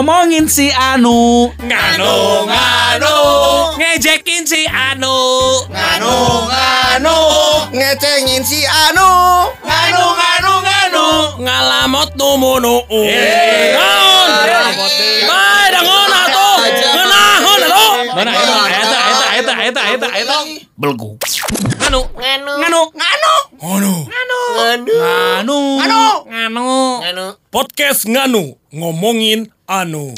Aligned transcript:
ngomongin 0.00 0.48
si 0.48 0.72
Anu, 0.72 1.52
Nganu, 1.60 2.48
nganu, 2.48 3.16
ngejekin 3.76 4.48
si 4.48 4.64
Anu, 4.64 5.12
nganu, 5.68 6.16
nganu, 6.48 7.16
ngecengin 7.68 8.40
si 8.40 8.64
Anu 8.64 9.04
nganu, 9.60 10.04
nganu, 10.16 10.52
nganu. 10.64 11.04
ngalamot 11.44 12.16
numunu. 12.16 12.80
Eh, 12.88 13.76
Naon? 13.76 14.28
Bae 15.28 15.68
dangon 15.68 16.12
atuh. 16.16 16.56
Ngeunahun 16.64 17.60
atuh. 17.68 17.92
Mana 18.16 18.32
eta 18.32 18.56
eta 18.72 19.26
eta 19.36 19.54
eta 19.68 19.82
eta 20.00 20.08
eta 20.16 20.36
belgu. 20.80 21.20
Anu, 21.84 22.00
Nganu, 22.16 22.52
nganu, 22.56 22.80
nganu, 22.96 23.32
nganu, 23.60 24.08
nganu, 24.08 24.96
nganu, 24.96 25.60
Nganu. 25.76 26.04
nganu. 26.32 26.72
nganu. 27.04 27.26
Podcast 27.52 28.08
Nganu 28.08 28.56
ngomongin 28.72 29.52
Anu. 29.68 30.16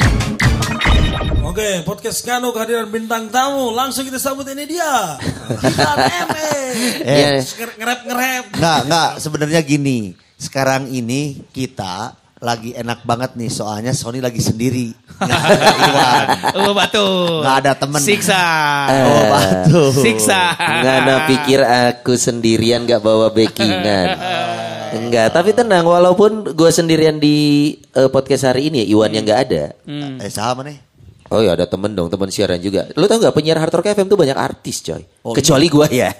Oke, 1.42 1.82
podcast 1.82 2.22
Nganu 2.22 2.54
kehadiran 2.54 2.86
bintang 2.94 3.34
tamu. 3.34 3.74
Langsung 3.74 4.06
kita 4.06 4.22
sambut 4.22 4.46
ini 4.46 4.62
dia. 4.70 5.18
Dilan 5.58 5.98
Eme. 6.06 6.50
Eh. 7.02 7.42
Ngerep 7.82 8.00
ngerep. 8.06 8.44
Nggak, 8.62 8.80
nggak. 8.86 9.10
Sebenarnya 9.18 9.60
gini. 9.66 10.14
Sekarang 10.38 10.86
ini 10.86 11.42
kita 11.50 12.14
lagi 12.38 12.78
enak 12.78 13.02
banget 13.02 13.34
nih. 13.34 13.50
Soalnya 13.50 13.90
Sony 13.90 14.22
lagi 14.22 14.38
sendiri. 14.38 14.94
Ada 15.26 15.66
Iwan. 15.82 16.26
Oh 16.52 16.72
batu. 16.72 17.06
Nggak 17.42 17.56
ada 17.62 17.72
temen. 17.74 18.00
Siksa. 18.00 18.42
Oh, 18.90 19.22
batu. 19.30 19.80
Siksa. 19.94 20.40
Ngana 20.58 21.14
pikir 21.26 21.60
aku 21.62 22.14
sendirian 22.14 22.84
gak 22.84 23.00
bawa 23.00 23.30
backingan. 23.30 24.06
Enggak, 24.92 25.32
tapi 25.32 25.56
tenang 25.56 25.88
walaupun 25.88 26.52
gue 26.52 26.70
sendirian 26.70 27.16
di 27.16 27.36
eh, 27.90 28.08
podcast 28.08 28.44
hari 28.44 28.68
ini 28.68 28.84
ya 28.84 28.86
Iwan 28.92 29.10
yang 29.12 29.24
gak 29.24 29.40
ada. 29.48 29.64
Eh, 30.20 30.28
sama 30.28 30.62
nih. 30.62 30.76
Oh 31.32 31.40
ya 31.40 31.56
ada 31.56 31.64
temen 31.64 31.88
dong, 31.96 32.12
temen 32.12 32.28
siaran 32.28 32.60
juga. 32.60 32.92
Lu 32.92 33.08
tau 33.08 33.16
gak 33.16 33.32
penyiar 33.32 33.56
Hard 33.56 33.72
Rock 33.72 33.88
FM 33.88 34.04
tuh 34.04 34.20
banyak 34.20 34.36
artis 34.36 34.84
coy. 34.84 35.00
Oh, 35.24 35.32
Kecuali 35.32 35.64
gua 35.72 35.88
ya. 35.88 36.12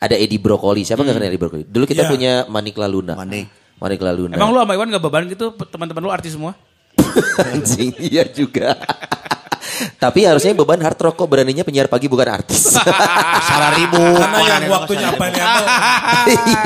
Ada 0.00 0.18
Edi 0.18 0.42
Brokoli, 0.42 0.82
siapa 0.82 1.06
gak 1.06 1.14
kenal 1.14 1.30
Edi 1.30 1.38
Brokoli? 1.38 1.62
Dulu 1.68 1.84
kita 1.86 2.02
Iya. 2.02 2.10
punya 2.10 2.32
Manik 2.50 2.74
Laluna. 2.74 3.14
Manik. 3.14 3.46
Manik 3.78 4.00
Laluna. 4.02 4.34
Emang 4.34 4.50
lu 4.50 4.58
sama 4.58 4.74
Iwan 4.74 4.90
gak 4.90 5.04
beban 5.06 5.24
gitu 5.30 5.54
teman-teman 5.54 6.02
lu 6.02 6.10
artis 6.10 6.34
semua? 6.34 6.58
Anjing, 7.50 7.90
iya 7.98 8.24
juga. 8.26 8.76
Tapi 9.96 10.24
harusnya 10.24 10.52
beban 10.52 10.80
hard 10.80 10.98
rock 11.00 11.16
kok 11.16 11.28
beraninya 11.28 11.64
penyiar 11.64 11.88
pagi 11.88 12.04
bukan 12.04 12.28
artis. 12.28 12.74
Salah 13.48 13.72
ribu. 13.76 14.00
Karena 14.00 14.38
yang 14.40 14.64
waktunya 14.68 15.06
apa 15.08 15.24
ini 15.28 15.40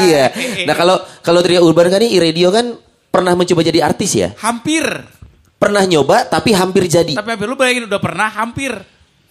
iya. 0.03 0.25
Nah 0.67 0.75
kalau 0.75 0.97
kalau 1.21 1.41
Tria 1.43 1.63
Urban 1.63 1.91
kan 1.91 2.03
ini 2.03 2.19
radio 2.19 2.51
kan 2.51 2.75
pernah 3.11 3.35
mencoba 3.35 3.63
jadi 3.63 3.83
artis 3.83 4.11
ya? 4.15 4.29
Hampir. 4.39 4.83
Pernah 5.59 5.87
nyoba 5.87 6.27
tapi 6.27 6.51
hampir 6.55 6.91
jadi. 6.91 7.15
Tapi 7.15 7.29
hampir 7.31 7.47
lu 7.47 7.55
bayangin 7.55 7.87
udah 7.87 8.01
pernah 8.03 8.29
hampir. 8.31 8.73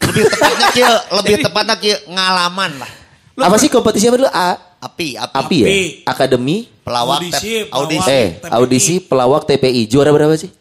Lebih 0.03 0.23
tepatnya 0.27 0.67
kia, 0.71 0.91
lebih 1.19 1.35
tepatnya 1.39 1.75
kia 1.79 1.97
ngalaman 2.07 2.71
lah. 2.79 2.91
Apa 3.39 3.55
sih 3.57 3.67
kompetisi 3.67 4.07
apa 4.07 4.17
dulu? 4.19 4.29
A 4.29 4.75
Api, 4.83 5.15
api. 5.15 5.35
api 5.39 5.57
ya? 5.63 5.67
Akademi 6.11 6.67
Pelawak, 6.83 7.23
Audisi, 7.23 7.63
pelawak. 7.63 7.79
audisi. 7.79 8.11
eh 8.11 8.27
audisi 8.51 8.93
pelawak 8.99 9.41
TPI. 9.47 9.87
Juara 9.87 10.11
berapa 10.11 10.35
sih? 10.35 10.51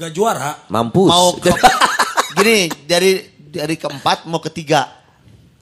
Enggak 0.00 0.16
juara. 0.16 0.56
Mampus. 0.66 1.12
Mau 1.12 1.36
ke, 1.36 1.52
gini, 2.40 2.72
dari 2.88 3.20
dari 3.36 3.76
keempat 3.76 4.24
mau 4.24 4.40
ketiga. 4.40 4.96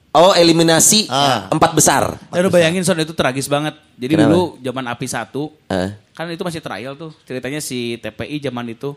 oh 0.08 0.30
eliminasi 0.33 1.05
Ah. 1.06 1.47
empat 1.48 1.75
besar. 1.75 2.14
Ya 2.30 2.39
udah 2.41 2.50
bayangin 2.50 2.80
Son 2.80 2.97
itu 2.97 3.11
tragis 3.12 3.45
banget. 3.45 3.75
Jadi 3.95 4.14
Kenapa? 4.14 4.30
dulu 4.30 4.42
zaman 4.58 4.84
API 4.89 5.06
1 5.06 5.53
Eh. 5.69 5.91
kan 6.12 6.27
itu 6.27 6.39
masih 6.41 6.62
trial 6.62 6.95
tuh. 6.95 7.11
Ceritanya 7.22 7.58
si 7.58 7.98
TPI 7.98 8.39
zaman 8.41 8.67
itu. 8.69 8.95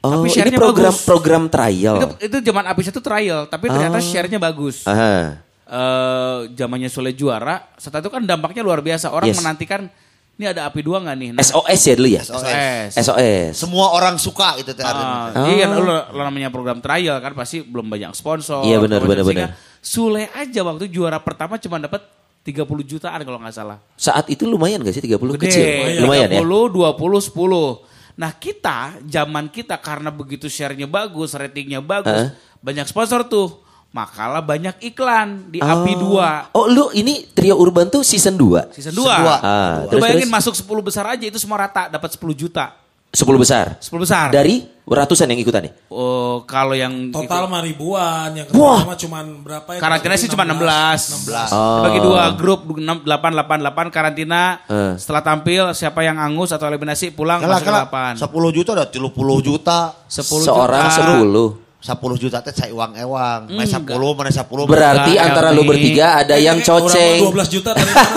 Oh 0.00 0.08
tapi 0.14 0.26
ini 0.26 0.32
share-nya 0.32 0.58
program 0.58 0.90
bagus. 0.90 1.04
program 1.04 1.42
trial. 1.48 1.96
Itu, 1.96 2.06
itu 2.22 2.36
zaman 2.44 2.64
API 2.66 2.82
1 2.86 3.00
trial, 3.00 3.40
tapi 3.44 3.66
ternyata 3.66 3.98
Oh. 3.98 4.02
share-nya 4.04 4.38
bagus. 4.38 4.82
Aha. 4.84 5.42
Eh 5.64 6.38
zamannya 6.54 6.88
Sule 6.88 7.10
juara, 7.12 7.66
setelah 7.74 8.00
itu 8.00 8.10
kan 8.10 8.22
dampaknya 8.22 8.62
luar 8.62 8.78
biasa. 8.78 9.10
Orang 9.10 9.26
Yes. 9.28 9.38
menantikan 9.38 9.90
ini 10.34 10.50
ada 10.50 10.66
API 10.66 10.82
2 10.82 11.04
nggak 11.06 11.16
nih? 11.16 11.28
Nah, 11.34 11.42
SOS 11.42 11.80
ya 11.86 11.94
dulu 11.94 12.08
ya? 12.10 12.22
SOS. 12.26 12.92
SOS. 12.98 13.52
Semua 13.54 13.94
orang 13.94 14.18
suka 14.18 14.58
itu 14.58 14.74
teh. 14.74 14.82
Ah, 14.82 15.30
Oh. 15.30 15.46
Iya 15.46 15.66
kan 15.66 15.78
lu, 15.78 15.86
lu 15.86 16.20
namanya 16.20 16.50
program 16.50 16.82
trial 16.82 17.22
kan 17.22 17.32
pasti 17.32 17.62
belum 17.62 17.86
banyak 17.86 18.10
sponsor. 18.12 18.66
Iya, 18.66 18.82
benar, 18.82 19.02
benar, 19.02 19.22
Sehingga 19.22 19.54
Sule 19.78 20.32
aja 20.32 20.60
waktu 20.64 20.88
juara 20.88 21.20
pertama 21.20 21.60
cuma 21.60 21.76
dapat 21.78 22.02
30 22.42 22.60
jutaan 22.84 23.20
kalau 23.22 23.38
nggak 23.40 23.54
salah. 23.54 23.78
Saat 23.96 24.28
itu 24.28 24.44
lumayan 24.44 24.80
gak 24.80 24.92
sih 24.92 25.04
30 25.04 25.16
Gede. 25.36 25.44
kecil? 25.48 25.64
Lumayan 26.04 26.28
ya? 26.28 26.40
30, 26.40 26.72
20, 26.72 27.20
10. 27.32 28.20
Nah 28.20 28.30
kita, 28.30 28.78
zaman 29.02 29.48
kita 29.48 29.74
karena 29.76 30.08
begitu 30.08 30.46
share-nya 30.46 30.86
bagus, 30.86 31.34
ratingnya 31.34 31.82
bagus, 31.82 32.10
Hah? 32.12 32.28
banyak 32.60 32.86
sponsor 32.86 33.24
tuh. 33.26 33.63
Makalah 33.94 34.42
banyak 34.42 34.74
iklan 34.82 35.54
di 35.54 35.62
API 35.62 35.94
2. 35.94 36.50
Oh 36.50 36.66
lu 36.66 36.90
ini 36.92 37.30
Trio 37.30 37.54
Urban 37.54 37.86
tuh 37.86 38.02
season 38.02 38.34
2? 38.34 38.74
Season 38.74 38.90
2. 38.90 38.98
Kedua. 38.98 39.14
Ah, 39.38 39.86
Lu 39.86 39.94
terus, 39.94 40.02
bayangin 40.02 40.26
terus? 40.26 40.34
masuk 40.34 40.54
10 40.58 40.82
besar 40.82 41.04
aja 41.06 41.22
itu 41.22 41.38
semua 41.38 41.62
rata 41.62 41.86
dapat 41.86 42.10
10 42.10 42.34
juta. 42.34 42.74
10 43.14 43.22
besar? 43.38 43.78
10 43.78 43.94
besar. 44.02 44.34
Dari 44.34 44.66
ratusan 44.82 45.30
yang 45.30 45.38
ikutan 45.38 45.70
ya? 45.70 45.72
Oh, 45.86 46.42
kalau 46.42 46.74
yang 46.74 47.14
Total 47.14 47.46
mah 47.46 47.62
ribuan. 47.62 48.34
Yang 48.34 48.50
Wah. 48.50 48.82
pertama 48.82 48.98
cuman 48.98 49.24
berapa 49.46 49.70
ya? 49.70 49.78
karantina 49.78 50.14
sih 50.18 50.26
cuma 50.26 50.42
16. 50.42 51.22
16. 51.30 51.54
Oh. 51.54 51.86
Bagi 51.86 51.98
dua 52.02 52.34
grup 52.34 52.66
6, 52.74 52.82
8 52.82 53.06
8 53.06 53.62
8 53.62 53.94
karantina. 53.94 54.58
Eh. 54.66 54.98
Setelah 54.98 55.22
tampil 55.22 55.70
siapa 55.70 56.02
yang 56.02 56.18
angus 56.18 56.50
atau 56.50 56.66
eliminasi 56.66 57.14
pulang 57.14 57.38
Kalah, 57.38 57.62
masuk 57.62 57.70
kalah. 57.70 58.18
8. 58.18 58.26
10 58.26 58.50
juta 58.50 58.70
udah 58.74 58.88
30 58.90 59.38
juta. 59.38 59.78
10 60.10 60.42
Seorang 60.42 60.82
juta. 60.90 61.62
10. 61.62 61.63
10 61.84 62.00
juta 62.16 62.40
teh 62.40 62.48
saya 62.48 62.72
uang-ewang. 62.72 63.52
Main 63.52 63.68
10, 63.68 63.84
mana 64.16 64.32
10. 64.32 64.64
Berarti 64.64 65.20
antara 65.20 65.52
lu 65.52 65.68
bertiga 65.68 66.24
ada 66.24 66.40
yang 66.40 66.64
orang 66.64 66.88
coceng. 66.88 67.20
mah 67.28 67.44
12 67.44 67.54
juta 67.60 67.70
dari 67.76 67.92
mana? 67.92 68.16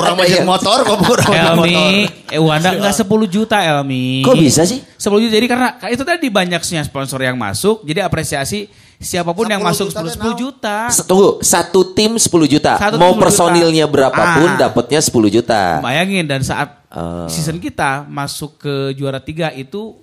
Orang 0.00 0.14
main 0.16 0.40
motor, 0.40 0.78
kok 0.80 0.98
orang. 1.04 1.36
Elmi, 1.52 2.08
eh 2.32 2.40
Wanda 2.40 2.72
enggak 2.72 2.96
10 2.96 3.04
juta 3.28 3.60
Elmi. 3.60 4.24
Kok 4.24 4.40
bisa 4.40 4.64
sih? 4.64 4.80
10 4.80 5.20
juta 5.20 5.32
jadi 5.36 5.44
karena 5.44 5.68
itu 5.92 6.00
tadi 6.00 6.32
banyaknya 6.32 6.80
sponsor 6.80 7.20
yang 7.20 7.36
masuk, 7.36 7.84
jadi 7.84 8.08
apresiasi 8.08 8.72
siapa 8.96 9.36
pun 9.36 9.52
yang 9.52 9.60
10 9.60 9.68
masuk 9.68 9.86
juta 9.92 10.00
10 10.00 10.08
teh 10.08 10.16
10 10.16 10.40
juta. 10.40 10.76
Tunggu, 11.04 11.28
satu 11.44 11.80
tim 11.92 12.16
10 12.16 12.48
juta. 12.48 12.72
Satu 12.80 12.96
Mau 12.96 13.12
tim 13.12 13.12
10 13.12 13.20
juta. 13.20 13.24
personilnya 13.28 13.84
berapapun 13.84 14.48
Ah. 14.48 14.58
dapatnya 14.64 15.00
10 15.04 15.28
juta. 15.28 15.84
Bayangin 15.84 16.24
dan 16.24 16.40
saat 16.40 16.80
Oh. 16.88 17.28
season 17.28 17.60
kita 17.60 18.06
masuk 18.08 18.56
ke 18.56 18.74
juara 18.94 19.20
3 19.20 19.52
itu 19.52 19.98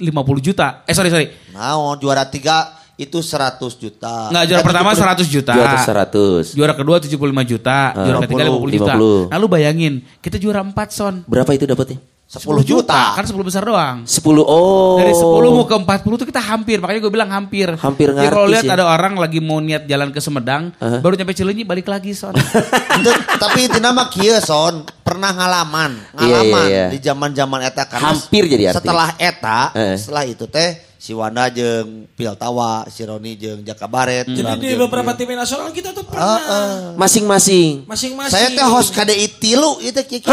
50 0.00 0.40
juta. 0.40 0.80
Eh 0.88 0.96
sorry 0.96 1.12
sorry. 1.12 1.28
Nah, 1.52 1.76
juara 2.00 2.24
3 2.24 2.80
itu 2.96 3.18
100 3.20 3.76
juta. 3.80 4.28
Enggak 4.28 4.44
juara 4.44 4.60
Eh, 4.60 4.66
pertama 4.66 4.90
70. 4.92 5.24
100 5.24 5.28
juta. 5.28 5.52
Juara 5.56 5.76
100. 5.80 6.44
Juara 6.52 6.74
kedua 6.76 6.96
75 7.00 7.44
juta, 7.44 7.78
Ah. 7.92 8.04
juara 8.04 8.18
ketiga 8.24 8.42
50 8.44 8.72
juta. 8.76 8.92
50. 8.92 9.28
Nah 9.28 9.38
lu 9.40 9.48
bayangin, 9.48 9.94
kita 10.20 10.36
juara 10.36 10.60
4 10.60 10.88
son. 10.92 11.14
Berapa 11.24 11.52
itu 11.52 11.64
dapatnya? 11.64 11.96
10 12.30 12.46
juta. 12.62 13.18
Kan 13.18 13.26
10 13.26 13.34
besar 13.42 13.66
doang. 13.66 14.06
10. 14.06 14.22
Oh. 14.38 14.94
Dari 14.96 15.10
10 15.10 15.26
mau 15.50 15.66
ke 15.66 15.74
40 15.74 16.14
tuh 16.14 16.28
kita 16.30 16.38
hampir, 16.38 16.78
makanya 16.78 17.02
gue 17.02 17.10
bilang 17.10 17.26
hampir. 17.26 17.74
Hampir 17.74 18.14
Jadi 18.14 18.30
kalau 18.30 18.46
lihat 18.46 18.62
ya. 18.62 18.78
ada 18.78 18.86
orang 18.86 19.18
lagi 19.18 19.42
mau 19.42 19.58
niat 19.58 19.82
jalan 19.84 20.14
ke 20.14 20.22
Semedang, 20.22 20.70
Aha. 20.78 21.02
baru 21.02 21.18
nyampe 21.18 21.34
Cileunyi 21.34 21.66
balik 21.66 21.90
lagi 21.90 22.14
son. 22.14 22.30
Itu, 23.02 23.10
tapi 23.34 23.66
itu 23.66 23.82
nama 23.82 24.06
kieu 24.06 24.38
son 24.38 24.86
pernah 25.02 25.34
ngalaman, 25.34 25.98
Iya, 26.14 26.38
ngalaman 26.38 26.66
iya, 26.68 26.70
iya. 26.70 26.86
di 26.86 26.98
zaman-zaman 27.00 27.58
eta 27.64 27.82
karena 27.88 28.14
Hampir 28.14 28.42
jadi 28.46 28.64
artis. 28.70 28.78
Setelah 28.78 29.08
eta, 29.18 29.60
Eh. 29.74 29.96
setelah 29.98 30.22
itu 30.22 30.46
teh 30.46 30.70
si 30.94 31.10
Wanda 31.10 31.50
jeung 31.50 32.06
Piltawa, 32.14 32.86
si 32.86 33.02
Roni 33.02 33.34
jeung 33.34 33.66
Jaka 33.66 33.90
Baret. 33.90 34.30
Jadi 34.30 34.54
di 34.54 34.78
beberapa 34.78 35.18
tim 35.18 35.34
nasional 35.34 35.74
kita 35.74 35.90
tuh 35.90 36.06
Ah, 36.06 36.06
pernah. 36.06 36.38
ah. 36.38 36.78
Masing-masing. 36.94 37.90
Masing-masing. 37.90 38.30
Saya 38.30 38.46
teh 38.48 38.62
host 38.62 38.94
KDI 38.94 39.26
tilu 39.34 39.82
itu 39.82 39.98
kieu. 40.04 40.30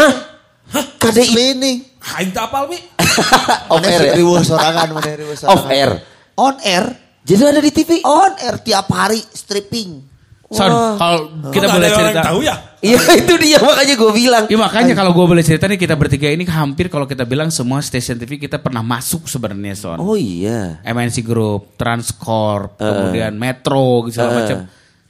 Hah? 0.72 0.84
Asli 1.08 1.56
nih. 1.56 1.76
Aing 2.18 2.30
tak 2.32 2.52
apal, 2.52 2.68
Mi. 2.68 2.78
Off 3.72 3.82
air 3.84 4.00
ya? 4.00 4.12
Riweuh 4.16 4.42
sorangan, 4.44 4.88
mana 4.94 5.08
sorangan. 5.34 5.52
Off 5.52 5.64
air. 5.68 5.90
On 6.38 6.54
air. 6.62 6.84
Jadi 7.24 7.42
ada 7.44 7.60
di 7.60 7.72
TV. 7.74 7.90
On 8.04 8.32
air 8.38 8.56
tiap 8.62 8.88
hari 8.92 9.20
stripping. 9.20 10.08
Son, 10.48 10.72
kalau 10.96 11.28
kita 11.52 11.68
boleh 11.68 11.92
cerita. 11.92 12.24
tahu 12.24 12.40
ya? 12.40 12.56
Iya 12.80 12.96
itu 13.20 13.34
dia 13.36 13.60
makanya 13.60 13.94
gue 14.00 14.12
bilang. 14.16 14.44
Ya 14.48 14.56
makanya 14.56 14.94
kalau 14.96 15.12
gue 15.12 15.26
boleh 15.28 15.44
cerita 15.44 15.68
nih 15.68 15.76
kita 15.76 15.92
bertiga 15.92 16.24
ini 16.32 16.48
hampir 16.48 16.88
kalau 16.88 17.04
kita 17.04 17.28
bilang 17.28 17.52
semua 17.52 17.84
stasiun 17.84 18.16
TV 18.16 18.40
kita 18.40 18.56
pernah 18.56 18.80
masuk 18.80 19.28
sebenarnya 19.28 19.76
son. 19.76 20.00
Oh 20.00 20.16
iya. 20.16 20.80
MNC 20.88 21.20
Group, 21.20 21.76
Transcorp, 21.76 22.80
kemudian 22.80 23.36
Metro 23.36 24.08
gitu 24.08 24.24
segala 24.24 24.40
macam. 24.40 24.58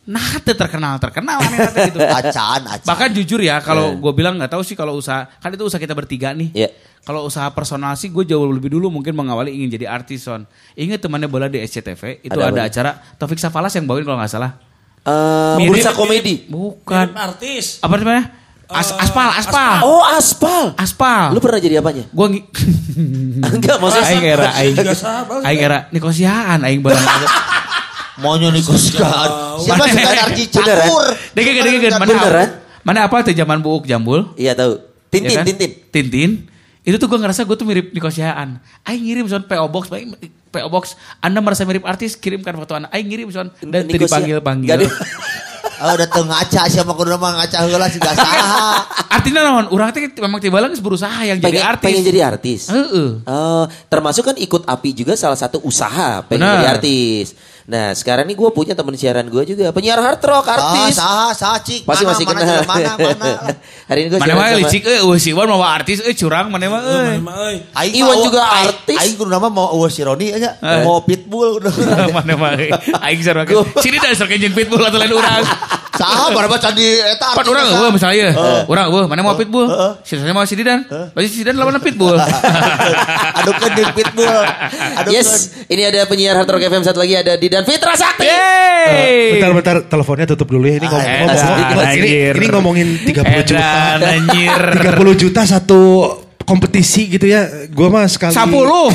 Nah, 0.08 0.40
itu 0.40 0.56
terkenal 0.56 0.96
terkenal 0.96 1.36
gitu. 1.44 2.00
Acan, 2.24 2.64
acan. 2.64 2.86
Bahkan 2.88 3.08
jujur 3.12 3.44
ya 3.44 3.60
kalau 3.60 3.92
gue 4.00 4.12
bilang 4.16 4.40
nggak 4.40 4.56
tahu 4.56 4.64
sih 4.64 4.72
kalau 4.72 4.96
usaha 4.96 5.28
kan 5.36 5.52
itu 5.52 5.68
usaha 5.68 5.76
kita 5.76 5.92
bertiga 5.92 6.32
nih. 6.32 6.48
Iya. 6.56 6.72
Kalau 7.04 7.28
usaha 7.28 7.44
personal 7.52 7.92
sih 7.92 8.08
gue 8.08 8.24
jauh 8.24 8.48
lebih 8.48 8.72
dulu 8.72 8.88
mungkin 8.88 9.12
mengawali 9.12 9.52
ingin 9.52 9.68
jadi 9.76 9.84
artis 9.92 10.24
son. 10.24 10.48
Ingat 10.72 11.04
temannya 11.04 11.28
bola 11.28 11.52
di 11.52 11.60
SCTV 11.60 12.24
itu 12.24 12.32
Ada 12.32 12.48
ada, 12.48 12.60
apa? 12.64 12.68
acara 12.72 12.90
Taufik 13.20 13.36
Safalas 13.36 13.76
yang 13.76 13.84
bawain 13.84 14.08
kalau 14.08 14.16
nggak 14.16 14.32
salah. 14.32 14.56
Eh, 15.04 15.56
Mirip- 15.60 15.76
bursa 15.76 15.92
komedi. 15.92 16.48
Bukan. 16.48 17.12
Mirip 17.12 17.20
artis. 17.28 17.84
Apa 17.84 18.00
namanya? 18.00 18.24
As, 18.68 18.92
aspal, 18.92 19.28
aspal. 19.32 19.80
Oh 19.80 20.04
aspal. 20.04 20.76
Aspal. 20.76 21.32
Lu 21.32 21.40
pernah 21.40 21.56
jadi 21.56 21.80
apanya? 21.80 22.04
Gua 22.12 22.28
ngi... 22.28 22.44
Enggak 23.56 23.76
maksudnya. 23.80 24.08
aing 24.08 24.24
era 24.24 24.48
aing. 24.56 24.76
Aing 25.44 25.60
era 25.60 25.78
nikosiaan 25.88 26.64
aing 26.64 26.80
bareng. 26.80 27.00
Maunya 28.18 28.48
nih 28.48 28.62
kosikan. 28.62 29.30
Siapa 29.58 29.84
sudah 29.84 30.14
narji 30.16 30.44
cakur? 30.48 31.06
Dege 31.32 31.50
dege 31.52 31.70
dege 31.72 31.88
mana? 31.92 32.06
Beneran? 32.08 32.48
Mana 32.82 32.98
apa 33.04 33.20
tuh 33.20 33.32
zaman 33.32 33.58
buuk 33.58 33.84
jambul? 33.84 34.32
Iya 34.34 34.52
tahu. 34.52 34.80
Tintin, 35.08 35.30
Ya 35.30 35.40
kan? 35.40 35.44
tintin. 35.46 35.70
Tintin. 35.88 36.30
Itu 36.80 36.96
tuh 36.96 37.06
gue 37.06 37.18
ngerasa 37.18 37.44
gue 37.44 37.52
tuh 37.52 37.62
mirip 37.62 37.92
Nikosiaan. 37.92 38.58
Aing 38.82 39.02
ngirim 39.04 39.26
son 39.26 39.42
PO 39.42 39.66
Box, 39.68 39.92
PO 40.48 40.68
Box. 40.68 40.84
Anda 41.18 41.38
merasa 41.38 41.62
mirip 41.62 41.84
artis, 41.84 42.14
kirimkan 42.14 42.56
foto 42.56 42.74
Anda. 42.74 42.88
Aing 42.88 43.06
ngirim 43.06 43.28
son 43.28 43.52
dan 43.62 43.84
Nikosia- 43.84 44.08
dipanggil 44.24 44.38
panggil. 44.40 44.68
Gak 44.68 44.78
di- 44.80 44.90
Oh, 45.78 45.94
udah 45.94 46.10
tuh 46.10 46.26
ngaca 46.26 46.66
siapa 46.66 46.90
kudu 46.90 47.14
mah 47.14 47.38
ngaca 47.38 47.62
heula 47.62 47.86
sih 47.86 48.02
gak 48.02 48.10
salah. 48.10 48.82
Artinya 49.14 49.46
naon? 49.46 49.70
Urang 49.70 49.94
teh 49.94 50.10
memang 50.10 50.42
tiba 50.42 50.58
lagi 50.58 50.74
berusaha 50.74 51.22
yang 51.22 51.38
pengen, 51.38 51.54
jadi 51.54 51.60
artis. 51.62 51.86
pengen 51.86 52.02
jadi 52.02 52.20
artis. 52.26 52.60
Heeh. 52.66 53.22
Oh, 53.22 53.62
termasuk 53.86 54.26
kan 54.26 54.34
ikut 54.34 54.66
api 54.66 54.90
juga 54.90 55.14
salah 55.14 55.38
satu 55.38 55.62
usaha 55.62 56.26
pengen 56.26 56.42
Benar. 56.42 56.54
jadi 56.56 56.66
artis. 56.74 57.26
Nah 57.68 57.92
sekarang 57.92 58.24
nih 58.24 58.32
gue 58.32 58.48
punya 58.48 58.72
teman 58.72 58.96
siaran 58.96 59.28
gue 59.28 59.44
juga 59.44 59.68
penyiar 59.76 60.00
hard 60.00 60.24
rock 60.24 60.48
Ah, 60.48 60.56
artis. 60.56 60.96
saha 60.96 61.36
saha 61.36 61.56
cik. 61.60 61.84
Pasti 61.84 62.08
Mana, 62.08 62.12
masih 62.16 62.24
mana, 62.24 62.40
kenal. 62.40 62.60
Mana 62.64 62.92
mana. 62.96 63.30
Hari 63.92 63.98
ini 64.00 64.08
gue 64.08 64.18
Mana 64.24 64.32
mah 64.32 64.56
licik 64.56 64.82
euy, 64.88 64.96
eueuh 65.04 65.18
si 65.20 65.36
Iwan 65.36 65.52
mau 65.52 65.60
artis 65.60 66.00
euy 66.00 66.16
curang 66.16 66.48
mana 66.48 66.64
mah 66.72 66.80
euy. 66.80 67.20
Mana. 67.20 67.60
Aing 67.76 67.94
Iwan 68.00 68.16
juga 68.24 68.40
artis. 68.40 68.96
Aing 68.96 69.20
kudu 69.20 69.28
nama 69.28 69.52
mau 69.52 69.68
eueuh 69.76 69.92
si 69.92 70.00
Roni 70.00 70.32
aja. 70.32 70.56
Eh. 70.64 70.80
Mau 70.80 71.04
pitbull. 71.04 71.60
Mana 72.16 72.56
euy. 72.56 72.72
Aing 73.04 73.20
sarua 73.20 73.44
Sini 73.84 74.00
dah 74.00 74.16
sareng 74.16 74.40
jeung 74.40 74.56
pitbull 74.56 74.80
atau 74.80 74.96
lain 74.96 75.12
urang. 75.12 75.44
Saha 75.98 76.30
baca 76.30 76.68
di 76.70 76.86
eta 76.94 77.34
Pan 77.34 77.42
artis 77.42 77.50
urang 77.50 77.66
eta. 77.66 77.74
eueuh 77.74 77.90
misalnya. 77.90 78.28
Urang 78.70 78.86
eueuh 78.86 79.04
mana 79.04 79.20
mau 79.20 79.34
pitbull? 79.34 79.66
Si 80.06 80.14
saya 80.14 80.30
mau 80.30 80.46
si 80.46 80.54
Didan. 80.54 80.86
Berarti 80.86 81.26
si 81.26 81.42
Didan 81.42 81.58
lawan 81.58 81.74
pitbull. 81.82 82.14
Adukeun 83.42 83.72
jeung 83.74 83.92
pitbull. 83.92 84.30
Adukeun. 84.94 85.14
Yes, 85.14 85.28
ini 85.66 85.82
ada 85.82 86.06
penyiar 86.06 86.38
hard 86.38 86.48
rock 86.48 86.62
FM 86.62 86.82
satu 86.82 87.02
lagi 87.02 87.18
ada 87.18 87.34
Didan 87.34 87.66
Fitra 87.66 87.98
Sakti. 87.98 88.24
Yeay. 88.24 89.38
Bentar-bentar 89.38 89.76
teleponnya 89.86 90.26
tutup 90.28 90.48
dulu 90.48 90.64
ya. 90.64 90.78
Ini 90.78 90.86
ngomong, 90.86 91.02
Ah, 91.02 91.18
ngomong- 91.18 91.34
edan, 91.34 91.74
ngomong- 91.74 91.98
ini, 92.38 92.46
ngomongin 92.48 92.88
30 93.02 93.42
juta. 93.44 93.70
Anjir. 93.98 94.60
30 94.86 95.14
juta 95.18 95.40
satu 95.44 95.80
kompetisi 96.44 97.10
gitu 97.10 97.26
ya. 97.26 97.42
Gua 97.74 97.90
mah 97.90 98.06
sekali 98.06 98.32
10. 98.32 98.94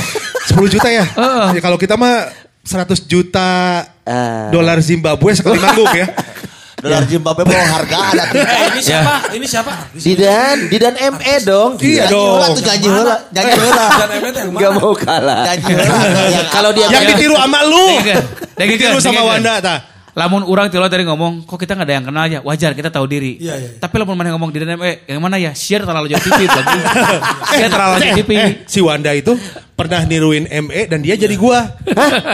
10 0.50 0.72
juta 0.72 0.88
ya. 0.88 1.04
Heeh. 1.20 1.48
Ya, 1.58 1.62
kalau 1.62 1.76
kita 1.76 2.00
mah 2.00 2.32
100 2.64 3.04
juta 3.04 3.84
Ah. 4.04 4.52
dolar 4.52 4.80
Zimbabwe 4.80 5.32
sekali 5.32 5.60
manggung 5.60 5.92
ya. 5.92 6.08
Dolar 6.84 7.04
Zimbabwe 7.08 7.44
mau 7.48 7.64
harga 7.64 7.98
ada 8.12 8.24
Eh, 8.28 8.76
ini 8.76 8.82
Ya. 8.84 9.00
siapa? 9.00 9.14
Ini 9.32 9.46
siapa? 9.48 9.72
Didan, 9.96 10.58
Didan 10.68 10.96
ME 11.16 11.36
dong. 11.42 11.72
Iya 11.80 12.12
dong. 12.12 12.44
tuh 12.54 12.64
janji 12.64 12.92
heula, 12.92 13.16
janji 13.32 13.56
heula. 13.56 13.86
Dan 13.96 14.10
Emet 14.20 14.34
yang 14.36 14.50
Gak 14.52 14.72
mau 14.76 14.92
kalah. 14.92 15.48
Janji 15.48 15.72
Kalau 16.60 16.70
dia 16.76 16.86
Yang 16.92 17.04
ditiru 17.16 17.36
sama 17.40 17.60
lu. 17.64 17.86
Ditiru 18.60 18.98
sama. 19.00 19.22
Wanda 19.24 19.64
ta. 19.64 19.76
Lamun 20.14 20.46
orang 20.46 20.70
tilo 20.70 20.86
tadi 20.86 21.10
ngomong, 21.10 21.42
kok 21.42 21.58
kita 21.58 21.74
nggak 21.74 21.90
ada 21.90 21.96
yang 21.98 22.06
kenal 22.06 22.26
ya? 22.30 22.40
Wajar 22.46 22.78
kita 22.78 22.94
tahu 22.94 23.10
diri. 23.10 23.42
Iya, 23.42 23.58
iya. 23.58 23.70
Tapi 23.82 23.98
lamun 23.98 24.14
mana 24.14 24.30
ngomong 24.38 24.54
di 24.54 24.62
DNME, 24.62 25.10
yang 25.10 25.18
mana 25.18 25.42
ya? 25.42 25.58
Share 25.58 25.82
terlalu 25.82 26.14
jauh 26.14 26.22
TV 26.22 26.46
lagi. 26.46 26.80
Share 27.58 27.72
terlalu 27.74 27.94
jauh 27.98 28.18
TV. 28.22 28.30
Eh, 28.38 28.50
si 28.70 28.78
Wanda 28.78 29.10
itu 29.10 29.34
pernah 29.74 30.06
niruin 30.06 30.46
ME 30.46 30.82
dan 30.86 31.02
dia 31.02 31.18
jadi 31.18 31.34
gua. 31.34 31.66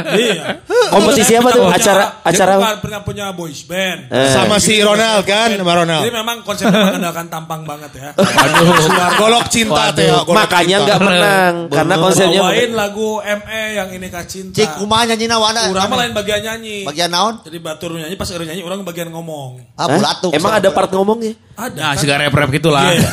Iya. 0.10 0.64
Kompetisi 0.90 1.34
apa 1.38 1.50
tuh? 1.56 1.66
Acara 1.70 2.20
acara 2.26 2.54
pernah 2.82 3.02
punya 3.06 3.32
boys 3.32 3.64
band. 3.64 4.12
Sama 4.32 4.60
si 4.60 4.80
Ronald 4.84 5.24
kan, 5.24 5.56
sama 5.56 5.74
Ronald. 5.80 6.04
Jadi 6.04 6.14
memang 6.16 6.38
konsepnya 6.44 6.80
mengandalkan 6.92 7.26
tampang 7.32 7.62
banget 7.64 7.92
ya. 7.96 8.10
Aduh. 8.16 8.74
Golok 9.20 9.46
cinta 9.48 9.92
teh. 9.96 10.10
golok 10.10 10.36
makanya 10.36 10.78
nggak 10.84 11.00
menang 11.00 11.54
karena 11.72 11.96
konsepnya 12.00 12.42
Bawain 12.44 12.72
lagu 12.76 13.10
ME 13.22 13.64
yang 13.76 13.90
ini 13.94 14.08
cinta. 14.28 14.56
Cik 14.56 14.70
kumaha 14.82 15.08
nyanyina 15.10 15.36
Wanda? 15.40 15.70
Urang 15.72 15.88
mah 15.90 15.98
lain 16.04 16.14
bagian 16.14 16.42
nyanyi. 16.44 16.84
Bagian 16.84 17.10
naon? 17.12 17.40
Jadi 17.46 17.58
batur 17.62 17.96
nyanyi 17.96 18.16
pas 18.20 18.30
orang 18.36 18.48
nyanyi 18.52 18.64
orang 18.66 18.80
bagian 18.84 19.10
ngomong. 19.14 19.52
Ah 19.80 19.88
Hah? 19.88 19.96
bulatuk. 19.96 20.32
Emang 20.36 20.54
ada 20.60 20.70
part 20.74 20.90
ngomongnya? 20.92 21.34
Ada. 21.60 21.76
Nah, 21.76 21.94
segala 22.00 22.24
rap-rap 22.24 22.50
gitu 22.56 22.72
lah. 22.72 22.88
Iya. 22.88 23.10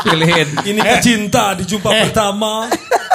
Pilihin. 0.08 0.48
Ini 0.64 0.80
cinta 1.04 1.52
di 1.52 1.68
jumpa 1.68 1.92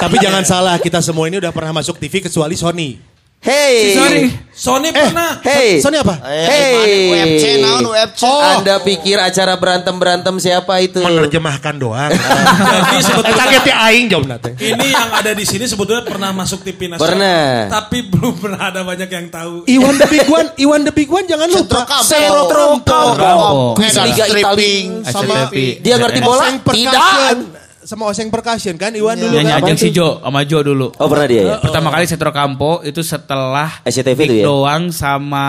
Tapi 0.00 0.16
jangan 0.22 0.44
salah, 0.46 0.76
kita 0.80 1.02
semua 1.02 1.28
ini 1.28 1.42
udah 1.42 1.52
pernah 1.52 1.82
masuk 1.82 1.98
TV 2.00 2.24
kecuali 2.24 2.54
Sony. 2.56 3.12
Hey, 3.42 3.98
Sorry. 3.98 4.30
Sony 4.54 4.94
pernah. 4.94 5.42
Hey, 5.42 5.82
Sony 5.82 5.98
apa? 5.98 6.14
Hey. 6.30 7.10
UFC 7.10 7.58
naon 7.58 7.90
UFC? 7.90 8.22
Anda 8.22 8.78
pikir 8.78 9.18
acara 9.18 9.58
berantem 9.58 9.98
berantem 9.98 10.30
siapa 10.38 10.78
itu? 10.78 11.02
Menerjemahkan 11.02 11.74
doang. 11.74 12.06
Jadi 12.14 13.02
sebetulnya 13.02 13.34
Targetnya 13.42 13.74
aing 13.90 14.06
jawab 14.06 14.30
nate. 14.30 14.54
ini 14.62 14.94
yang 14.94 15.10
ada 15.10 15.34
di 15.34 15.42
sini 15.42 15.66
sebetulnya 15.66 16.06
pernah 16.06 16.30
masuk 16.30 16.62
TV 16.62 16.86
nasional. 16.86 17.02
Pernah. 17.02 17.42
Tapi 17.66 17.98
belum 18.14 18.34
pernah 18.38 18.62
ada 18.62 18.86
banyak 18.86 19.10
yang 19.10 19.26
tahu. 19.26 19.66
Iwan 19.66 19.94
the 19.98 20.06
Big 20.06 20.26
One, 20.30 20.48
Iwan 20.62 20.80
the 20.86 20.94
Big 20.94 21.10
One 21.10 21.26
jangan 21.26 21.48
lupa. 21.50 21.82
Campo. 21.82 22.78
Campo. 22.86 23.74
Liga 23.74 24.06
Italia. 24.06 24.26
Stripping. 24.30 24.86
Sama. 25.02 25.50
Dia 25.82 25.98
ngerti 25.98 26.20
bola? 26.22 26.46
Tidak. 26.62 27.61
Sama 27.82 28.06
Oseng 28.06 28.30
percussion 28.30 28.78
kan 28.78 28.94
Iwan 28.94 29.18
dulu 29.18 29.34
Nyanyi 29.34 29.52
kan? 29.52 29.66
ajeng 29.66 29.74
si 29.76 29.90
Jo 29.90 30.22
sama 30.22 30.46
Jo 30.46 30.62
dulu. 30.62 30.94
Oh 30.96 31.10
pernah 31.10 31.26
dia 31.26 31.42
ya? 31.42 31.56
Pertama 31.58 31.90
kali 31.90 32.06
Setro 32.06 32.30
Campo 32.30 32.78
itu 32.80 33.02
setelah 33.02 33.82
SCTV 33.82 34.18
Dik 34.18 34.30
ya? 34.38 34.44
doang 34.46 34.82
sama 34.88 35.46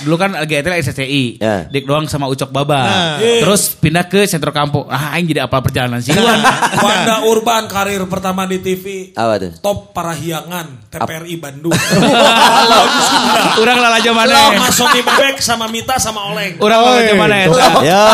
dulu 0.00 0.16
kan 0.16 0.32
GTL 0.40 0.80
SCTI. 0.80 1.24
Ya. 1.36 1.68
Dik 1.68 1.84
doang 1.84 2.08
sama 2.08 2.24
Ucok 2.26 2.48
Baba. 2.48 2.80
Nah. 2.80 3.14
Terus 3.20 3.76
pindah 3.76 4.08
ke 4.08 4.24
Setro 4.24 4.48
Campo. 4.48 4.88
Ah, 4.88 5.12
aing 5.12 5.28
jadi 5.28 5.44
apa 5.44 5.60
perjalanan 5.60 6.00
sih? 6.00 6.16
Wanda 6.16 7.28
Urban 7.28 7.68
karir 7.68 8.00
pertama 8.06 8.48
di 8.48 8.58
TV. 8.58 9.12
Apa 9.12 9.36
tuh? 9.36 9.52
Top 9.60 9.92
Parahiangan 9.92 10.88
TPRI 10.88 11.36
Bandung. 11.36 11.76
Urang 13.60 13.78
lalajo 13.78 14.10
Lo 14.10 14.16
mana? 14.16 14.32
sama 14.32 14.68
Sony 14.70 15.00
Bebek 15.00 15.36
sama 15.38 15.66
Mita 15.68 16.00
sama 16.00 16.32
Oleng. 16.32 16.56
Urang 16.58 16.80
lalajo 16.80 17.12
mana 17.14 17.36
eta? 17.38 17.68
Ya, 17.84 18.04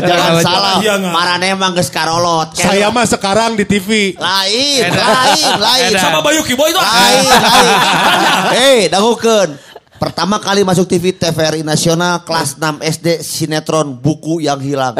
jangan 0.00 0.32
salah. 0.40 0.76
iya? 0.80 0.96
Marane 0.98 1.52
emang 1.52 1.76
geus 1.76 1.92
karolot. 1.92 2.56
Saya 2.56 2.88
mah 2.88 3.04
sekarang 3.18 3.58
di 3.58 3.66
TV. 3.66 4.14
lain, 4.14 4.88
lain, 4.94 5.52
lain. 5.58 5.90
Sama 5.98 6.22
Bayu 6.22 6.46
Kiboy 6.46 6.70
itu. 6.70 6.78
Lain, 6.78 7.26
lain. 7.26 7.68
Hei, 8.56 8.78
dangukeun. 8.86 9.58
Pertama 9.98 10.38
kali 10.38 10.62
masuk 10.62 10.86
TV 10.86 11.10
TVRI 11.10 11.66
Nasional 11.66 12.22
kelas 12.22 12.54
6 12.54 12.78
SD 12.78 13.06
sinetron 13.18 13.98
buku 13.98 14.38
yang 14.38 14.62
hilang. 14.62 14.94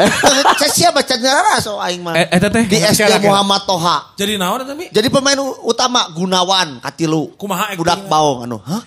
Saya 0.59 0.71
siapa 0.75 0.99
cenderara 1.07 1.55
so 1.63 1.79
aing 1.79 2.03
mah. 2.03 2.19
Eh, 2.19 2.27
eta 2.35 2.51
teh? 2.51 2.67
Di 2.67 2.83
SD 2.83 3.07
Siapa, 3.07 3.23
Muhammad 3.23 3.63
Toha. 3.63 4.11
Jadi 4.19 4.35
naon 4.35 4.67
tapi? 4.67 4.91
Jadi 4.91 5.07
pemain 5.07 5.39
utama 5.63 6.11
Gunawan 6.11 6.83
Katilu. 6.83 7.31
Kumaha 7.39 7.71
actingnya? 7.71 7.79
Budak 7.79 8.01
baong 8.11 8.39
anu. 8.43 8.59
Hah? 8.59 8.83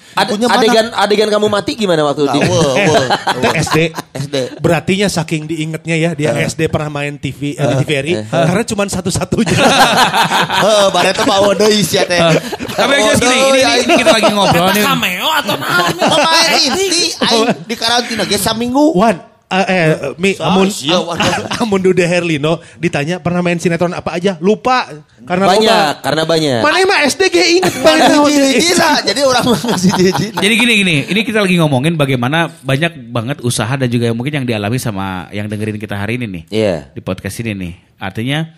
Adegan 0.52 0.92
adegan 0.92 1.28
kamu 1.32 1.48
mati 1.48 1.72
gimana 1.80 2.04
waktu 2.04 2.28
di? 2.28 2.40
Itu. 2.44 2.60
SD. 3.64 3.78
SD. 4.12 4.36
Berartinya 4.60 5.08
saking 5.08 5.48
diingetnya 5.48 5.96
ya 5.96 6.10
dia 6.12 6.36
SD 6.44 6.68
pernah 6.68 6.92
main 6.92 7.16
TV 7.16 7.56
eh, 7.56 7.64
di 7.64 7.74
TVRI 7.88 8.12
karena 8.28 8.64
cuma 8.68 8.84
satu-satunya. 8.84 9.56
Heeh, 10.60 10.86
bareta 10.92 11.24
bawa 11.24 11.56
deui 11.56 11.80
sia 11.80 12.04
teh. 12.04 12.20
Tapi 12.74 12.92
yang 12.92 13.04
jelas 13.06 13.20
gini, 13.20 13.34
ini, 13.34 13.60
ini, 13.60 13.74
ini 13.82 13.94
kita 13.96 14.10
lagi 14.12 14.30
ngobrol 14.30 14.68
nih. 14.70 14.82
cameo 14.82 15.28
atau 15.34 15.54
naon? 15.54 15.94
Pemain 15.94 16.48
inti 16.56 16.86
aing 17.14 17.48
di 17.62 17.74
karantina 17.74 18.22
ge 18.22 18.36
saminggu. 18.36 18.84
Wan, 18.92 19.16
eh, 19.48 19.64
eh, 19.64 19.86
Mi, 20.16 20.32
amun, 20.36 20.68
amun 21.60 21.78
Dude 21.78 22.02
Herlino 22.02 22.56
ditanya 22.76 23.18
pernah 23.18 23.40
main 23.40 23.56
sinetron 23.56 23.92
apa 23.92 24.16
aja, 24.16 24.36
lupa 24.38 24.88
karena 25.22 25.46
Banyak, 25.46 25.92
loba. 25.92 26.02
karena 26.02 26.22
banyak. 26.24 26.60
Mana 26.60 26.76
emang 26.78 26.98
SD 27.04 27.22
ge 27.28 27.44
inget 27.54 27.74
banget. 27.84 28.10
Jadi 29.04 29.20
orang 29.22 29.44
masih 29.44 29.90
hiji 29.92 30.26
Jadi 30.32 30.54
gini 30.56 30.72
gini, 30.76 30.96
ini 31.06 31.20
kita 31.22 31.38
lagi 31.38 31.54
ngomongin 31.56 31.94
bagaimana 31.94 32.50
banyak 32.58 32.90
banget 33.08 33.38
usaha 33.40 33.70
dan 33.72 33.86
juga 33.86 34.08
yang 34.08 34.16
mungkin 34.16 34.34
yang 34.34 34.46
dialami 34.46 34.76
sama 34.76 35.28
yang 35.30 35.46
dengerin 35.46 35.76
kita 35.76 35.94
hari 35.94 36.16
ini 36.16 36.26
nih 36.26 36.42
Iya. 36.48 36.76
di 36.90 37.00
podcast 37.00 37.38
ini 37.38 37.52
nih. 37.52 37.72
Artinya 37.98 38.50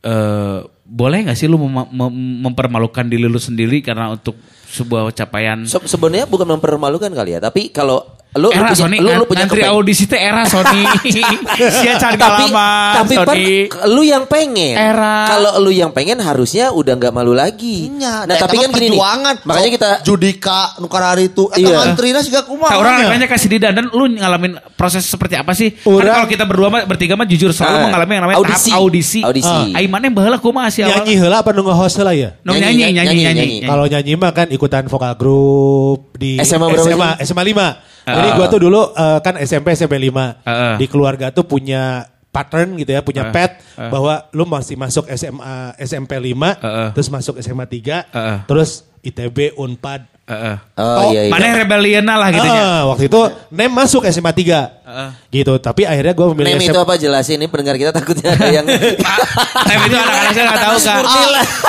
eh 0.00 0.58
boleh 0.82 1.26
nggak 1.26 1.38
sih 1.38 1.46
lu 1.46 1.58
mem- 1.58 1.90
mem- 1.90 2.50
mempermalukan 2.50 3.06
diri 3.06 3.26
lu 3.26 3.38
sendiri 3.38 3.80
karena 3.80 4.10
untuk 4.10 4.34
sebuah 4.72 5.12
capaian? 5.14 5.62
Se- 5.68 5.86
sebenarnya 5.86 6.26
bukan 6.26 6.48
mempermalukan 6.58 7.12
kali 7.12 7.36
ya, 7.36 7.40
tapi 7.40 7.70
kalau 7.70 8.02
lu 8.32 8.48
lu 8.48 8.48
era 8.48 8.64
punya, 8.66 8.76
Sony 8.78 8.96
lu, 8.96 9.10
lu 9.12 9.24
punya 9.24 9.44
ngantri 9.44 9.60
audisi 9.62 10.08
teh 10.08 10.16
era 10.16 10.48
Sony 10.48 10.88
sia 11.76 12.00
can 12.00 12.16
tapi 12.16 12.48
kalaman 12.48 12.92
tapi 12.96 13.14
Sony 13.14 13.44
lu 13.86 14.02
yang 14.02 14.24
pengen 14.24 14.72
Era. 14.72 15.28
kalau 15.28 15.60
lu 15.60 15.68
yang 15.68 15.92
pengen 15.92 16.16
harusnya 16.16 16.72
udah 16.72 16.96
nggak 16.96 17.12
malu 17.12 17.36
lagi 17.36 17.92
Nya, 17.92 18.24
nah 18.24 18.40
tapi 18.40 18.56
kan 18.56 18.72
gini 18.72 18.88
nih 18.88 19.00
makanya 19.44 19.70
kita 19.70 19.90
Judika 20.02 20.76
nukar 20.78 21.04
hari 21.04 21.28
itu. 21.28 21.44
Eta 21.48 21.60
Iya. 21.62 21.78
antrina 21.84 22.20
siga 22.20 22.42
kumaha. 22.42 22.72
Nah, 22.72 22.78
orang 22.78 22.92
nanya 23.06 23.26
kasih 23.26 23.48
Didan 23.48 23.72
dan 23.72 23.86
lu 23.86 24.08
ngalamin 24.08 24.56
proses 24.72 25.04
seperti 25.04 25.36
apa 25.36 25.52
sih? 25.52 25.76
Kan 25.76 25.92
Orang- 25.92 26.16
kalau 26.16 26.28
kita 26.28 26.44
berdua 26.44 26.68
mah 26.68 26.82
bertiga 26.84 27.14
mah 27.14 27.24
jujur 27.24 27.52
selalu 27.52 27.76
Ah, 27.76 27.82
mengalami 27.84 28.12
yang 28.12 28.22
namanya 28.24 28.38
audisi. 28.40 28.70
tahap 28.70 28.80
audisi. 28.80 29.20
Audisi. 29.22 29.54
Ah, 29.68 29.76
Ai 29.76 29.86
mana 29.86 30.08
baheula 30.08 30.38
kumaha 30.38 30.68
sih 30.68 30.82
awal? 30.82 31.04
Nyanyi 31.04 31.14
heula 31.16 31.36
apa 31.38 31.50
nu 31.52 31.62
nge-host 31.62 31.94
heula 31.96 32.12
ya? 32.12 32.34
Nyanyi, 32.42 32.90
nyanyi, 32.90 33.16
nyanyi. 33.22 33.46
Kalau 33.62 33.84
nyanyi 33.86 34.12
mah 34.16 34.32
kan 34.32 34.46
ikutan 34.48 34.84
vokal 34.86 35.12
grup 35.14 36.16
di 36.16 36.38
SMA 36.38 36.66
berapa 36.66 36.86
SMA, 36.86 37.10
SMA 37.22 37.42
5. 37.44 37.91
Jadi 38.02 38.28
gua 38.34 38.46
tuh 38.50 38.60
dulu 38.62 38.82
eh, 38.94 39.18
kan 39.22 39.34
SMP 39.38 39.74
SMP 39.74 39.96
5. 39.98 40.42
Heeh. 40.46 40.74
Di 40.78 40.86
keluarga 40.90 41.30
tuh 41.30 41.46
punya 41.46 42.06
pattern 42.32 42.80
gitu 42.80 42.96
ya, 42.96 43.04
punya 43.04 43.28
Heeh. 43.28 43.34
pet 43.34 43.52
Heeh. 43.76 43.90
bahwa 43.92 44.26
lu 44.32 44.48
masih 44.48 44.74
masuk 44.80 45.04
SMA 45.12 45.76
SMP 45.76 46.16
5, 46.16 46.56
Heeh. 46.58 46.88
terus 46.96 47.08
masuk 47.12 47.36
SMA 47.44 47.68
3, 47.68 48.08
Heeh. 48.08 48.38
terus 48.48 48.88
ITB, 49.04 49.52
Unpad. 49.58 50.08
Heeh. 50.32 50.56
Oh, 50.80 51.12
iya 51.12 51.28
iya. 51.28 51.30
Mana 51.30 51.44
rebellion 51.52 52.04
lah 52.08 52.28
gitu 52.32 52.48
ya. 52.48 52.62
Ah, 52.64 52.80
waktu 52.88 53.04
itu 53.06 53.20
Nem 53.52 53.68
masuk 53.68 54.08
SMA 54.08 54.32
3. 54.32 54.82
Heeh. 54.82 55.08
Gitu, 55.28 55.52
tapi 55.60 55.84
akhirnya 55.84 56.12
gua 56.12 56.32
memilih 56.32 56.56
Nem 56.56 56.60
SMA 56.60 56.72
itu 56.72 56.80
apa 56.80 56.94
jelasin 56.96 57.36
ini 57.36 57.46
pendengar 57.46 57.76
kita 57.76 57.92
takutnya 57.92 58.32
ada 58.32 58.48
yang 58.48 58.64
Pak, 59.04 59.18
Tem 59.68 59.78
itu 59.84 59.96
anak-anak 59.96 60.32
saya 60.32 60.44
nggak 60.48 60.62
tahu 60.64 60.76
kak. 60.80 60.96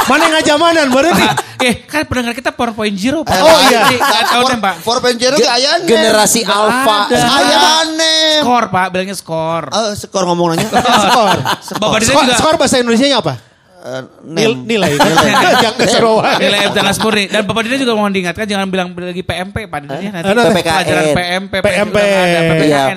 Mana 0.07 0.21
yang 0.23 0.33
ngajamanan 0.39 0.87
berarti? 0.87 1.25
Eh 1.59 1.73
kan 1.83 2.03
pendengar 2.07 2.33
kita 2.33 2.49
4.0 2.51 3.23
Pak. 3.23 3.35
Oh, 3.37 3.59
iya. 3.67 3.79
Jadi, 3.83 3.95
nggak 3.99 4.23
tahu 4.31 4.43
Tem 4.47 4.59
Pak. 4.59 4.75
For 4.79 4.97
Penjero 4.99 5.35
Ge- 5.35 5.43
ge 5.43 5.49
aya 5.51 5.71
nem. 5.79 5.87
generasi 5.87 6.41
alfa. 6.43 6.97
ada. 7.11 7.19
Aya 7.19 7.61
nem. 7.91 8.41
Skor 8.43 8.65
Pak, 8.71 8.85
bilangnya 8.89 9.15
skor. 9.15 9.63
Eh, 9.67 9.91
skor 9.99 10.23
ngomong 10.23 10.55
nanya. 10.55 10.67
Skor. 11.05 11.37
Bapak 11.79 11.97
dia 11.99 12.07
Skor, 12.07 12.23
juga 12.23 12.35
skor 12.35 12.55
bahasa 12.55 12.75
Indonesia 12.79 13.07
apa? 13.13 13.52
Eh, 13.83 13.99
Nil, 14.23 14.63
nilai. 14.63 14.95
Jangan 15.59 15.75
keseruan. 15.75 16.39
nilai 16.39 16.59
F 16.63 16.71
jangan 16.71 16.95
murni. 16.95 17.27
Dan 17.27 17.43
Bapak 17.43 17.61
Dina 17.61 17.75
juga 17.75 17.93
mau 17.93 18.07
diingatkan 18.07 18.47
jangan 18.47 18.67
bilang 18.71 18.95
lagi 18.95 19.19
PMP 19.19 19.67
Pak 19.67 19.79
Dina 19.83 19.91
nanti 19.91 20.07
Eh, 20.23 20.23
PPKN. 20.23 20.63
pelajaran 20.63 21.03
PMP, 21.11 21.53
PMP. 21.59 21.97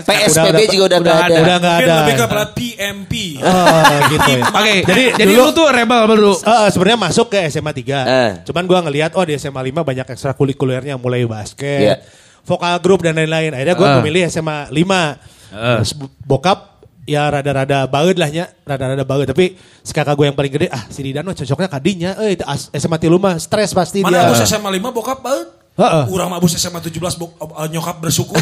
PSBB 0.06 0.46
Udah- 0.46 0.70
juga 0.70 0.84
udah 0.86 0.98
nggak 1.02 1.18
ada. 1.18 1.34
Udah 1.36 1.56
nggak 1.58 1.76
ada. 1.76 1.94
lebih 1.98 2.14
ke 2.14 2.26
PMP. 2.54 3.12
Oh, 3.36 3.82
gitu 4.08 4.30
ya. 4.30 4.42
Oke, 4.46 4.74
Jadi 4.84 5.02
jadi, 5.16 5.32
dulu- 5.32 5.44
lu 5.44 5.52
tuh 5.52 5.66
rebel 5.68 6.02
dulu. 6.08 6.32
Eh, 6.36 6.68
sebenarnya 6.70 6.98
masuk 7.02 7.26
ke 7.28 7.38
SMA 7.48 7.72
3. 7.72 7.98
Eh. 7.98 8.30
Cuman 8.44 8.62
gua 8.64 8.78
ngelihat 8.80 9.10
oh 9.12 9.26
di 9.26 9.34
SMA 9.34 9.58
5 9.60 9.82
banyak 9.82 10.06
ekstrakurikulernya 10.06 10.94
mulai 10.96 11.26
basket, 11.26 11.82
Iya. 11.82 11.94
vokal 12.42 12.78
grup 12.78 13.02
dan 13.02 13.18
lain-lain. 13.18 13.50
Akhirnya 13.50 13.74
gua 13.74 13.98
memilih 13.98 14.22
SMA 14.24 14.70
5. 14.70 15.18
Eh. 15.50 15.82
Terus 15.82 15.92
bokap 16.22 16.75
ya 17.06 17.30
rada-rada 17.30 17.86
baut 17.86 18.18
lah 18.18 18.28
nya, 18.28 18.50
rada-rada 18.66 19.06
baut 19.06 19.24
tapi 19.24 19.54
si 19.80 19.94
kakak 19.94 20.18
gue 20.18 20.26
yang 20.26 20.36
paling 20.36 20.52
gede 20.52 20.66
ah 20.74 20.82
si 20.90 21.06
Didano 21.06 21.30
cocoknya 21.30 21.68
kadinya 21.70 22.10
eh 22.18 22.34
SMA 22.74 22.98
3 22.98 23.14
mah 23.16 23.38
stres 23.38 23.70
pasti 23.70 24.02
Mana 24.02 24.26
dia. 24.26 24.34
abus 24.34 24.42
SMA 24.42 24.68
5 24.74 24.90
bokap 24.90 25.22
baut? 25.22 25.48
Heeh. 25.76 26.08
Urang 26.08 26.32
mah 26.32 26.40
abus 26.40 26.56
SMA 26.56 26.80
17 26.80 27.20
bok, 27.20 27.36
eh, 27.36 27.68
nyokap 27.68 28.00
bersyukur. 28.00 28.40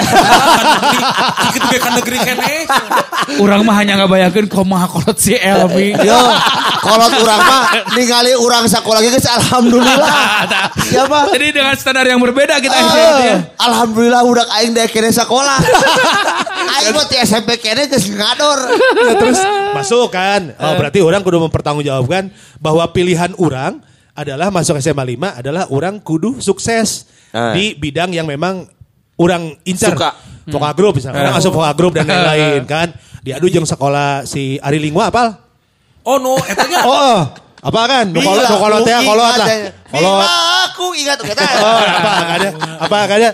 Kitu 1.50 1.66
ge 1.66 1.78
kan 1.82 1.98
negeri 1.98 2.18
kene. 2.22 2.62
Orang 3.42 3.66
mah 3.66 3.74
hanya 3.82 3.98
ngebayangkeun 3.98 4.46
kumaha 4.46 4.86
kolot 4.86 5.18
si 5.18 5.34
Elmi. 5.34 5.98
Yo, 6.08 6.20
kalau 6.78 7.10
urang 7.10 7.42
mah 7.42 7.90
ningali 7.98 8.38
urang 8.38 8.70
sekolah 8.70 9.02
ge 9.02 9.10
geus 9.18 9.26
alhamdulillah. 9.26 10.14
Siapa? 10.94 11.34
Jadi 11.34 11.58
dengan 11.58 11.74
standar 11.74 12.06
yang 12.06 12.22
berbeda 12.22 12.62
kita 12.62 12.70
ya. 12.78 13.42
alhamdulillah 13.58 14.22
udah 14.22 14.46
aing 14.62 14.78
kene 14.94 15.10
sekolah. 15.10 15.58
aing 16.64 16.92
mah 16.92 17.06
ti 17.06 17.16
SMP 17.18 17.56
kene 17.56 17.86
geus 17.86 18.08
ngador. 18.08 18.58
Ya, 19.04 19.12
terus 19.16 19.40
masuk 19.72 20.08
kan. 20.08 20.52
Oh, 20.56 20.74
berarti 20.74 21.00
orang 21.00 21.20
kudu 21.20 21.38
mempertanggungjawabkan 21.42 22.28
bahwa 22.58 22.84
pilihan 22.90 23.32
orang 23.36 23.80
adalah 24.14 24.48
masuk 24.48 24.78
SMA 24.78 25.04
5 25.18 25.40
adalah 25.42 25.66
orang 25.68 25.98
kudu 25.98 26.38
sukses 26.38 27.10
Ah. 27.34 27.50
di 27.50 27.74
bidang 27.74 28.14
yang 28.14 28.30
memang 28.30 28.62
orang 29.18 29.58
incar. 29.66 29.90
Suka. 29.90 30.14
Vokal 30.46 30.72
grup 30.78 30.94
misalnya. 30.94 31.18
Orang 31.18 31.34
masuk 31.34 31.50
vokal 31.50 31.74
grup 31.74 31.92
dan 31.98 32.06
lain-lain 32.10 32.62
kan. 32.62 32.94
Diadu 33.26 33.50
jeung 33.50 33.66
sekolah 33.66 34.22
si 34.22 34.54
Ari 34.62 34.78
Lingwa 34.78 35.10
apal? 35.10 35.34
Oh 36.06 36.22
no, 36.22 36.38
etanya 36.46 36.84
Oh, 36.86 36.94
oh. 36.94 37.20
apa 37.64 37.80
kan? 37.90 38.06
Kolot, 38.12 38.44
nu 38.44 38.56
kolot 38.60 38.82
ya, 38.84 38.98
kolot 39.02 39.34
lah. 39.34 39.48
Kolot. 39.88 40.20
Bila 40.22 40.36
aku 40.68 40.86
ingat 40.94 41.16
tuh 41.18 41.26
kita. 41.32 41.42
Oh, 41.58 41.80
apa 41.80 42.10
ada? 42.38 42.48
Apa 42.86 42.96
ada? 43.08 43.30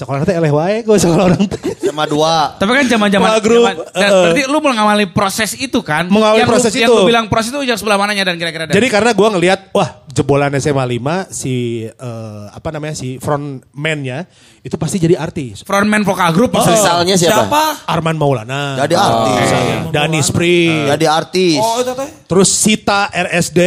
Sekolah 0.00 0.24
teh 0.24 0.32
eleh 0.32 0.48
wae 0.48 0.80
ku 0.80 0.96
sekolah 0.96 1.28
orang 1.28 1.44
teh. 1.44 1.60
Sama 1.84 2.08
dua. 2.08 2.56
Tapi 2.56 2.70
kan 2.72 2.86
zaman-zaman 2.88 3.28
grup, 3.44 3.68
zaman- 3.68 3.76
dan 3.92 4.08
eh. 4.08 4.22
berarti 4.24 4.42
lu 4.48 4.58
mengawali 4.64 5.06
proses 5.12 5.52
itu 5.60 5.84
kan? 5.84 6.08
Mengawali 6.08 6.40
yang 6.40 6.48
proses 6.48 6.72
lu, 6.72 6.80
Yang 6.80 6.88
itu. 6.88 6.96
lu 6.96 7.02
bilang 7.04 7.24
proses 7.28 7.52
itu 7.52 7.60
yang 7.68 7.76
sebelah 7.76 8.00
mananya 8.00 8.24
dan 8.32 8.40
kira-kira? 8.40 8.72
Jadi 8.72 8.88
karena 8.88 9.12
gua 9.12 9.28
ngelihat 9.36 9.68
wah 9.76 10.00
jebolan 10.08 10.56
SMA 10.56 10.80
5 10.80 11.28
si 11.28 11.84
eh, 11.84 12.44
apa 12.48 12.68
namanya 12.72 12.96
si 12.96 13.20
frontman-nya 13.20 14.24
itu 14.60 14.76
pasti 14.76 15.00
jadi 15.00 15.16
artis. 15.16 15.64
frontman 15.64 16.04
vokal 16.04 16.36
grup 16.36 16.52
Oh. 16.52 16.60
Misalnya 16.60 17.16
siapa? 17.16 17.48
siapa? 17.48 17.62
Arman 17.88 18.20
Maulana. 18.20 18.76
Jadi 18.84 18.92
artis. 18.92 19.40
Misalnya. 19.40 19.76
Dani 19.88 20.20
Spring. 20.20 20.84
Jadi 20.92 21.06
artis. 21.08 21.56
Oh 21.56 21.80
itu 21.80 21.92
teh. 21.96 22.08
Terus 22.28 22.48
Sita 22.52 23.08
RSD. 23.08 23.60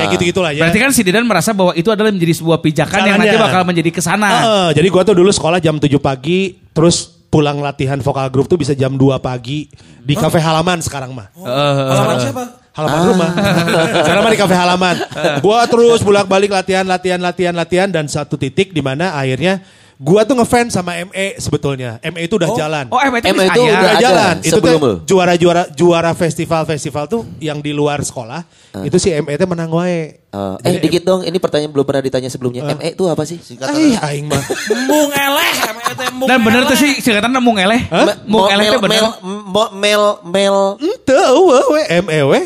Kayak 0.00 0.08
gitu-gitu 0.16 0.40
lah 0.40 0.56
ya. 0.56 0.64
Berarti 0.64 0.78
kan 0.80 0.90
si 0.96 1.04
Didan 1.04 1.28
merasa 1.28 1.52
bahwa 1.52 1.76
itu 1.76 1.92
adalah 1.92 2.08
menjadi 2.08 2.32
sebuah 2.32 2.64
pijakan 2.64 3.00
yang 3.04 3.20
nanti 3.20 3.36
bakal 3.36 3.62
menjadi 3.68 3.90
ke 3.92 4.00
sana. 4.00 4.28
Heeh, 4.32 4.68
jadi 4.80 4.88
gua 4.88 5.02
tuh 5.04 5.20
dulu 5.20 5.28
sekolah 5.28 5.60
jam 5.60 5.76
7 5.76 5.92
pagi, 6.00 6.56
terus 6.72 7.12
pulang 7.28 7.60
latihan 7.60 8.00
vokal 8.00 8.32
grup 8.32 8.48
tuh 8.48 8.56
bisa 8.56 8.72
jam 8.72 8.96
2 8.96 9.20
pagi 9.20 9.68
di 10.00 10.14
kafe 10.16 10.40
halaman 10.40 10.80
sekarang 10.80 11.12
mah. 11.12 11.28
Alamat 11.36 12.16
siapa? 12.24 12.44
Halaman 12.76 13.00
rumah. 13.08 13.30
Sekarang 14.04 14.20
mah 14.20 14.32
di 14.36 14.40
kafe 14.40 14.52
halaman. 14.52 14.96
Gua 15.40 15.64
terus 15.64 16.04
bolak-balik 16.04 16.52
latihan, 16.52 16.84
latihan, 16.84 17.16
latihan, 17.16 17.56
latihan 17.56 17.88
dan 17.88 18.04
satu 18.04 18.36
titik 18.36 18.76
di 18.76 18.84
mana 18.84 19.16
akhirnya 19.16 19.64
gua 19.96 20.28
tuh 20.28 20.36
ngefans 20.36 20.76
sama 20.76 20.92
ME 21.08 21.40
sebetulnya. 21.40 21.96
ME 22.04 22.28
itu 22.28 22.36
udah 22.36 22.52
jalan. 22.52 22.84
Oh, 22.92 23.00
M 23.00 23.16
itu, 23.16 23.26
M 23.32 23.34
bisa 23.36 23.48
itu 23.48 23.60
udah 23.64 23.72
udah 23.72 23.90
ada 23.90 24.00
jalan. 24.00 24.34
Itu 24.44 24.58
tuh 24.60 24.94
juara-juara 25.08 25.62
juara 25.72 26.10
festival-festival 26.12 27.04
tuh 27.08 27.22
yang 27.40 27.64
di 27.64 27.72
luar 27.72 28.04
sekolah. 28.04 28.44
Itu 28.84 29.00
si 29.00 29.08
ME 29.12 29.34
teh 29.34 29.48
menang 29.48 29.72
wae. 29.72 30.20
Eh, 30.36 30.68
eh, 30.68 30.76
dikit 30.76 31.00
dong, 31.00 31.24
ini 31.24 31.40
pertanyaan 31.40 31.72
belum 31.72 31.88
pernah 31.88 32.04
ditanya 32.04 32.28
sebelumnya. 32.28 32.68
ME 32.76 32.92
itu 32.92 33.04
apa 33.08 33.24
sih? 33.24 33.40
Singkat 33.40 33.72
Ih, 33.72 33.96
aing 33.96 34.28
mah. 34.28 34.42
Mung 34.90 35.08
eleh, 35.08 35.52
teh 35.96 36.08
mung 36.12 36.28
Dan 36.28 36.44
bener 36.44 36.68
tuh 36.68 36.76
sih 36.76 37.00
singkatan 37.00 37.32
mung 37.40 37.56
eleh. 37.56 37.88
Hah? 37.88 38.20
Mung 38.28 38.52
eleh 38.52 38.68
mel, 38.68 38.72
tuh 38.76 38.82
bener. 38.84 39.00
mel, 39.24 39.64
mel, 39.72 40.04
mel. 40.28 40.56
Ente 40.76 41.16
eueuh 41.16 41.64
we 41.72 41.82
ME 42.04 42.20
we. 42.28 42.40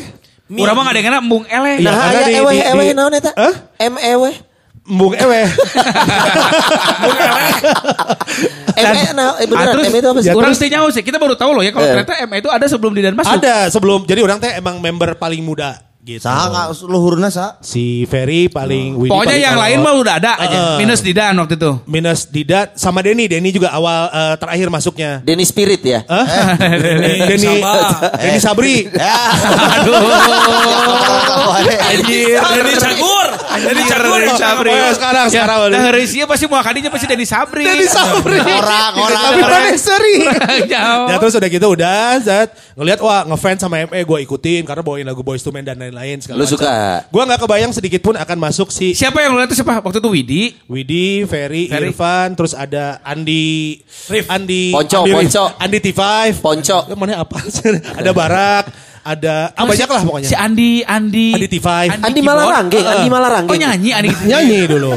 Urang 0.51 0.75
mah 0.75 0.83
ngadengana 0.87 1.19
mung 1.23 1.43
eleh. 1.47 1.79
Iya, 1.79 1.91
Nah, 1.91 2.11
ya 2.11 2.21
di- 2.27 2.35
ewe, 2.39 2.53
ewe, 2.59 2.83
naon 2.91 3.11
eta? 3.15 3.31
Hah? 3.35 3.53
ME 3.91 4.11
we. 4.19 4.31
Mbung 4.91 5.15
ewe. 5.15 5.41
ME, 8.71 9.03
nah, 9.13 9.35
eh, 9.35 9.43
Ah, 9.43 9.47
beneran, 9.47 9.73
terus, 9.73 9.85
ME 9.87 9.97
itu 9.97 10.09
apa 10.09 10.19
sih? 10.19 10.27
Ya, 10.27 10.33
Orang 10.33 10.51
terus- 10.51 10.59
sih 10.59 10.69
nyawa 10.69 10.89
sih. 10.91 11.01
Kita 11.01 11.15
baru 11.15 11.35
tahu 11.35 11.51
loh 11.53 11.63
ya 11.63 11.71
kalau 11.71 11.85
Eh. 11.85 11.91
ternyata 11.93 12.13
ME 12.25 12.37
itu 12.37 12.49
ada 12.49 12.65
sebelum 12.65 12.91
Didan 12.91 13.13
masuk. 13.13 13.31
Ada 13.33 13.55
sebelum 13.69 14.03
jadi 14.03 14.19
orang 14.19 14.37
teh 14.37 14.51
emang 14.53 14.77
member 14.77 15.15
paling 15.15 15.39
muda 15.39 15.79
gitu. 16.01 16.19
Saha 16.19 16.49
luhurna 16.81 17.29
sa? 17.29 17.61
Si 17.61 18.03
Ferry 18.05 18.49
paling 18.49 18.97
Widi 18.97 19.07
Pokoknya 19.07 19.29
paling 19.29 19.43
yang 19.43 19.53
awal. 19.53 19.65
lain 19.69 19.77
mah 19.79 19.93
udah 19.95 20.13
ada 20.17 20.31
aja. 20.35 20.57
Eh. 20.57 20.77
Minus 20.79 20.99
Didan 20.99 21.33
waktu 21.37 21.55
itu. 21.55 21.71
minus 21.85 22.19
Didat 22.25 22.73
sama 22.73 22.99
Denny. 22.99 23.29
Denny 23.29 23.51
juga 23.51 23.69
awal 23.69 24.09
eh, 24.09 24.35
terakhir 24.35 24.67
masuknya. 24.67 25.21
Denny 25.21 25.45
Spirit 25.45 25.79
ya? 25.79 26.01
Hah? 26.03 26.25
Denny 27.21 27.37
Sabah. 27.37 27.79
Denny 28.17 28.39
Sabri. 28.39 28.75
Ya. 28.89 29.15
Aduh. 29.77 29.99
Anjir. 31.61 32.39
Jadi 32.39 32.71
cagur. 32.77 33.10
Jadi. 33.59 33.81
Denny 33.81 33.83
Sabri. 34.39 34.71
Oh, 34.71 34.93
sekarang 34.95 35.25
Ya, 35.27 35.43
sekarang 35.43 35.57
nah, 35.71 35.91
Risia 35.91 36.25
pasti 36.29 36.45
mau 36.47 36.61
kadinya 36.63 36.89
pasti 36.93 37.05
Denny 37.09 37.27
Sabri. 37.27 37.65
Denny 37.67 37.87
Sabri. 37.87 38.39
Orang, 38.39 38.93
orang. 38.95 39.23
Tapi 39.27 39.41
mana 39.43 39.71
seri? 39.75 40.15
Jauh. 40.71 41.07
Ya 41.11 41.15
terus 41.19 41.33
udah 41.35 41.49
gitu 41.49 41.67
udah 41.73 42.03
Zat 42.23 42.49
ngelihat 42.77 42.99
wah 43.03 43.27
ngefans 43.27 43.59
sama 43.59 43.83
ME 43.89 43.99
gue 44.01 44.19
ikutin 44.23 44.63
karena 44.63 44.81
bawain 44.81 45.03
lagu 45.03 45.21
Boys 45.21 45.43
to 45.43 45.51
Men 45.51 45.67
dan 45.67 45.77
lain-lain 45.77 46.23
segala 46.23 46.39
Lu 46.39 46.47
suka? 46.47 47.03
Gue 47.11 47.23
nggak 47.27 47.39
kebayang 47.43 47.71
sedikit 47.75 48.01
pun 48.01 48.15
akan 48.15 48.37
masuk 48.39 48.71
si 48.71 48.95
Siapa 48.95 49.17
yang 49.23 49.35
lu 49.35 49.41
lihat 49.41 49.51
itu 49.51 49.59
siapa? 49.59 49.81
Waktu 49.81 49.99
itu 49.99 50.09
Widi. 50.09 50.43
Widi, 50.69 51.07
Ferry, 51.25 51.67
Ferry. 51.67 51.89
Irfan, 51.91 52.37
terus 52.37 52.53
ada 52.53 53.01
Andi, 53.01 53.81
Rif. 54.07 54.29
Andi, 54.29 54.71
Ponco, 54.71 55.03
Andi, 55.03 55.11
Ponco. 55.15 55.43
Andi 55.57 55.77
T5, 55.81 56.01
Ponco. 56.39 56.77
Mana 56.93 57.25
apa? 57.25 57.37
ada 57.99 58.11
Barak, 58.13 58.65
ada 59.01 59.49
ah, 59.57 59.65
banyak 59.65 59.89
lah 59.89 60.01
pokoknya. 60.05 60.29
Si 60.29 60.35
Andi, 60.37 60.85
Andi. 60.85 61.33
Andi 61.33 61.47
T5. 61.49 61.69
Andi 61.97 62.21
keyboard. 62.21 62.25
Malaranggeng, 62.25 62.85
Andi 62.85 63.09
Malaranggeng. 63.09 63.51
Oh 63.51 63.57
nyanyi 63.57 63.89
Andi. 63.97 64.09
Nyanyi 64.29 64.59
dulu. 64.69 64.93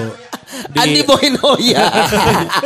Di- 0.70 0.78
Andi 0.80 1.00
Boynoya. 1.08 1.84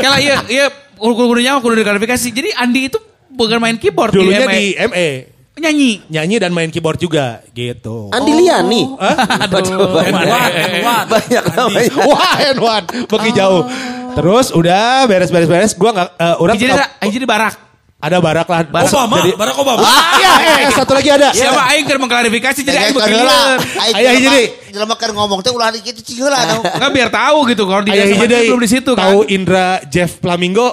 Kalau 0.02 0.18
iya 0.18 0.37
iya 0.50 0.66
kudu 0.99 1.40
nyawa 1.40 1.59
kudu 1.62 1.75
diklarifikasi. 1.78 2.28
Jadi 2.35 2.50
Andi 2.59 2.90
itu 2.90 2.99
bukan 3.30 3.62
main 3.62 3.78
keyboard 3.78 4.11
dulunya 4.11 4.47
ME. 4.47 4.54
di 4.54 4.64
ME 4.90 5.09
nyanyi. 5.59 5.90
nyanyi 6.07 6.37
dan 6.38 6.50
main 6.54 6.71
keyboard 6.71 6.99
juga 6.99 7.42
gitu. 7.52 8.11
Andi 8.14 8.33
Liani. 8.35 8.83
Aduh. 8.95 10.02
N1, 10.02 10.50
N1. 10.54 11.04
Banyak 11.11 11.45
namanya. 11.54 11.92
Wah, 12.07 12.35
N1 12.54 12.83
pergi 13.11 13.30
jauh. 13.35 13.62
Terus 14.18 14.50
udah 14.50 15.07
beres-beres-beres, 15.07 15.78
gua 15.78 15.90
nggak 15.95 16.09
eh, 16.18 16.37
orang 16.42 16.54
Jadi 16.59 16.73
jadi 17.14 17.26
barak. 17.28 17.67
Ada 17.99 18.23
Barak 18.23 18.47
lah. 18.47 18.62
Obama, 18.62 19.17
Jadi- 19.19 19.35
Barack 19.35 19.59
Obama. 19.59 19.83
Ah, 19.83 20.14
iya, 20.17 20.33
eh, 20.62 20.71
satu 20.71 20.95
lagi 20.95 21.11
ada. 21.11 21.35
Siapa 21.35 21.62
aing 21.75 21.83
keur 21.83 21.99
mengklarifikasi 21.99 22.61
jadi 22.62 22.78
aing 22.78 22.95
Kayak 22.95 23.11
begini. 23.11 23.19
heula. 23.19 23.40
Aya 23.99 24.11
hiji 24.14 24.23
deui. 24.25 24.45
Jelema 24.71 24.95
keur 24.95 25.12
ngomong 25.19 25.43
teh 25.43 25.50
ulah 25.50 25.75
dikit 25.75 25.99
cing 25.99 26.23
heula 26.23 26.38
anu. 26.38 26.62
Enggak 26.62 26.90
biar 26.95 27.09
tahu 27.11 27.38
gitu 27.50 27.62
kalau 27.67 27.83
di 27.83 27.90
deui. 27.90 28.14
belum 28.14 28.62
di 28.62 28.71
situ 28.71 28.90
kan. 28.95 29.02
Tahu 29.02 29.19
Indra 29.26 29.83
Jeff 29.90 30.23
Flamingo? 30.23 30.69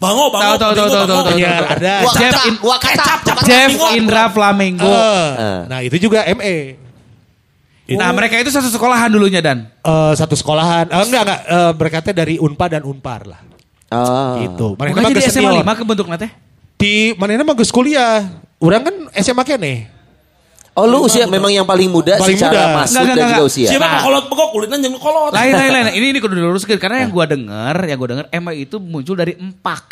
Bango, 0.00 0.32
bango. 0.32 0.56
Tahu, 0.56 0.56
tahu, 0.56 0.72
tahu, 0.74 0.88
tahu, 0.88 1.06
tahu, 1.06 1.36
Iya, 1.36 1.54
ada. 1.60 1.94
Gua 2.02 2.12
Jeff 2.16 2.34
gua 2.58 2.76
cepat 2.80 3.42
Jeff. 3.44 3.70
Indra 3.94 4.24
Flamingo. 4.32 4.88
Eh, 4.88 5.60
Nah, 5.68 5.78
itu 5.84 5.94
juga 6.00 6.26
ME. 6.26 6.80
Nah, 7.90 8.10
mereka 8.10 8.34
itu 8.38 8.50
satu 8.50 8.66
sekolahan 8.66 9.10
dulunya 9.12 9.38
dan. 9.38 9.66
Eh, 9.78 10.12
satu 10.18 10.34
sekolahan. 10.34 10.90
Eh, 10.90 11.04
enggak, 11.06 11.22
enggak. 11.22 11.40
Eh, 11.46 11.72
mereka 11.78 11.96
teh 12.02 12.14
dari 12.14 12.34
Unpa 12.40 12.66
dan 12.66 12.82
Unpar 12.82 13.28
lah. 13.28 13.49
Oh. 13.90 14.34
Gitu. 14.40 14.66
Mana 14.78 14.88
Bukan 14.94 15.02
jadi 15.10 15.18
geus 15.18 15.34
SMA 15.34 15.50
senior. 15.50 15.66
5 15.66 15.78
ke 15.78 15.84
bentuk 15.84 16.06
nate. 16.06 16.28
Di 16.78 16.94
mana 17.18 17.42
mah 17.42 17.56
geus 17.58 17.74
kuliah. 17.74 18.22
Urang 18.62 18.82
kan 18.86 18.94
SMA 19.18 19.42
kene. 19.42 19.74
Oh 20.70 20.86
lu 20.86 21.02
usia 21.02 21.26
memang 21.26 21.50
yang 21.50 21.66
paling 21.66 21.90
muda 21.90 22.14
Paling 22.14 22.38
secara 22.38 22.54
muda. 22.54 22.78
masuk 22.86 22.94
Enggak, 22.94 23.02
dan 23.02 23.10
enggak, 23.10 23.26
juga 23.26 23.34
enggak. 23.42 23.50
usia. 23.50 23.68
Siapa 23.74 23.82
Nah. 23.84 23.90
nah. 23.90 24.02
kolot 24.06 24.24
begok 24.30 24.48
kulitnya 24.54 24.76
jeung 24.78 24.96
kolot. 24.96 25.32
Lain 25.34 25.52
lain 25.52 25.70
lain. 25.74 25.86
Ini 25.98 26.06
ini 26.14 26.18
kudu 26.22 26.34
diluruskan 26.38 26.78
karena 26.78 26.96
yang 27.04 27.10
gua 27.10 27.26
denger, 27.26 27.76
yang 27.90 27.98
gua 27.98 28.08
denger 28.14 28.26
MA 28.38 28.52
itu 28.54 28.76
muncul 28.78 29.18
dari 29.18 29.34
Empax. 29.34 29.84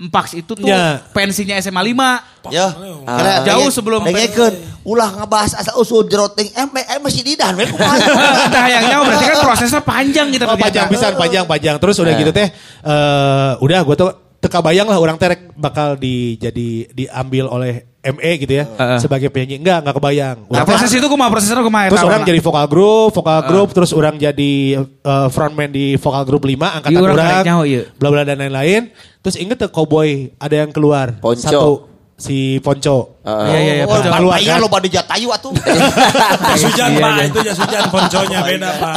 Empax 0.00 0.26
itu 0.34 0.52
tuh 0.52 0.64
Ya. 0.64 1.00
pensinya 1.12 1.56
SMA 1.58 1.82
5. 1.92 2.50
Ya. 2.50 2.72
Ah. 3.06 3.44
Jauh 3.44 3.68
sebelum 3.68 4.02
dengekeun 4.02 4.54
ulah 4.82 5.14
ngebahas 5.14 5.54
asal 5.54 5.78
usul 5.78 6.10
jeroting 6.10 6.50
em 6.54 6.66
em 6.74 7.00
masih 7.02 7.22
didan 7.22 7.54
we 7.54 7.68
kumaha. 7.70 8.02
Nah, 8.50 8.66
yang 8.72 8.82
nyawa 8.90 9.02
berarti 9.06 9.26
kan 9.30 9.38
prosesnya 9.46 9.82
panjang 9.82 10.26
gitu 10.34 10.42
Oh, 10.42 10.58
panjang 10.58 10.90
pisan, 10.90 11.14
panjang, 11.14 11.44
panjang. 11.46 11.76
Terus 11.78 11.96
udah 12.02 12.14
gitu 12.18 12.32
teh, 12.34 12.48
eh 12.82 13.52
udah 13.62 13.78
gue 13.86 13.94
tuh 13.94 14.10
teka 14.42 14.58
bayang 14.58 14.90
lah 14.90 14.98
orang 14.98 15.14
terek 15.22 15.54
bakal 15.54 15.94
di 15.94 16.34
jadi 16.34 16.90
diambil 16.90 17.46
oleh 17.46 17.91
ME 18.02 18.30
gitu 18.34 18.52
ya 18.52 18.66
Heeh. 18.66 18.98
sebagai 18.98 19.30
penyanyi. 19.30 19.62
Enggak, 19.62 19.78
enggak 19.86 19.94
kebayang. 19.94 20.36
Nah, 20.50 20.66
proses 20.66 20.90
itu 20.90 21.06
kumaha 21.06 21.30
prosesnya 21.30 21.62
kumaha 21.62 21.86
terus 21.86 22.02
orang 22.02 22.26
jadi 22.26 22.40
vokal 22.42 22.66
grup, 22.66 23.10
vokal 23.14 23.40
grup, 23.46 23.68
terus 23.70 23.90
orang 23.94 24.18
jadi 24.18 24.52
eh, 24.82 25.28
frontman 25.30 25.70
di 25.70 25.94
vokal 25.94 26.26
grup 26.26 26.42
5 26.42 26.50
angkatan 26.82 26.90
Iya, 26.90 26.98
urang 26.98 27.14
orang, 27.14 27.44
nyaho, 27.46 27.62
iya. 27.62 27.82
bla 27.94 28.08
bla 28.10 28.26
dan 28.26 28.42
lain-lain. 28.42 28.90
Terus 29.22 29.38
inget 29.38 29.54
tuh 29.56 29.70
cowboy 29.70 30.34
ada 30.34 30.66
yang 30.66 30.74
keluar, 30.74 31.14
Ponco. 31.16 31.38
satu 31.38 31.70
si 32.18 32.58
Ponco. 32.58 33.22
Iya 33.22 33.58
iya 33.62 33.72
iya. 33.78 33.84
Oh, 33.86 33.94
betul. 33.94 34.10
keluar 34.10 34.38
kan? 34.42 34.58
lo 34.58 34.66
pada 34.66 34.88
jatayu 34.90 35.28
atuh. 35.30 35.52
Jas 35.54 36.62
hujan 36.66 36.90
Iya, 36.90 36.98
pak, 36.98 37.10
iya. 37.14 37.24
itu 37.30 37.38
jas 37.40 37.58
hujan 37.62 37.82
ponconya 37.86 38.38
beda 38.42 38.70
pak. 38.82 38.94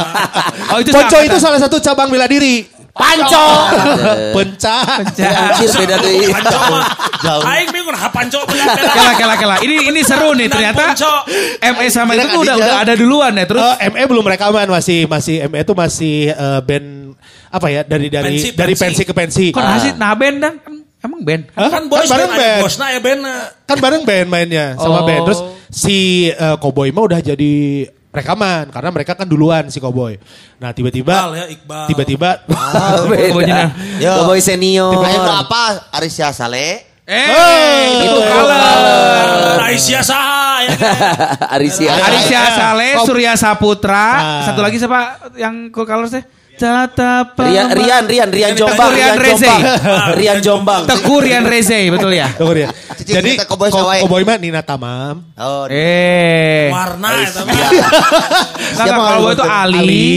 Oh 0.73 0.77
itu 0.81 0.89
Ponco 0.89 1.17
itu 1.21 1.37
salah 1.37 1.59
satu 1.61 1.77
cabang 1.77 2.09
bela 2.09 2.25
diri. 2.25 2.65
Panco. 2.95 3.45
Pencah. 4.39 4.81
Anjir 5.11 5.69
beda 5.75 5.95
tuh. 5.99 6.11
Panco 6.31 6.59
mah. 6.71 6.83
Aing 7.43 7.69
bingung 7.69 7.91
ha 7.91 8.07
panco 8.07 8.39
bener 8.47 8.71
Kela 8.71 9.13
kela 9.19 9.35
kela. 9.35 9.55
Ini 9.59 9.91
ini 9.91 9.99
seru 9.99 10.31
nih 10.31 10.47
ternyata. 10.47 10.95
ME 11.61 11.85
sama 11.91 12.15
itu 12.15 12.39
udah 12.39 12.55
udah 12.55 12.77
ada 12.87 12.93
duluan 12.95 13.35
ya 13.35 13.43
terus. 13.43 13.61
Eh, 13.77 13.91
ME 13.91 14.03
belum 14.07 14.23
rekaman 14.25 14.71
masih 14.71 15.05
masih 15.05 15.43
ME 15.51 15.59
itu 15.59 15.73
masih 15.75 16.31
eh, 16.31 16.59
band 16.63 16.87
apa 17.51 17.67
ya 17.67 17.81
dari 17.83 18.07
dari 18.07 18.35
Pensi, 18.35 18.49
dari 18.51 18.73
pensi. 18.75 19.03
ke 19.03 19.11
pensi. 19.11 19.45
Kok 19.51 19.59
Ah. 19.59 19.75
masih 19.75 19.91
nah 19.95 20.11
band 20.15 20.37
dan 20.39 20.53
kan 20.59 20.73
emang 21.03 21.21
band. 21.21 21.43
Hah? 21.51 21.69
Kan 21.69 21.83
bos 21.87 22.07
bareng 22.07 22.31
kan 22.31 22.39
band. 22.39 22.61
bosna 22.63 22.85
ya 22.89 22.99
bena. 22.99 23.35
Kan 23.67 23.77
bareng 23.79 24.03
band 24.03 24.27
mainnya 24.27 24.65
sama 24.75 25.03
Oh. 25.03 25.05
band. 25.05 25.21
Terus 25.27 25.39
si 25.67 25.97
eh, 26.27 26.55
Cowboy 26.57 26.95
mah 26.95 27.03
udah 27.05 27.19
jadi 27.19 27.55
rekaman 28.15 28.71
karena 28.71 28.89
mereka 28.89 29.11
kan 29.13 29.23
duluan 29.23 29.67
si 29.67 29.77
Cowboy. 29.77 30.15
Nah, 30.55 30.71
tiba-tiba 30.71 31.11
Iqbal 31.13 31.31
ya, 31.33 31.45
Iqbal. 31.51 31.85
tiba-tiba. 31.91 32.29
Yo. 34.03 34.11
Cowboy 34.23 34.39
senior. 34.39 35.03
Ayo 35.03 35.19
apa? 35.21 35.91
Arisya 35.91 36.31
Saleh. 36.31 36.95
Eh, 37.05 38.01
itu 38.01 38.17
color. 38.17 39.61
Aisyah 39.61 40.01
saha 40.01 40.65
ya. 40.65 40.73
Arisia. 41.53 41.91
Arisya 41.93 42.41
Saleh, 42.49 42.97
Surya 43.07 43.33
Saputra, 43.37 43.93
Ah. 43.93 44.41
satu 44.41 44.65
lagi 44.65 44.81
siapa 44.81 45.29
yang 45.37 45.69
cool 45.69 45.85
colors 45.85 46.09
teh? 46.09 46.25
Tata 46.55 47.13
Rian, 47.35 47.67
Rian, 47.69 48.03
Rian, 48.05 48.29
Rian 48.29 48.53
Jombang, 48.53 48.89
Rian 48.89 49.13
Rian 49.13 49.15
Reze. 49.17 49.45
Jombang. 49.45 50.07
Rian 50.13 50.39
Jombang. 50.39 50.81
Teguh 50.85 51.19
Rian 51.19 51.43
Reze, 51.43 51.79
betul 51.89 52.11
ya? 52.11 52.27
Dia. 52.31 52.69
Cici, 52.95 53.11
Jadi 53.11 53.31
kita 53.33 53.45
Cowboy 53.45 53.69
Ko- 53.69 53.79
Sawai. 53.81 53.99
Cowboy 54.01 54.23
mah 54.23 54.37
Nina 54.39 54.61
Tamam. 54.61 55.19
Oh, 55.35 55.67
Eh. 55.67 56.71
Warna 56.71 57.09
ya 57.13 57.29
tapi. 57.29 57.51
Kalau 58.73 58.87
yang 58.87 59.29
itu 59.29 59.43
Ali, 59.43 59.75
Ali, 59.75 60.09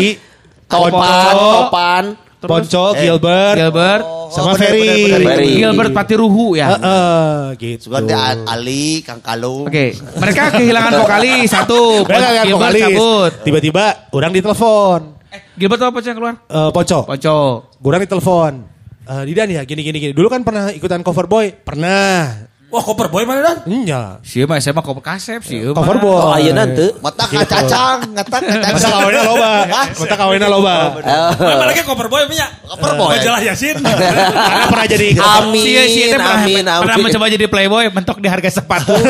Topan, 0.64 0.92
Ponco, 0.92 1.50
Topan. 1.58 2.04
Ponco, 2.38 2.84
Eh, 2.94 3.02
Gilbert, 3.02 3.56
Gilbert, 3.56 4.02
sama 4.30 4.54
Ferry. 4.54 4.78
bener, 4.78 4.94
bener. 5.18 5.20
Ferry. 5.26 5.50
Gilbert 5.58 5.90
Patiruhu 5.90 6.46
ya. 6.54 6.66
Heeh, 6.70 7.34
gitu. 7.58 7.90
Dia 7.98 8.38
Ali, 8.46 9.02
Kang 9.02 9.18
Kalung. 9.18 9.66
Oke, 9.66 9.90
mereka 10.14 10.54
kehilangan 10.54 10.92
vokalis 10.96 11.50
satu. 11.50 12.06
Mereka 12.06 12.46
Gilbert 12.46 12.54
vokalis. 12.54 12.82
cabut. 12.86 13.32
Tiba-tiba 13.42 13.84
orang 14.12 14.30
ditelepon. 14.30 15.17
Eh, 15.28 15.40
Gilbert 15.54 15.82
apa 15.82 16.00
yang 16.00 16.16
keluar? 16.16 16.34
Eh, 16.40 16.70
Ponco. 16.70 16.98
Ponco. 17.04 17.36
Orang 17.78 18.00
ditelepon. 18.00 18.52
Eh, 19.04 19.22
Didan 19.24 19.48
ya 19.50 19.62
gini 19.64 19.80
gini 19.80 19.98
gini. 19.98 20.12
Dulu 20.12 20.28
kan 20.28 20.40
pernah 20.42 20.68
ikutan 20.70 21.00
cover 21.00 21.24
boy? 21.24 21.52
Pernah. 21.52 22.48
Wah 22.68 22.84
koper 22.84 23.08
boy 23.08 23.24
mana 23.24 23.40
dan? 23.40 23.56
Nya. 23.64 24.20
Sieu 24.20 24.44
mah 24.44 24.60
SMA 24.60 24.84
kok 24.84 25.00
kasep 25.00 25.40
sih. 25.40 25.64
Cover 25.72 25.96
boy. 26.04 26.20
Oh, 26.20 26.36
ayo 26.36 26.52
nanti. 26.52 26.84
Mata 27.00 27.24
kacacang, 27.24 28.12
ngata 28.12 28.36
kacacang. 28.44 28.72
Masa 28.76 28.88
kawinnya 28.92 29.22
loba. 29.24 29.50
Masa 29.88 30.16
kawinnya 30.20 30.48
loba. 30.52 30.74
Mana 31.40 31.64
lagi 31.64 31.80
koper 31.80 32.12
boy 32.12 32.28
punya? 32.28 32.44
Cover 32.68 32.92
boy. 33.00 33.16
Majalah 33.16 33.40
Yasin. 33.40 33.80
Karena 34.52 34.68
pernah 34.68 34.84
jadi 34.84 35.16
Amin, 35.16 35.64
Sieu 35.64 35.80
sieu 35.88 36.12
teh 36.12 36.20
pernah, 36.20 36.44
amin, 36.44 36.60
pernah 36.60 36.96
amin. 37.00 37.04
mencoba 37.08 37.32
jadi 37.32 37.46
playboy 37.48 37.84
mentok 37.88 38.20
di 38.20 38.28
harga 38.28 38.52
sepatu. 38.52 38.92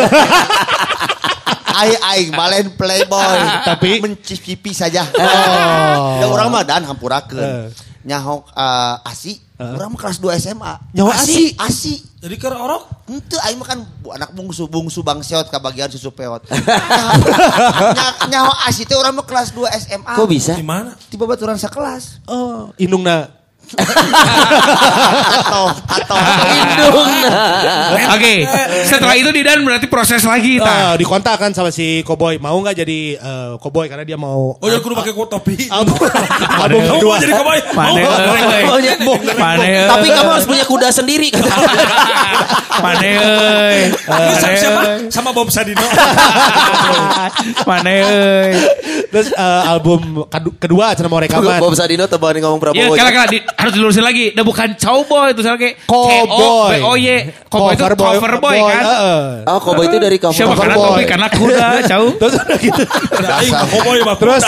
Aing 1.78 1.98
aing 2.02 2.30
balen 2.34 2.66
playboy, 2.74 3.38
Tapi- 3.62 4.02
mencicipi 4.02 4.74
saja. 4.74 5.06
Oh. 5.14 6.07
Urang 6.48 6.54
mah 6.54 6.64
dan 6.64 6.82
hampurakeun. 6.82 7.38
Eh. 7.38 7.68
Nyahok 8.00 8.48
eh, 8.50 8.96
asi, 9.04 9.36
urang 9.54 9.92
mah 9.92 10.00
kelas 10.00 10.16
2 10.16 10.32
SMA. 10.40 10.72
Nyawa 10.92 11.12
asi? 11.14 11.52
Asi. 11.54 11.94
Jadi 12.18 12.34
ke 12.34 12.48
orok. 12.48 12.88
Henteu 13.04 13.38
aing 13.38 13.56
mah 13.56 13.68
kan 13.68 13.78
bu- 14.00 14.10
anak 14.10 14.32
bungsu 14.32 14.64
bungsu 14.64 15.00
bangseot 15.00 15.46
kabagian 15.46 15.86
susu 15.86 16.08
peot. 16.08 16.42
Nya- 17.96 18.16
Nyaho 18.26 18.52
asi 18.64 18.82
teh 18.82 18.94
urang 18.94 19.14
mah 19.14 19.22
kelas 19.22 19.52
2 19.52 19.64
SMA. 19.78 20.12
Kok 20.14 20.26
bisa? 20.26 20.52
Di 20.52 20.64
mana? 20.64 20.96
Tiba 21.06 21.24
baturan 21.24 21.54
sekelas. 21.54 22.24
Oh, 22.24 22.72
indungna. 22.76 23.37
Atau 23.68 25.64
atau 25.72 26.16
Indung. 26.48 27.08
Oke, 28.14 28.34
setelah 28.84 29.14
itu 29.14 29.30
Didan 29.30 29.60
berarti 29.62 29.86
proses 29.86 30.22
lagi 30.22 30.56
ta. 30.58 30.94
dikontak 30.94 31.36
kan 31.36 31.50
sama 31.52 31.68
si 31.68 32.00
Cowboy. 32.02 32.38
Mau 32.38 32.56
nggak 32.58 32.76
jadi 32.78 33.00
Cowboy 33.58 33.86
karena 33.86 34.04
dia 34.04 34.16
mau 34.16 34.56
Oh 34.56 34.66
jadi 34.66 34.80
kudu 34.80 34.94
pakai 34.94 35.12
kuat 35.12 35.28
topi. 35.28 35.56
album, 35.68 35.96
Kamu 36.60 36.78
kedua. 36.96 37.14
mau 37.14 37.18
jadi 37.18 37.32
koboy? 37.34 37.58
Pane. 39.34 39.72
Tapi 39.86 40.06
kamu 40.08 40.30
harus 40.30 40.46
punya 40.46 40.64
kuda 40.64 40.88
sendiri. 40.90 41.28
Pane 42.78 43.08
euy. 43.10 43.78
Sama 44.38 44.54
siapa? 44.54 44.80
Sama 45.10 45.30
Bob 45.32 45.50
Sadino. 45.50 45.82
Pane 47.68 47.92
euy. 47.98 48.52
Terus 49.08 49.28
eh, 49.30 49.62
album 49.66 50.24
kedua 50.58 50.92
cina 50.94 51.08
mau 51.08 51.18
rekaman. 51.18 51.58
Bob 51.58 51.74
Sadino 51.74 52.06
tebani 52.06 52.38
ngomong 52.38 52.58
Ya 52.58 52.64
Prabowo. 52.70 52.94
kala 52.94 53.10
kala 53.10 53.26
di, 53.26 53.38
harus 53.58 53.72
dilurusin 53.74 54.00
lagi. 54.00 54.30
Udah 54.32 54.46
bukan 54.46 54.68
cowboy 54.74 55.34
itu 55.34 55.42
salah 55.42 55.58
kayak 55.58 55.82
Cowboy. 55.82 56.78
Oh 56.80 56.94
y. 56.94 57.34
Cowboy 57.50 57.74
itu 57.74 57.84
cover 57.90 58.34
boy, 58.38 58.56
kan. 58.62 58.82
heeh. 58.86 59.22
Oh, 59.44 59.58
Kobo 59.58 59.82
itu 59.82 59.98
dari 59.98 60.16
kamu. 60.16 60.30
Siapa 60.32 60.54
karena 60.54 60.74
boy. 60.74 60.86
topi 60.88 61.02
karena 61.04 61.26
kuda, 61.28 61.66
cau. 61.84 62.06
Terus 62.22 62.34
udah 62.38 62.58
gitu. 62.62 62.82
Koboy 63.68 63.98
mah 64.00 64.16
Terus, 64.16 64.42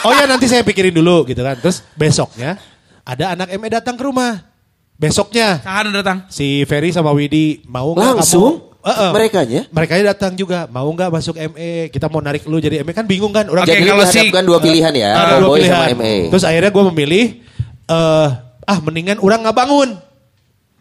oh 0.00 0.12
ya 0.14 0.24
nanti 0.24 0.46
saya 0.46 0.62
pikirin 0.62 0.94
dulu 0.94 1.26
gitu 1.26 1.42
kan. 1.42 1.58
Terus 1.58 1.82
besoknya 1.92 2.54
ada 3.02 3.34
anak 3.34 3.50
ME 3.52 3.68
datang 3.68 3.94
ke 3.94 4.04
rumah. 4.04 4.46
Besoknya 4.96 5.60
Sahan 5.60 5.92
datang. 5.92 6.24
si 6.26 6.64
Ferry 6.64 6.88
sama 6.88 7.12
Widi 7.12 7.60
mau 7.66 7.92
nggak 7.92 8.16
Langsung? 8.16 8.64
kamu? 8.64 8.86
Heeh. 8.86 9.10
Merekanya? 9.12 9.60
Mereka 9.68 9.92
datang 10.06 10.32
juga 10.32 10.64
mau 10.66 10.86
nggak 10.86 11.10
masuk 11.10 11.34
ME? 11.52 11.90
Kita 11.90 12.06
mau 12.06 12.22
narik 12.22 12.46
lu 12.46 12.56
jadi 12.56 12.80
ME 12.80 12.94
kan 12.94 13.04
bingung 13.04 13.28
kan? 13.28 13.44
Orang 13.44 13.66
Oke, 13.66 13.74
Jadi 13.74 13.84
kalau 13.84 14.06
si- 14.06 14.30
dua 14.30 14.56
pilihan 14.56 14.94
ya. 14.94 15.10
ada 15.12 15.36
dua 15.36 15.52
Cowboy 15.52 15.58
pilihan. 15.60 15.74
sama 15.84 15.98
ME. 15.98 16.14
Terus 16.30 16.44
akhirnya 16.46 16.70
gue 16.70 16.84
memilih 16.88 17.24
eh 17.86 18.28
ah 18.66 18.78
mendingan 18.82 19.22
orang 19.22 19.46
nggak 19.46 19.56
bangun. 19.56 19.90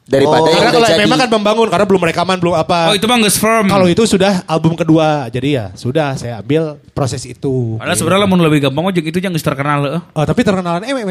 Daripada 0.05 0.53
yang 0.53 0.61
Karena 0.61 0.69
udah 0.69 0.77
kalau 0.77 0.89
jadi. 0.93 1.01
memang 1.01 1.17
kan 1.17 1.29
membangun 1.33 1.67
karena 1.73 1.85
belum 1.89 2.01
rekaman 2.05 2.37
belum 2.37 2.53
apa. 2.53 2.93
Oh 2.93 2.95
itu 2.97 3.09
mah 3.09 3.17
nggak 3.17 3.35
firm. 3.41 3.65
Kalau 3.65 3.87
itu 3.89 4.05
sudah 4.05 4.45
album 4.45 4.77
kedua, 4.77 5.25
jadi 5.33 5.47
ya 5.49 5.65
sudah 5.73 6.13
saya 6.13 6.45
ambil 6.45 6.77
proses 6.93 7.25
itu. 7.25 7.81
Padahal 7.81 7.97
sebenarnya 7.97 8.29
mau 8.29 8.37
lebih 8.37 8.69
gampang 8.69 8.93
aja 8.93 9.01
itu 9.01 9.17
yang 9.17 9.33
geus 9.33 9.41
terkenal 9.41 9.81
heeh. 9.81 10.01
Oh, 10.13 10.21
tapi 10.21 10.45
terkenalan 10.45 10.85
MW. 10.85 11.09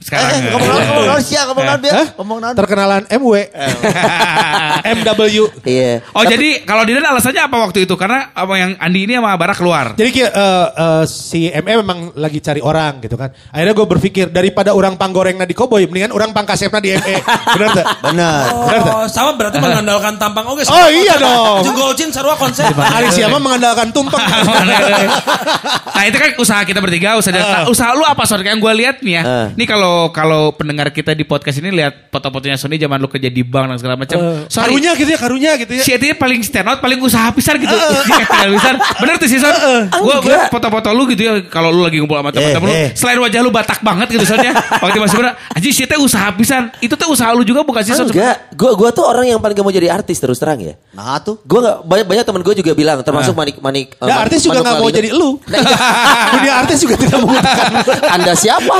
Sekarang. 0.00 0.32
Eh, 0.32 0.40
ya. 0.40 0.50
ngomong 0.56 0.68
naon, 0.68 0.82
ngomong 0.88 1.06
naon 1.12 1.22
sia, 1.22 1.40
ngomong 1.44 1.64
naon? 1.68 1.80
Ngomong 2.16 2.38
naon. 2.40 2.54
Terkenalan 2.56 3.02
MW. 3.12 3.34
MW. 4.96 5.20
Iya. 5.60 5.92
Oh 6.16 6.24
jadi 6.24 6.64
kalau 6.64 6.88
Didan 6.88 7.04
alasannya 7.04 7.42
apa 7.44 7.56
waktu 7.60 7.84
itu? 7.84 7.94
Karena 8.00 8.32
apa 8.32 8.52
yang 8.56 8.80
Andi 8.80 9.04
ini 9.04 9.20
sama 9.20 9.36
Bara 9.36 9.52
keluar. 9.52 9.92
Jadi 9.94 10.10
kayak, 10.10 10.32
eh, 10.32 10.66
eh, 10.72 11.02
si 11.04 11.52
ME 11.52 11.72
memang 11.84 12.16
lagi 12.16 12.40
cari 12.40 12.64
orang 12.64 13.04
gitu 13.04 13.20
kan. 13.20 13.28
Akhirnya 13.52 13.74
gue 13.76 13.86
berpikir 13.86 14.26
daripada 14.32 14.72
orang 14.72 14.96
panggorengna 14.96 15.44
di 15.44 15.52
Koboy, 15.52 15.84
mendingan 15.84 16.16
orang 16.16 16.32
pangkasepna 16.32 16.80
di 16.80 16.96
ME. 16.96 17.16
Benar 17.60 17.68
tak? 17.76 17.86
Benar. 18.00 18.44
Benar 18.48 18.80
tak? 18.80 18.94
Oh, 18.96 19.06
sama 19.06 19.30
berarti 19.36 19.58
mengandalkan 19.60 20.16
tampang 20.16 20.48
oke. 20.48 20.64
Oh, 20.64 20.88
iya 20.88 21.14
dong. 21.20 21.60
Jenggol 21.60 21.92
cin 21.92 22.08
sarua 22.08 22.40
konsep. 22.40 22.72
Alicia 22.72 23.28
mah 23.28 23.40
mengandalkan 23.40 23.92
tumpeng. 23.92 24.20
nah 25.96 26.02
itu 26.08 26.16
kan 26.16 26.30
usaha 26.40 26.60
kita 26.64 26.80
bertiga 26.80 27.16
usaha 27.20 27.28
Ah. 27.30 27.62
nah, 27.62 27.64
usaha 27.70 27.94
lu 27.94 28.02
apa 28.02 28.26
soalnya 28.26 28.52
yang 28.52 28.60
gue 28.60 28.72
lihat 28.84 28.96
nih 29.06 29.20
ya 29.20 29.22
nih 29.54 29.66
kalau 29.68 29.89
kalau 29.90 30.30
kalau 30.30 30.54
pendengar 30.54 30.88
kita 30.88 31.10
di 31.10 31.24
podcast 31.24 31.58
ini 31.58 31.72
lihat 31.72 32.06
foto-fotonya 32.08 32.54
Sony 32.54 32.76
zaman 32.76 32.96
lu 32.96 33.06
kerja 33.06 33.26
di 33.26 33.42
bank 33.42 33.66
dan 33.66 33.76
segala 33.76 33.96
macam. 33.96 34.18
Sorry, 34.46 34.70
Karunya 34.70 34.90
gitu 34.94 35.10
ya, 35.10 35.18
karunya 35.18 35.50
gitu 35.56 35.72
ya. 35.74 35.82
si 35.82 35.90
Eti 35.90 36.12
paling 36.12 36.38
stand 36.40 36.64
out, 36.64 36.78
paling 36.78 36.96
usaha 36.96 37.26
pisan 37.30 37.58
gitu. 37.58 37.72
Eti 37.72 38.12
pisan. 38.48 38.74
Bener 39.00 39.14
tuh 39.16 39.26
sih 39.26 39.36
Son. 39.36 39.50
Gua 39.92 40.16
gua 40.16 40.18
Enggak. 40.22 40.48
foto-foto 40.48 40.88
lu 40.92 41.08
gitu 41.08 41.22
ya 41.22 41.32
kalau 41.44 41.68
lu 41.68 41.82
lagi 41.82 41.98
ngumpul 41.98 42.14
sama 42.14 42.30
teman-teman 42.30 42.68
lu, 42.68 42.74
eh. 42.76 42.88
selain 42.94 43.18
wajah 43.18 43.40
lu 43.40 43.50
Batak 43.50 43.80
banget 43.80 44.06
gitu 44.08 44.24
soalnya. 44.24 44.54
Waktu 44.82 44.98
masuk 44.98 45.16
bener, 45.18 45.34
anjing 45.50 45.72
si 45.72 45.82
Eti 45.82 45.96
usaha 45.96 46.30
pisan. 46.32 46.70
Itu 46.78 46.94
tuh 46.94 47.10
usaha 47.10 47.32
lu 47.32 47.42
juga 47.42 47.60
bukan 47.60 47.82
sih 47.82 47.90
Son? 47.90 48.06
Enggak, 48.06 48.54
gue 48.54 48.70
gua 48.72 48.90
tuh 48.90 49.02
orang 49.02 49.26
yang 49.26 49.38
paling 49.38 49.52
gak 49.52 49.66
mau 49.66 49.74
jadi 49.74 49.90
artis 49.90 50.16
terus 50.16 50.38
terang 50.38 50.56
ya. 50.56 50.78
Nah 50.92 51.18
tuh. 51.18 51.42
Gue 51.42 51.58
nggak 51.58 51.76
banyak 51.82 52.06
banyak 52.06 52.24
teman 52.24 52.40
gue 52.40 52.54
juga 52.56 52.72
bilang 52.72 53.02
termasuk 53.02 53.34
manik 53.34 53.58
manik. 53.58 53.92
eh, 53.92 54.06
Ya 54.06 54.14
Manik- 54.14 54.24
artis 54.24 54.40
juga 54.40 54.58
nggak 54.60 54.76
mau 54.76 54.88
jadi 54.88 55.08
lu. 55.10 55.30
Dunia 56.34 56.52
artis 56.56 56.78
juga 56.80 56.94
tidak 56.94 57.18
membutuhkan. 57.18 57.66
Anda 58.14 58.32
siapa? 58.34 58.74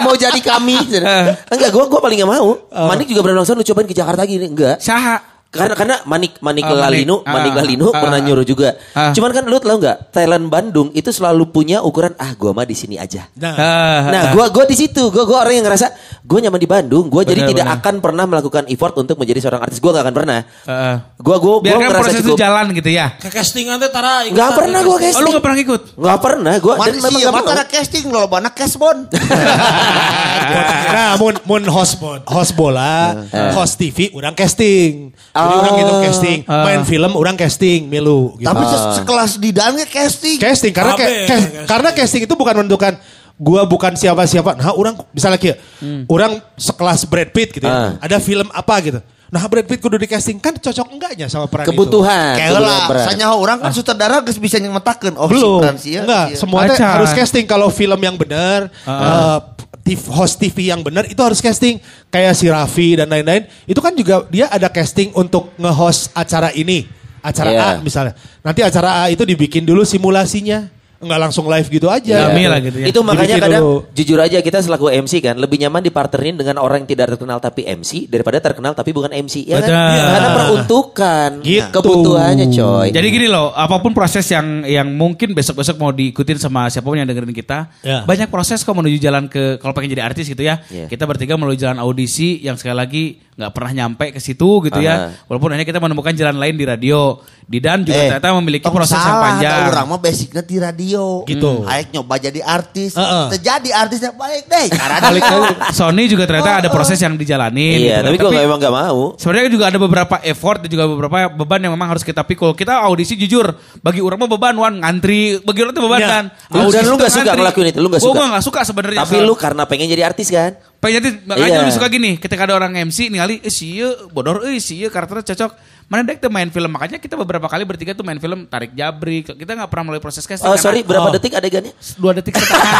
mau 0.00 0.14
jadi 0.14 0.33
kami? 0.42 0.74
Enggak, 1.52 1.70
gue 1.70 1.84
gua 1.86 2.00
paling 2.00 2.18
gak 2.22 2.30
mau. 2.30 2.48
Oh. 2.56 2.86
Manik 2.88 3.10
juga 3.10 3.22
pernah 3.26 3.42
langsung 3.42 3.58
lu 3.58 3.66
cobain 3.66 3.86
ke 3.86 3.94
Jakarta 3.94 4.22
gini, 4.24 4.48
enggak. 4.48 4.80
Saha. 4.80 5.33
Karena 5.56 5.74
karena 5.74 5.96
Manik 6.04 6.32
Manik 6.38 6.62
Ah, 6.62 6.68
Manik. 6.68 6.82
Lalino, 6.84 7.16
Ah, 7.20 7.32
Manik 7.32 7.52
Lalino 7.54 7.86
ah, 7.86 7.96
pernah 7.96 8.18
ah, 8.18 8.24
nyuruh 8.24 8.42
juga. 8.42 8.68
ah. 8.90 9.10
Cuman 9.10 9.30
kan 9.30 9.44
lu 9.44 9.56
tau 9.56 9.74
nggak, 9.74 10.10
talent 10.10 10.46
Bandung 10.46 10.88
itu 10.90 11.08
selalu 11.08 11.48
punya 11.48 11.78
ukuran 11.80 12.12
ah 12.16 12.34
gua 12.34 12.50
mah 12.52 12.62
di 12.62 12.72
sini 12.72 12.96
aja. 12.96 13.30
Nah, 13.34 13.54
Ah, 13.54 14.00
Nah, 14.06 14.22
gua 14.30 14.48
gua 14.48 14.64
di 14.64 14.74
situ, 14.74 15.08
gua 15.08 15.22
gua 15.22 15.38
orang 15.40 15.54
yang 15.54 15.64
ngerasa 15.64 15.86
gua 16.20 16.38
nyaman 16.40 16.56
di 16.56 16.66
Bandung, 16.66 17.06
gua 17.06 17.22
jadi 17.22 17.40
Benar, 17.40 17.50
tidak 17.50 17.64
benar. 17.64 17.78
akan 17.78 17.94
pernah 18.00 18.24
melakukan 18.26 18.64
effort 18.66 18.94
untuk 18.96 19.16
menjadi 19.16 19.40
seorang 19.40 19.62
artis. 19.62 19.78
Gua 19.78 19.90
gak 19.92 20.04
akan 20.04 20.14
pernah. 20.14 20.38
Heeh. 20.64 20.96
Gua 21.16 21.36
gua 21.36 21.54
gua 21.54 21.62
Biarkan 21.62 21.80
ngerasa 21.84 22.00
proses 22.02 22.16
itu 22.16 22.28
cukup. 22.28 22.38
jalan 22.38 22.66
gitu 22.72 22.90
ya. 22.90 23.06
Ke 23.14 23.28
castingan 23.28 23.76
teh 23.76 23.88
tara. 23.88 24.14
ikutan 24.22 24.34
Nggak 24.34 24.48
ke 24.48 24.58
pernah 24.58 24.80
gua 24.82 24.96
casting. 24.98 25.14
Oh 25.14 25.22
lu 25.22 25.30
gak 25.30 25.44
pernah 25.44 25.58
ikut? 25.60 25.82
Nggak 25.94 26.18
pernah, 26.20 26.52
gua 26.58 26.74
dan 26.76 26.94
Mana 26.96 27.08
memang 27.14 27.32
mau. 27.40 27.52
ada 27.52 27.64
casting 27.64 28.04
lo 28.06 28.22
mana 28.26 28.48
cashbon. 28.50 28.96
nah, 30.94 31.14
mun 31.16 31.34
mun 31.44 31.62
host 31.66 31.96
host 32.24 32.52
bola, 32.54 33.24
host 33.52 33.76
TV, 33.76 34.10
orang 34.12 34.34
casting. 34.34 35.10
Jadi 35.44 35.54
orang 35.54 35.72
gitu 35.76 35.92
casting, 36.02 36.38
main 36.42 36.82
film 36.82 37.10
orang 37.12 37.34
casting, 37.34 37.80
milu. 37.84 38.34
Gitu. 38.34 38.44
Tapi 38.44 38.62
se- 38.64 38.82
sekelas 38.98 39.30
di 39.36 39.50
dalamnya 39.50 39.84
casting. 39.84 40.36
casting 40.36 40.72
karena 40.72 40.92
ca- 40.94 41.10
casting. 41.26 41.64
karena 41.64 41.88
casting 41.90 42.22
itu 42.22 42.34
bukan 42.34 42.54
menentukan 42.56 42.92
gua 43.34 43.62
bukan 43.62 43.92
siapa-siapa. 43.92 44.54
Nah, 44.54 44.72
orang 44.72 44.94
misalnya 45.10 45.36
kayak 45.36 45.58
orang 46.06 46.38
sekelas 46.54 47.04
Brad 47.04 47.30
Pitt 47.30 47.52
gitu 47.52 47.64
ya. 47.64 47.74
Ah. 47.74 47.90
Ada 47.98 48.16
film 48.18 48.46
apa 48.48 48.74
gitu. 48.80 49.00
Nah, 49.26 49.42
Brad 49.44 49.66
Pitt 49.66 49.82
kudu 49.82 49.96
di 49.96 50.06
casting 50.06 50.38
kan 50.38 50.54
cocok 50.54 50.86
enggaknya 50.88 51.26
sama 51.26 51.50
peran 51.50 51.66
itu? 51.66 51.74
Kebutuhan. 51.74 52.38
Kayak 52.38 52.50
kebutuhan 52.54 52.86
lah, 52.86 53.02
sanya 53.02 53.26
orang 53.34 53.58
kan 53.58 53.70
sutradara 53.70 54.22
geus 54.22 54.38
bisa 54.38 54.56
nyemetakeun 54.56 55.14
oh 55.16 55.26
Belum. 55.26 55.58
si 55.58 55.58
peran 55.58 55.76
sia, 55.76 56.00
Enggak, 56.00 56.26
sia. 56.28 56.38
semua 56.38 56.60
teh 56.64 56.78
Acan. 56.78 56.92
harus 56.94 57.10
casting 57.10 57.42
kalau 57.42 57.66
film 57.66 57.98
yang 57.98 58.14
benar, 58.14 58.70
eh, 58.70 59.38
tiv- 59.58 59.73
host 60.08 60.40
TV 60.40 60.72
yang 60.72 60.80
benar 60.80 61.04
itu 61.04 61.20
harus 61.20 61.44
casting. 61.44 61.76
Kayak 62.08 62.34
si 62.40 62.48
Raffi 62.48 62.96
dan 62.96 63.12
lain-lain, 63.12 63.44
itu 63.68 63.80
kan 63.84 63.92
juga 63.92 64.24
dia 64.32 64.48
ada 64.48 64.72
casting 64.72 65.12
untuk 65.12 65.52
nge-host 65.60 66.16
acara 66.16 66.48
ini. 66.56 66.88
Acara 67.24 67.50
Iya. 67.52 67.64
A 67.76 67.84
misalnya. 67.84 68.12
Nanti 68.44 68.60
acara 68.60 69.04
A 69.04 69.12
itu 69.12 69.24
dibikin 69.24 69.64
dulu 69.64 69.84
simulasinya. 69.84 70.68
Enggak 71.04 71.20
langsung 71.20 71.44
live 71.44 71.68
gitu 71.68 71.86
aja. 71.86 72.26
Dami 72.26 72.44
lah 72.44 72.58
gitu 72.58 72.78
ya. 72.78 72.86
Itu 72.88 73.00
makanya 73.00 73.36
Dibikin 73.36 73.44
kadang 73.44 73.62
dulu. 73.62 73.76
jujur 73.92 74.18
aja 74.18 74.38
kita 74.40 74.58
selaku 74.58 74.86
MC 74.90 75.20
kan 75.20 75.36
lebih 75.36 75.56
nyaman 75.58 75.80
dipartnerin 75.80 76.34
dengan 76.34 76.56
orang 76.58 76.82
yang 76.82 76.90
tidak 76.90 77.12
terkenal 77.12 77.38
tapi 77.38 77.62
MC 77.62 78.06
daripada 78.06 78.40
terkenal 78.40 78.72
tapi 78.72 78.90
bukan 78.90 79.12
MC 79.12 79.44
ya 79.44 79.60
kan? 79.60 79.68
Iya. 79.68 80.04
Karena 80.10 80.28
peruntukan 80.34 81.30
Gitu. 81.40 81.68
kebutuhannya 81.70 82.46
coy. 82.48 82.88
Jadi 82.90 83.06
gini 83.08 83.26
loh, 83.26 83.52
apa 83.52 83.78
pun 83.78 83.92
proses 83.92 84.24
yang 84.26 84.64
yang 84.64 84.88
mungkin 84.90 85.32
besok-besok 85.32 85.76
mau 85.76 85.90
diikutin 85.90 86.38
sama 86.38 86.66
siapa 86.66 86.84
pun 86.84 86.96
yang 86.96 87.04
dengerin 87.04 87.30
kita, 87.30 87.68
Ya. 87.80 88.02
banyak 88.02 88.28
proses 88.28 88.60
kok 88.60 88.72
menuju 88.72 88.96
jalan 88.98 89.26
ke 89.26 89.58
kalau 89.58 89.70
pengen 89.70 89.92
jadi 89.92 90.04
artis 90.04 90.24
gitu 90.24 90.40
ya. 90.40 90.64
Ya. 90.66 90.86
Kita 90.86 91.04
bertiga 91.04 91.34
melalui 91.34 91.54
jalan 91.54 91.76
audisi 91.76 92.40
yang 92.40 92.54
sekali 92.54 92.74
lagi 92.74 93.04
nggak 93.34 93.50
pernah 93.50 93.72
nyampe 93.74 94.06
ke 94.10 94.18
situ 94.18 94.62
gitu 94.62 94.78
ya. 94.78 94.94
Aha. 95.10 95.26
Walaupun 95.26 95.50
akhirnya 95.50 95.66
kita 95.66 95.80
menemukan 95.80 96.14
jalan 96.14 96.36
lain 96.36 96.54
di 96.54 96.64
radio. 96.64 97.18
Didan 97.44 97.82
juga 97.82 97.92
Eh, 97.94 98.08
ternyata 98.08 98.32
memiliki 98.34 98.64
proses 98.64 98.94
yang 98.94 99.04
salah, 99.04 99.36
panjang. 99.36 99.52
ada 99.52 99.68
Orang 99.68 99.86
mah 99.86 100.00
basicnya 100.00 100.40
di 100.40 100.56
radio. 100.56 100.93
Gitu. 101.24 101.50
Aik 101.64 101.90
nyoba 101.90 102.14
jadi 102.16 102.40
artis. 102.40 102.94
Heeh. 102.94 103.26
Terjadi 103.34 103.70
artisnya 103.70 104.10
balik 104.12 104.44
deh. 104.46 104.66
Karena 104.70 104.98
Balik 105.00 105.22
radio. 105.22 105.42
Sony 105.70 106.04
juga 106.06 106.24
ternyata 106.24 106.60
ada 106.60 106.68
proses 106.68 106.96
yang 106.96 107.14
dijalanin. 107.14 107.78
Iya, 107.80 108.00
gitu. 108.00 108.06
tapi 108.06 108.16
gue 108.16 108.42
emang 108.42 108.58
gak 108.58 108.74
mau. 108.74 109.00
Sebenarnya 109.16 109.48
juga 109.48 109.64
ada 109.68 109.78
beberapa 109.78 110.16
effort 110.22 110.64
dan 110.64 110.70
juga 110.70 110.84
beberapa 110.86 111.16
beban 111.28 111.60
yang 111.60 111.72
memang 111.72 111.88
harus 111.88 112.02
kita 112.02 112.22
pikul. 112.22 112.52
Kita 112.52 112.80
audisi 112.80 113.14
jujur, 113.14 113.50
bagi 113.80 114.00
orang 114.00 114.18
mah 114.20 114.30
beban 114.30 114.54
wan 114.54 114.74
ngantri, 114.78 115.38
bagi 115.40 115.60
orang 115.60 115.72
tuh 115.72 115.84
beban 115.84 116.00
Ya. 116.00 116.08
kan. 116.08 116.24
Lu- 116.50 116.70
dan 116.70 116.84
lu 116.84 116.96
nggak 116.96 117.12
suka 117.12 117.32
ngelakuin 117.32 117.66
itu, 117.70 117.78
lu 117.78 117.88
nggak 117.88 118.02
Gua- 118.02 118.10
suka? 118.10 118.18
Gua 118.18 118.26
nggak 118.30 118.44
suka 118.44 118.60
sebenarnya. 118.62 119.00
Tapi 119.02 119.16
lu 119.20 119.34
karena 119.34 119.62
pengen 119.64 119.86
jadi 119.86 120.02
artis 120.04 120.28
kan? 120.30 120.52
pengen 120.84 121.00
jadi 121.00 121.10
makanya 121.24 121.48
Iya. 121.48 121.60
lebih 121.64 121.74
suka 121.80 121.88
gini, 121.88 122.10
ketika 122.20 122.44
ada 122.44 122.60
orang 122.60 122.76
MC 122.76 123.08
ningali, 123.08 123.40
eh 123.40 123.48
sih 123.48 123.80
bodor, 124.12 124.44
eh 124.44 124.60
sih 124.60 124.84
karakternya 124.84 125.32
cocok. 125.32 125.73
Mana 125.84 126.00
dek 126.02 126.16
tuh 126.16 126.28
main 126.28 126.48
film 126.48 126.66
makanya 126.66 126.96
kita 126.96 127.12
beberapa 127.14 127.44
kali 127.44 127.62
bertiga 127.62 127.92
tuh 127.92 128.02
main 128.02 128.16
film 128.16 128.44
tarik 128.44 128.72
jabri. 128.72 129.20
Kita 129.20 129.52
nggak 129.52 129.68
pernah 129.68 129.84
melalui 129.86 130.00
proses 130.00 130.24
casting. 130.24 130.46
Oh 130.46 130.56
sorry, 130.56 130.80
berapa 130.80 131.04
Oh. 131.04 131.12
detik 131.12 131.32
adegannya? 131.32 131.76
Dua 131.94 132.12
detik 132.12 132.32
setengah. 132.32 132.72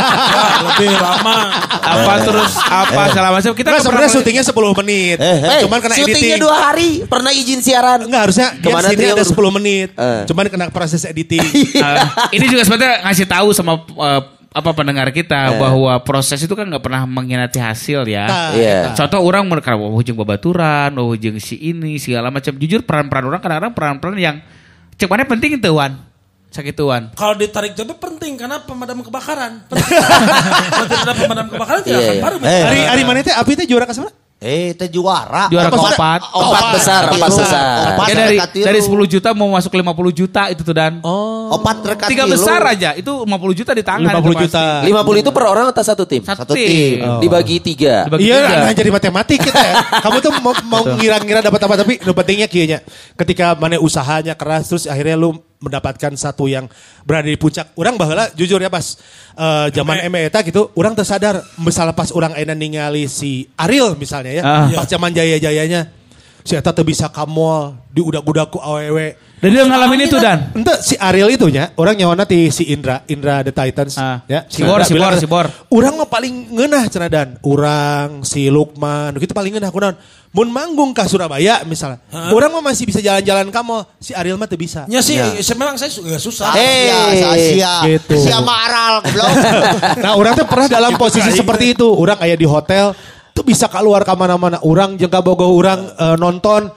Lebih 0.66 0.90
lama. 0.94 1.36
apa 1.80 2.12
terus 2.22 2.52
apa 2.58 3.02
segala 3.10 3.28
macam. 3.30 3.50
Kita 3.50 3.68
Enggak 3.68 3.82
nggak 3.82 3.92
pernah 3.92 4.08
sebenarnya 4.08 4.10
syutingnya 4.10 4.44
10 4.44 4.80
menit. 4.80 5.16
Eh, 5.20 5.60
Cuman 5.62 5.78
kena 5.78 5.94
syutingnya 5.94 6.16
editing. 6.16 6.40
dua 6.40 6.56
hari, 6.56 6.90
pernah 7.04 7.30
izin 7.30 7.60
siaran. 7.60 7.98
Enggak 8.04 8.22
harusnya 8.24 8.48
dia 8.54 8.62
Ke 8.62 8.68
mana 8.70 8.86
sini 8.88 9.04
ada 9.06 9.24
10 9.24 9.50
menit. 9.52 9.88
Eh. 9.92 10.20
Cuman 10.24 10.44
kena 10.48 10.66
proses 10.70 11.02
editing. 11.04 11.44
Uh, 11.76 12.04
ini 12.36 12.46
juga 12.46 12.62
sebenarnya 12.64 13.04
ngasih 13.04 13.26
tahu 13.26 13.48
sama 13.52 13.72
uh, 13.92 14.22
apa 14.50 14.70
pendengar 14.74 15.06
kita 15.10 15.54
Eh. 15.54 15.58
bahwa 15.58 15.94
proses 16.02 16.36
itu 16.36 16.50
kan 16.52 16.66
nggak 16.66 16.82
pernah 16.82 17.06
mengkhianati 17.06 17.56
hasil 17.56 18.02
ya. 18.04 18.26
Nah, 18.26 18.50
Iya. 18.50 18.78
Contoh 18.92 19.22
orang 19.22 19.46
mereka 19.46 19.78
wah 19.78 19.88
hujung 19.88 20.16
babaturan, 20.16 20.90
wah 20.90 21.06
hujung 21.06 21.38
si 21.38 21.54
ini 21.56 21.96
segala 21.96 22.28
macam. 22.28 22.54
Jujur 22.54 22.82
peran-peran 22.82 23.24
orang 23.24 23.38
kadang-kadang 23.38 23.72
peran-peran 23.72 24.14
yang 24.16 24.36
cek 24.94 25.06
mana 25.06 25.22
penting 25.24 25.54
itu 25.54 25.70
wan. 25.70 26.02
Sakit 26.50 26.74
wan. 26.82 27.14
Kalau 27.14 27.38
ditarik 27.38 27.72
jodoh 27.72 27.94
penting 27.94 28.34
karena 28.34 28.58
pemadam 28.58 28.98
kebakaran. 29.00 29.62
Penting. 29.70 29.86
Kalau 30.66 30.86
tidak 30.90 31.02
ada 31.04 31.14
pemadam 31.14 31.46
kebakaran 31.46 31.80
tidak 31.80 31.94
Iya, 31.94 32.02
akan 32.02 32.16
iya. 32.18 32.24
baru. 32.26 32.36
Eh, 32.42 32.62
Hari 32.66 32.80
hari 32.90 33.02
mana 33.06 33.18
teh 33.22 33.30
api 33.30 33.52
teh 33.54 33.66
juara 33.66 33.86
ke 33.86 33.94
sana? 33.94 34.10
Eh, 34.40 34.72
teh 34.72 34.88
juara. 34.88 35.52
Juara 35.52 35.68
maksudnya? 35.68 36.00
keempat. 36.00 36.20
Empat 36.32 36.64
besar, 36.72 37.00
empat 37.12 37.28
besar. 37.28 37.64
Opat 37.92 38.06
Ya 38.08 38.14
dari 38.16 38.36
dari 38.40 38.80
10 38.80 39.04
juta 39.04 39.36
mau 39.36 39.52
masuk 39.52 39.68
50 39.68 40.16
juta 40.16 40.48
itu 40.48 40.64
tuh 40.64 40.72
dan. 40.72 40.96
Oh. 41.04 41.52
Opat 41.60 41.84
reka 41.84 42.08
Tiga 42.08 42.24
besar 42.24 42.56
aja 42.64 42.96
itu 42.96 43.12
50 43.28 43.52
juta 43.52 43.76
di 43.76 43.84
tangan. 43.84 44.08
50 44.08 44.16
itu 44.16 44.32
pasti. 44.32 44.44
juta. 44.48 44.64
50 45.04 45.20
itu 45.20 45.30
per 45.36 45.44
orang 45.44 45.66
atau 45.68 45.84
satu 45.84 46.08
tim? 46.08 46.24
Satu, 46.24 46.48
Satu 46.48 46.52
tim. 46.56 46.64
tim. 46.64 46.96
Oh. 47.04 47.20
Dibagi 47.20 47.60
tiga. 47.60 48.08
Dibagi 48.08 48.32
Iya, 48.32 48.38
tiga. 48.40 48.56
nah 48.64 48.72
jadi 48.72 48.90
matematik 48.90 49.38
kita 49.44 49.60
ya. 49.60 49.74
Kamu 50.08 50.16
tuh 50.24 50.32
mau, 50.40 50.56
mau 50.72 50.82
ngira-ngira 50.88 51.44
dapat 51.44 51.60
apa 51.60 51.74
tapi 51.76 52.00
nu 52.00 52.12
pentingnya 52.16 52.48
kieunya. 52.48 52.80
Ketika 53.20 53.52
mana 53.60 53.76
usahanya 53.76 54.32
keras 54.32 54.72
terus 54.72 54.88
akhirnya 54.88 55.20
lu 55.20 55.36
mendapatkan 55.60 56.16
satu 56.16 56.48
yang 56.48 56.66
berada 57.04 57.28
di 57.28 57.36
puncak. 57.36 57.76
Orang 57.76 58.00
baheula 58.00 58.32
jujur 58.32 58.56
ya 58.58 58.72
pas 58.72 58.96
eh, 59.36 59.66
zaman 59.70 60.08
ME 60.08 60.32
eta 60.32 60.40
gitu, 60.40 60.72
orang 60.74 60.96
tersadar 60.96 61.44
misalnya 61.60 61.92
pas 61.92 62.08
orang 62.16 62.32
enak 62.34 62.56
ningali 62.56 63.04
si 63.06 63.46
Ariel 63.60 63.94
misalnya 63.94 64.32
ya, 64.40 64.42
Ah. 64.42 64.66
pas 64.72 64.88
zaman 64.88 65.12
jaya-jayanya 65.12 65.92
si 66.40 66.56
eta 66.56 66.72
teu 66.72 66.82
bisa 66.82 67.12
ka 67.12 67.28
mall, 67.28 67.76
diudak-udak 67.92 68.48
ku 68.48 68.58
awewe. 68.58 69.29
Dan 69.40 69.56
dia 69.56 69.64
ngalamin 69.64 70.04
itu 70.04 70.20
dan. 70.20 70.52
Ente 70.52 70.84
si 70.84 71.00
Ariel 71.00 71.32
itu 71.32 71.48
nya, 71.48 71.72
orang 71.80 71.96
nyawana 71.96 72.28
ti 72.28 72.52
si 72.52 72.68
Indra, 72.68 73.00
Indra 73.08 73.40
the 73.40 73.48
Titans. 73.48 73.96
Ah. 73.96 74.20
Ya, 74.28 74.44
Si 74.44 74.60
Bor, 74.60 74.84
si 74.84 74.92
Bor, 74.92 75.12
si 75.16 75.24
Bor. 75.24 75.48
Urang 75.72 75.96
mah 75.96 76.04
paling 76.04 76.52
ngeunah 76.52 76.84
cenah 76.92 77.08
dan. 77.08 77.28
Urang, 77.40 78.20
si 78.20 78.52
Lukman, 78.52 79.16
gitu 79.16 79.32
paling 79.32 79.56
ngeunah 79.56 79.72
kunaon. 79.72 79.96
Mun 80.30 80.52
manggung 80.52 80.92
ka 80.92 81.08
Surabaya 81.08 81.64
misalnya. 81.64 82.04
Urang 82.30 82.52
mah 82.52 82.68
masih 82.68 82.84
bisa 82.84 83.00
jalan-jalan 83.00 83.48
ka 83.48 83.64
mall, 83.64 83.88
si 83.96 84.12
Ariel 84.12 84.36
mah 84.36 84.44
teu 84.44 84.60
bisa. 84.60 84.84
Ya 84.92 85.00
sih, 85.00 85.16
saya 85.16 85.56
memang 85.56 85.80
saya 85.80 85.88
su- 85.88 86.04
nggak 86.04 86.20
susah. 86.20 86.52
Asia, 86.52 87.28
Asia. 87.32 87.72
Gitu. 87.88 88.20
Sia 88.20 88.44
Maral, 88.44 89.00
goblok. 89.08 89.30
Nah, 90.04 90.20
orang 90.20 90.36
tuh 90.36 90.44
pernah 90.44 90.68
dalam 90.68 91.00
posisi 91.00 91.32
seperti 91.32 91.72
itu. 91.72 91.88
Orang 91.88 92.20
kayak 92.20 92.36
di 92.36 92.44
hotel, 92.44 92.92
tuh 93.32 93.40
bisa 93.40 93.72
keluar 93.72 94.04
ke 94.04 94.12
mana-mana. 94.12 94.60
Orang 94.60 95.00
jengka 95.00 95.24
bogoh 95.24 95.48
orang 95.48 95.80
eh, 95.96 96.16
nonton 96.20 96.68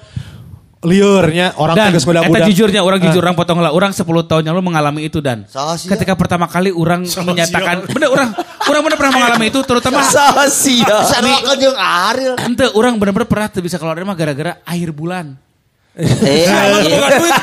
liurnya 0.83 1.55
orang 1.55 1.75
Dan 1.75 1.85
tegas 1.89 2.03
eta 2.03 2.09
budak-budak. 2.11 2.45
jujurnya 2.47 2.81
orang 2.81 2.99
Ah. 2.99 3.03
jujur 3.07 3.21
orang 3.21 3.33
potong 3.33 3.57
lah 3.57 3.71
orang 3.71 3.89
10 3.89 4.03
tahun 4.23 4.41
yang 4.41 4.53
lalu 4.53 4.65
mengalami 4.65 5.01
itu 5.03 5.17
dan 5.17 5.47
ketika 5.81 6.13
pertama 6.13 6.45
kali 6.45 6.69
orang 6.69 7.03
menyatakan 7.03 7.87
bener 7.87 8.07
orang 8.07 8.29
orang 8.63 8.81
bener 8.81 8.97
pernah 8.97 9.13
mengalami 9.13 9.45
itu 9.47 9.59
terutama 9.61 10.03
Sasia. 10.03 10.97
Samakeun 11.03 11.57
jeung 11.57 11.75
Ariel. 11.75 12.35
ente 12.37 12.67
orang 12.69 12.95
bener-bener 12.95 13.25
pernah 13.25 13.47
tuh 13.47 13.59
bisa 13.59 13.75
keluar 13.75 13.93
dari 13.93 14.03
rumah 14.03 14.13
gara-gara 14.13 14.59
akhir 14.61 14.91
bulan 14.91 15.39
Eh, 15.93 16.09
Sama 16.43 16.81
iya. 16.81 16.97
bukan 16.97 17.11
duit. 17.21 17.33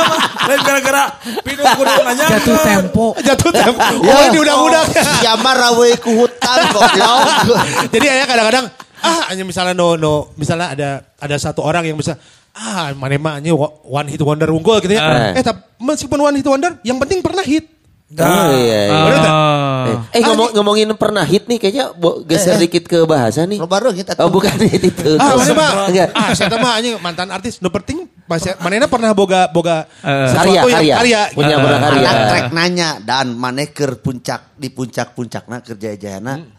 Lain 0.46 0.60
gara-gara 0.62 1.02
pindah 1.42 1.74
kudu 1.74 1.90
nanya. 2.06 2.26
jatuh 2.30 2.54
tempo 2.56 3.06
Jatuh 3.18 3.50
tempo. 3.50 3.82
Ya. 3.98 4.14
Oh 4.14 4.22
ini 4.24 4.38
udah-udah. 4.38 4.82
Sia 4.94 5.34
mah 5.34 5.54
rawe 5.58 5.90
ku 5.98 6.14
hutan 6.14 6.70
goblok. 6.70 7.18
Jadi 7.98 8.06
ayah 8.06 8.22
kadang-kadang 8.24 8.64
ah 8.96 9.26
hanya 9.26 9.42
misalnya 9.42 9.74
no 9.74 9.98
no 9.98 10.30
misalnya 10.34 10.70
ada 10.70 10.88
ada 11.18 11.34
satu 11.34 11.60
orang 11.60 11.82
yang 11.84 11.98
bisa 11.98 12.14
ah 12.56 12.88
mana 12.96 13.20
mah 13.20 13.34
hanya 13.36 13.52
one 13.84 14.08
hit 14.08 14.22
wonder 14.24 14.48
unggul 14.48 14.80
gitu 14.80 14.96
ya. 14.96 15.04
Ah. 15.04 15.36
Eh 15.36 15.44
tapi 15.44 15.60
meskipun 15.76 16.18
one 16.18 16.36
hit 16.40 16.48
wonder 16.48 16.80
yang 16.80 16.96
penting 16.96 17.20
pernah 17.20 17.44
hit. 17.44 17.68
Oh 18.06 18.22
iya. 18.54 18.80
iya. 18.86 19.02
Bener 19.02 19.18
nggak? 19.18 19.34
Oh. 19.34 20.14
Eh 20.14 20.20
ngomong 20.22 20.48
ngomongin 20.54 20.88
pernah 20.94 21.26
hit 21.26 21.50
nih 21.50 21.58
kayaknya 21.58 21.90
bo, 21.90 22.22
geser 22.22 22.54
Eh, 22.54 22.56
eh. 22.56 22.60
dikit 22.70 22.86
ke 22.86 23.02
bahasa 23.02 23.42
nih. 23.44 23.58
Lo 23.58 23.66
baru 23.66 23.90
kita 23.90 24.14
Oh 24.22 24.30
bukan 24.30 24.54
hit 24.62 24.78
itu. 24.78 25.18
Ah, 25.18 25.34
mana 25.34 25.52
mah? 25.58 25.70
Ah, 26.14 26.30
saya 26.30 26.54
mah 26.54 26.78
anjing 26.78 26.94
mantan 27.02 27.28
artis. 27.34 27.58
Nu 27.58 27.66
penting 27.68 28.06
masih 28.30 28.54
manehna 28.62 28.86
pernah 28.86 29.10
boga 29.10 29.50
boga 29.50 29.90
Eh, 30.06 30.30
sesuatu 30.30 30.54
karya, 30.54 30.62
yang 30.62 30.66
karya. 30.70 30.94
karya. 31.02 31.20
Punya 31.34 31.56
pernah 31.58 31.80
karya. 31.82 32.06
Anak 32.06 32.24
trek 32.30 32.48
nanya 32.54 32.90
dan 33.02 33.26
maneh 33.34 33.74
keur 33.74 33.98
puncak 33.98 34.54
di 34.54 34.70
puncak-puncakna 34.70 35.66
kerja 35.66 35.98
jayana 35.98 36.55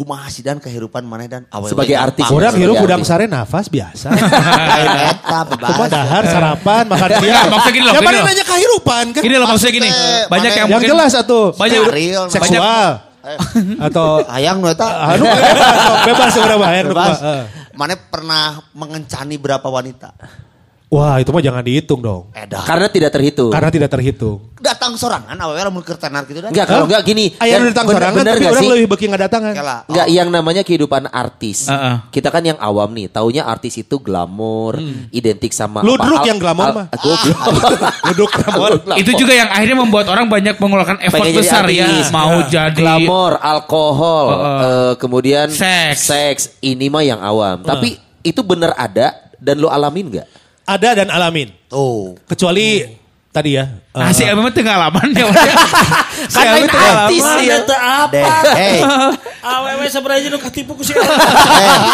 kumaha 0.00 0.32
sih 0.32 0.40
dan 0.40 0.56
kehidupan 0.56 1.04
maneh 1.04 1.28
dan 1.28 1.44
awal 1.52 1.68
Sebagai 1.68 1.92
artis. 1.92 2.24
Orang 2.24 2.56
hirup 2.56 2.80
udang 2.80 3.04
sare 3.04 3.28
nafas 3.28 3.68
biasa. 3.68 4.08
Cuma 5.60 5.84
dahar 5.92 6.24
sarapan 6.24 6.88
makan 6.88 7.10
siang. 7.20 7.46
Maksudnya 7.52 7.74
gini 7.76 7.84
loh, 7.84 7.92
Ya 7.92 8.00
mana 8.00 8.18
nanya 8.24 8.44
kehirupan 8.48 9.04
kan? 9.12 9.20
Gini 9.20 9.36
loh 9.36 9.44
maksudnya 9.44 9.74
gini. 9.76 9.90
Banyak 10.26 10.32
mana 10.32 10.48
yang 10.48 10.56
Yang 10.56 10.68
mungkin 10.72 10.88
jelas 10.88 11.12
atuh. 11.12 11.46
banyak 11.52 11.80
seksual 12.32 12.88
atau 13.76 14.24
Hayang 14.24 14.64
nu 14.64 14.72
eta. 14.72 14.88
anu 15.12 15.28
bebas, 16.08 16.30
seberapa 16.32 16.64
nu 16.64 16.96
Bebas. 16.96 17.20
kumaha. 17.20 17.36
Eh. 17.36 17.44
Maneh 17.76 17.96
pernah 18.08 18.44
mengencani 18.72 19.36
berapa 19.36 19.68
wanita? 19.68 20.16
Wah, 20.90 21.22
itu 21.22 21.30
mah 21.30 21.38
jangan 21.38 21.62
dihitung 21.62 22.02
dong. 22.02 22.34
Edah. 22.34 22.66
Karena 22.66 22.90
tidak 22.90 23.14
terhitung. 23.14 23.54
Karena 23.54 23.70
tidak 23.70 23.94
terhitung. 23.94 24.42
Datang 24.58 24.98
sorangan 24.98 25.38
lamun 25.38 25.86
keur 25.86 25.94
tenar 25.94 26.26
gitu 26.26 26.42
dan. 26.42 26.50
Enggak 26.50 26.66
kalau 26.66 26.90
enggak 26.90 27.06
gini. 27.06 27.30
Ayah 27.38 27.62
Dan 27.62 27.70
datang 27.70 27.86
bener- 27.86 28.02
sorangan 28.02 28.18
bener 28.18 28.34
tapi 28.34 28.44
orang 28.50 28.62
sih? 28.66 28.70
lebih 28.74 28.86
beki 28.90 29.04
nggak 29.06 29.22
datangan. 29.22 29.52
Kela. 29.54 29.76
Enggak 29.86 30.06
yang 30.10 30.28
namanya 30.34 30.62
kehidupan 30.66 31.06
artis. 31.06 31.70
Heeh. 31.70 31.94
Kita 32.10 32.34
kan 32.34 32.42
yang 32.42 32.58
awam 32.58 32.90
nih, 32.90 33.06
taunya 33.06 33.46
artis 33.46 33.78
itu 33.78 34.02
glamor, 34.02 34.82
identik 35.14 35.54
sama 35.54 35.78
Ludruk 35.86 36.10
apa, 36.10 36.26
yang 36.26 36.42
glamor 36.42 36.68
mah. 36.74 36.86
Goblok. 36.90 37.78
Duduk 38.10 38.30
ramon. 38.42 38.70
itu 38.98 39.10
juga 39.14 39.32
yang 39.32 39.46
akhirnya 39.46 39.78
membuat 39.78 40.10
orang 40.10 40.26
banyak 40.26 40.58
mengeluarkan 40.58 40.98
effort 41.06 41.22
Pengen 41.22 41.30
jadi 41.30 41.38
besar 41.38 41.64
ya 41.70 41.86
mau 42.10 42.42
jadi 42.42 42.74
glamor, 42.74 43.38
alkohol, 43.38 44.26
Heeh. 44.26 44.58
eh, 44.58 44.92
kemudian 44.98 45.46
Seks. 45.54 46.02
seks. 46.02 46.42
Ini 46.58 46.90
mah 46.90 47.06
yang 47.06 47.22
awam. 47.22 47.62
Tapi 47.62 47.94
itu 48.26 48.42
bener 48.42 48.74
ada 48.74 49.14
dan 49.38 49.54
lo 49.56 49.70
alamin 49.70 50.18
nggak? 50.18 50.39
Ada 50.70 51.02
dan 51.02 51.08
alamin. 51.10 51.50
Tuh. 51.66 52.14
Kecuali 52.30 52.86
tadi 53.34 53.58
ya. 53.58 53.66
Eh, 53.90 53.98
Ah, 54.00 54.14
si 54.14 54.22
Elmi 54.22 54.38
mah 54.40 54.50
pengalaman 54.50 55.08
ya. 55.10 55.26
si 56.32 56.38
Elmi 56.38 56.62
lain 56.62 56.66
tengah 56.68 56.94
artis 57.02 57.24
ya. 57.40 57.56
Eta 57.58 57.76
apa? 58.06 58.22
Hey, 58.54 58.78
Awewe 59.50 59.86
sebenarnya 59.86 60.28
nu 60.28 60.38
katipu 60.38 60.72
ku 60.72 60.82
si 60.82 60.94
Abi 60.94 61.02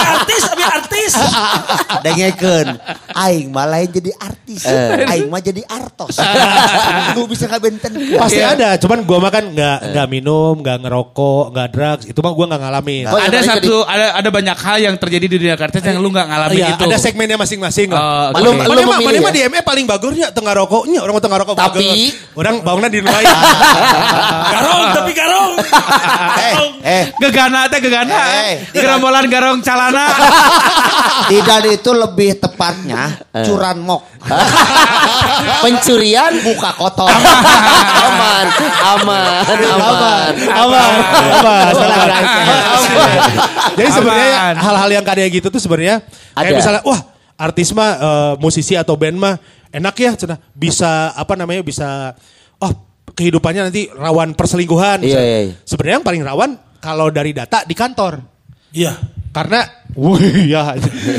artis, 0.04 0.42
abi 0.44 0.60
artis. 0.62 1.12
dengekeun. 2.04 2.68
Aing 3.12 3.48
mah 3.48 3.64
lain 3.66 3.88
jadi 3.88 4.10
artis. 4.14 4.68
Aing 5.06 5.28
mah 5.28 5.40
jadi 5.40 5.62
artos. 5.64 6.20
Lu 7.14 7.24
bisa 7.24 7.46
ngabenten. 7.46 7.96
Pasti 8.12 8.36
Iya. 8.36 8.52
ada, 8.52 8.68
cuman 8.76 9.00
gua 9.02 9.18
mah 9.18 9.30
kan 9.30 9.44
nggak 9.46 9.78
nggak 9.90 10.06
minum, 10.10 10.60
nggak 10.60 10.76
ngerokok, 10.82 11.44
nggak 11.50 11.68
drugs, 11.70 12.04
itu 12.04 12.18
mah 12.20 12.32
gua 12.34 12.44
nggak 12.46 12.60
ngalamin. 12.60 13.04
Oh, 13.06 13.16
ada 13.16 13.32
lain 13.32 13.48
satu 13.48 13.74
ada 13.82 14.20
ada 14.20 14.28
banyak 14.28 14.52
hal 14.54 14.76
yang 14.82 14.94
terjadi 14.96 15.24
di 15.24 15.36
dunia 15.38 15.56
artis 15.56 15.80
yang 15.80 15.96
lu 15.96 16.10
nggak 16.10 16.28
ngalamin 16.28 16.60
Iya, 16.60 16.68
itu. 16.76 16.84
ada 16.84 16.98
segmennya 17.00 17.40
masing-masing 17.40 17.88
lah. 17.88 18.28
Oke. 18.30 18.44
Lu- 18.44 18.52
Mana 18.58 18.68
lu 18.74 18.82
mah, 18.84 19.00
ya? 19.00 19.30
di 19.30 19.40
ME 19.48 19.60
paling 19.62 19.86
bagusnya 19.86 20.28
tengah 20.28 20.52
rokoknya, 20.52 21.00
orang 21.00 21.14
mau 21.14 21.24
tengah 21.24 21.38
rokok 21.40 21.54
Tapi- 21.56 21.85
bagus. 21.92 22.14
orang 22.34 22.54
bangunnya 22.62 22.90
di 22.90 23.00
lain. 23.02 23.26
Garong 24.56 24.82
tapi 24.94 25.12
garong. 25.12 25.52
Eh, 26.36 26.54
eh, 26.82 27.04
Gegana 27.18 27.66
teh 27.70 27.80
gegana. 27.82 28.18
Eh, 28.46 28.54
Gerombolan 28.72 29.26
garong 29.30 29.60
calana. 29.60 30.06
tidak 31.30 31.66
itu 31.66 31.90
lebih 31.90 32.38
tepatnya 32.38 33.18
curanmok. 33.32 34.02
Pencurian 35.62 36.32
Muka 36.42 36.70
kotor. 36.76 37.10
aman, 37.10 38.46
aman, 38.84 39.42
aman. 39.46 40.32
Aman, 40.54 40.92
aman. 41.34 41.74
Jadi 43.76 43.90
sebenarnya 43.92 44.36
Aman. 44.36 44.54
hal-hal 44.56 44.88
yang 45.00 45.04
kayak 45.04 45.30
gitu 45.30 45.48
tuh 45.52 45.60
sebenarnya 45.60 46.00
kayak 46.32 46.54
misalnya 46.58 46.82
wah 46.86 47.15
artis 47.36 47.72
mah 47.76 47.92
eh, 47.96 48.32
musisi 48.40 48.74
atau 48.74 48.96
band 48.96 49.16
mah 49.16 49.34
enak 49.72 49.94
ya 49.96 50.12
cenah 50.16 50.40
bisa 50.56 51.12
apa 51.12 51.36
namanya 51.36 51.60
bisa 51.60 52.16
oh 52.60 52.72
kehidupannya 53.16 53.72
nanti 53.72 53.88
rawan 53.92 54.36
perselingkuhan. 54.36 55.00
Iya, 55.00 55.20
iya, 55.20 55.38
iya. 55.48 55.54
Sebenarnya 55.64 55.96
yang 56.02 56.06
paling 56.06 56.22
rawan 56.22 56.50
kalau 56.84 57.08
dari 57.08 57.32
data 57.32 57.64
di 57.64 57.72
kantor. 57.72 58.20
Iya. 58.76 58.92
Karena, 59.32 59.68
wih 59.92 60.48
ya, 60.48 60.72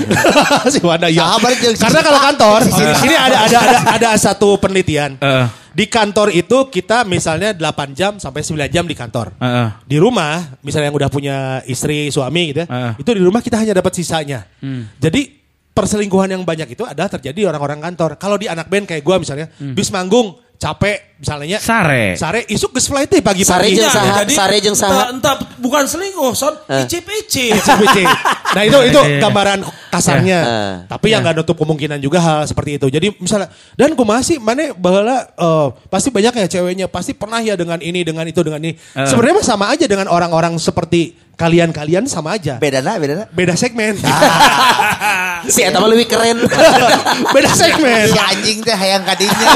si 0.74 0.82
Wanda 0.82 1.06
ya. 1.06 1.38
Karena 1.78 2.02
kalau 2.02 2.18
kantor, 2.18 2.66
ini 3.06 3.14
ada 3.14 3.46
ada 3.46 3.58
ada 3.62 3.78
ada 3.94 4.10
satu 4.18 4.58
penelitian. 4.58 5.22
Eh. 5.22 5.46
Di 5.78 5.86
kantor 5.86 6.34
itu 6.34 6.66
kita 6.74 7.06
misalnya 7.06 7.54
8 7.54 7.94
jam 7.94 8.18
sampai 8.18 8.42
9 8.42 8.74
jam 8.74 8.90
di 8.90 8.98
kantor. 8.98 9.38
Heeh. 9.38 9.70
Di 9.86 10.02
rumah, 10.02 10.58
misalnya 10.66 10.90
yang 10.90 10.98
udah 10.98 11.10
punya 11.14 11.38
istri, 11.70 12.10
suami 12.10 12.58
gitu 12.58 12.66
ya, 12.66 12.68
Heeh. 12.74 12.92
itu 13.06 13.10
di 13.14 13.22
rumah 13.22 13.38
kita 13.46 13.62
hanya 13.62 13.78
dapat 13.78 13.94
sisanya. 13.94 14.50
Hmm. 14.66 14.90
Jadi 14.98 15.37
perselingkuhan 15.78 16.34
yang 16.34 16.42
banyak 16.42 16.74
itu 16.74 16.82
adalah 16.82 17.06
terjadi 17.08 17.38
di 17.38 17.46
orang-orang 17.46 17.78
kantor. 17.78 18.18
Kalau 18.18 18.42
di 18.42 18.50
anak 18.50 18.66
band 18.66 18.90
kayak 18.90 19.06
gua 19.06 19.22
misalnya, 19.22 19.46
Hmm. 19.62 19.78
bis 19.78 19.94
manggung, 19.94 20.34
capek 20.58 21.22
misalnya. 21.22 21.62
Sare. 21.62 22.18
Sare, 22.18 22.42
isuk 22.50 22.74
geus 22.74 22.90
flight 22.90 23.06
teh 23.06 23.22
Sare 23.22 23.30
pagi-pagi. 23.30 23.78
jeung 23.78 23.94
saha, 23.94 24.26
jadi 24.26 24.34
sare 24.34 24.58
jeung 24.58 24.74
saha. 24.74 25.14
Entah, 25.14 25.38
entah 25.38 25.62
bukan 25.62 25.86
selingkuh, 25.86 26.34
son. 26.34 26.58
Eh. 26.66 26.82
Icip-icip. 26.84 27.62
CBC. 27.62 27.98
Nah 28.48 28.64
itu 28.64 28.80
itu 28.80 28.96
Iya. 28.96 29.20
gambaran 29.22 29.60
kasarnya. 29.92 30.40
Eh. 30.40 30.74
Tapi 30.88 31.12
yang 31.12 31.20
nggak 31.20 31.36
nutup 31.36 31.60
kemungkinan 31.60 32.00
juga 32.00 32.18
hal 32.18 32.48
seperti 32.48 32.80
itu. 32.80 32.88
Jadi 32.88 33.12
misalnya 33.20 33.52
dan 33.76 33.92
kumaha 33.92 34.24
sih 34.24 34.40
mana 34.40 34.72
baheula 34.72 35.30
eh, 35.30 35.68
pasti 35.92 36.10
banyak 36.10 36.32
ya 36.32 36.48
ceweknya 36.48 36.88
pasti 36.88 37.12
pernah 37.12 37.44
ya 37.44 37.60
dengan 37.60 37.78
ini 37.78 38.02
dengan 38.02 38.24
itu 38.24 38.40
dengan 38.42 38.64
ini. 38.64 38.74
Eh. 38.74 39.04
Sebenarnya 39.04 39.44
sama 39.44 39.68
aja 39.68 39.84
dengan 39.84 40.08
orang-orang 40.08 40.56
seperti 40.58 41.14
kalian-kalian 41.36 42.08
sama 42.08 42.40
aja. 42.40 42.56
Bedana, 42.58 42.96
bedana. 42.98 43.28
Beda 43.30 43.54
segmen. 43.54 44.00
Si 45.48 45.60
eta 45.62 45.78
mah 45.78 45.88
lebih 45.88 46.06
keren. 46.06 46.44
Beda 47.34 47.52
segmen. 47.52 48.06
Si 48.06 48.16
anjing 48.16 48.60
teh 48.62 48.72
hayang 48.72 49.02
kadinya. 49.02 49.48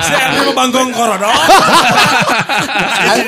Saya 0.00 0.26
mau 0.38 0.52
banggong 0.54 0.90
korodok. 0.90 1.32
Dari 2.94 3.22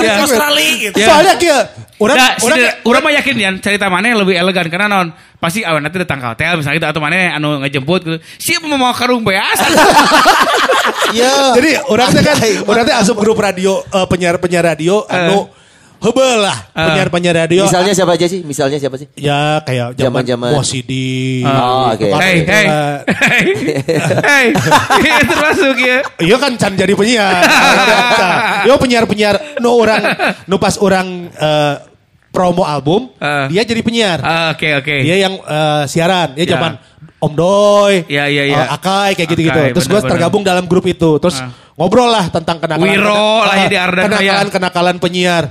Iya. 0.00 0.14
Australia 0.20 0.70
gitu. 0.80 0.96
Ya. 0.96 1.06
Soalnya 1.06 1.34
kia 1.36 1.58
orang 1.98 2.16
Nah, 2.16 2.30
orang 2.40 2.56
si- 2.58 2.74
orang 2.82 3.00
mah 3.02 3.12
yakin 3.12 3.34
ya 3.36 3.50
cerita 3.60 3.86
mana 3.86 4.06
yang 4.06 4.18
lebih 4.18 4.34
elegan 4.34 4.66
karena 4.66 4.88
non 4.88 5.08
pasti 5.36 5.60
awan 5.60 5.80
nanti 5.80 5.96
datang 5.98 6.16
ke 6.18 6.26
hotel 6.28 6.52
misalnya 6.56 6.76
gitu 6.78 6.88
atau 6.88 7.00
mana 7.00 7.16
anu 7.32 7.60
ngejemput 7.60 8.00
gitu. 8.02 8.16
Siapa 8.38 8.64
mau 8.66 8.92
karung 8.92 9.20
beas? 9.22 9.58
Iya. 11.10 11.54
jadi 11.54 11.70
orang 11.86 12.08
teh 12.08 12.22
kan 12.22 12.38
orang 12.64 12.82
teh 12.86 12.94
asup 12.94 13.18
grup 13.18 13.36
radio 13.36 13.82
eh, 13.84 14.06
penyiar-penyiar 14.06 14.62
radio 14.64 15.02
anu 15.04 15.50
hebel 16.00 16.36
lah 16.40 16.56
Eh. 16.70 16.80
penyiar-penyiar 16.82 17.34
radio. 17.38 17.62
Misalnya 17.64 17.92
siapa 17.92 18.12
aja 18.12 18.26
sih? 18.26 18.40
Misalnya 18.40 18.76
siapa 18.76 18.96
sih? 18.96 19.06
Ya 19.14 19.60
kayak 19.60 19.94
zaman 19.94 20.24
Zaman-zaman. 20.24 20.50
Mosidi. 20.52 21.44
Oh, 21.44 21.92
oke. 21.92 22.08
Hei, 22.10 22.36
hei, 22.40 22.64
Itulah. 22.64 22.96
hei, 23.06 23.46
hei, 24.24 24.46
Ini 24.98 25.22
termasuk 25.24 25.76
ya. 25.76 25.98
Iya 26.18 26.36
kan 26.36 26.52
can 26.56 26.72
jadi 26.74 26.92
penyiar. 26.92 27.42
Yo 28.64 28.74
penyiar-penyiar 28.76 29.36
nu 29.58 29.70
orang 29.74 30.02
nu 30.44 30.56
pas 30.56 30.76
orang 30.76 31.06
eh, 31.30 31.74
promo 32.30 32.62
album, 32.62 33.10
Eh. 33.16 33.46
dia 33.50 33.62
jadi 33.62 33.80
penyiar. 33.80 34.18
Ah, 34.20 34.52
Oke 34.52 34.72
oke. 34.74 34.96
Dia 35.02 35.16
yang 35.20 35.34
eh, 35.36 35.82
siaran, 35.84 36.32
dia 36.32 36.44
Ya. 36.44 36.56
zaman 36.56 36.78
Om 37.20 37.32
Doy, 37.34 38.08
Ya, 38.08 38.24
ya, 38.26 38.44
ya. 38.44 38.64
eh, 38.64 38.68
Akai 38.70 39.12
kayak 39.12 39.28
gitu-gitu. 39.28 39.52
Akai, 39.54 39.72
Terus 39.72 39.84
gue 39.86 40.00
tergabung 40.00 40.40
dalam 40.40 40.64
grup 40.64 40.86
itu. 40.86 41.20
Terus 41.20 41.36
Ah. 41.36 41.52
ngobrol 41.74 42.08
lah 42.08 42.28
tentang 42.28 42.56
kenakalan 42.56 42.86
Wiro 42.86 43.28
lah 43.42 43.56
ya 43.58 43.66
di 43.66 43.76
Ardan 43.76 44.04
kenakalan 44.06 44.24
Raya. 44.40 44.48
kenakalan 44.50 44.96
penyiar. 44.98 45.44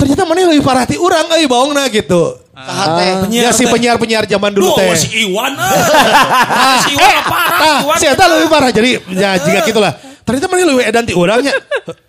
Ternyata 0.00 0.22
mana 0.24 0.48
lebih 0.48 0.64
parah 0.64 0.88
ti 0.88 0.96
orang 0.96 1.28
euy 1.36 1.44
baongna 1.44 1.84
gitu. 1.92 2.40
Saha 2.56 2.84
teh. 2.96 3.40
ya 3.40 3.52
si 3.52 3.64
penyiar-penyiar 3.68 4.24
zaman 4.24 4.50
dulu 4.52 4.72
teh. 4.76 4.88
si 4.96 5.28
Iwan. 5.28 5.52
ah. 5.60 6.80
Si 6.84 6.96
Iwan 6.96 7.24
parah. 7.28 7.58
Nah, 7.60 7.78
Iwan. 7.84 7.96
si 8.00 8.06
Eta 8.08 8.24
lebih 8.28 8.48
parah. 8.48 8.70
Jadi, 8.72 8.90
ya 9.16 9.36
jika 9.36 9.60
gitulah. 9.68 9.92
Ternyata 10.24 10.46
mana 10.48 10.62
lebih 10.64 10.84
edan 10.84 11.04
ti 11.04 11.12
orangnya. 11.12 11.52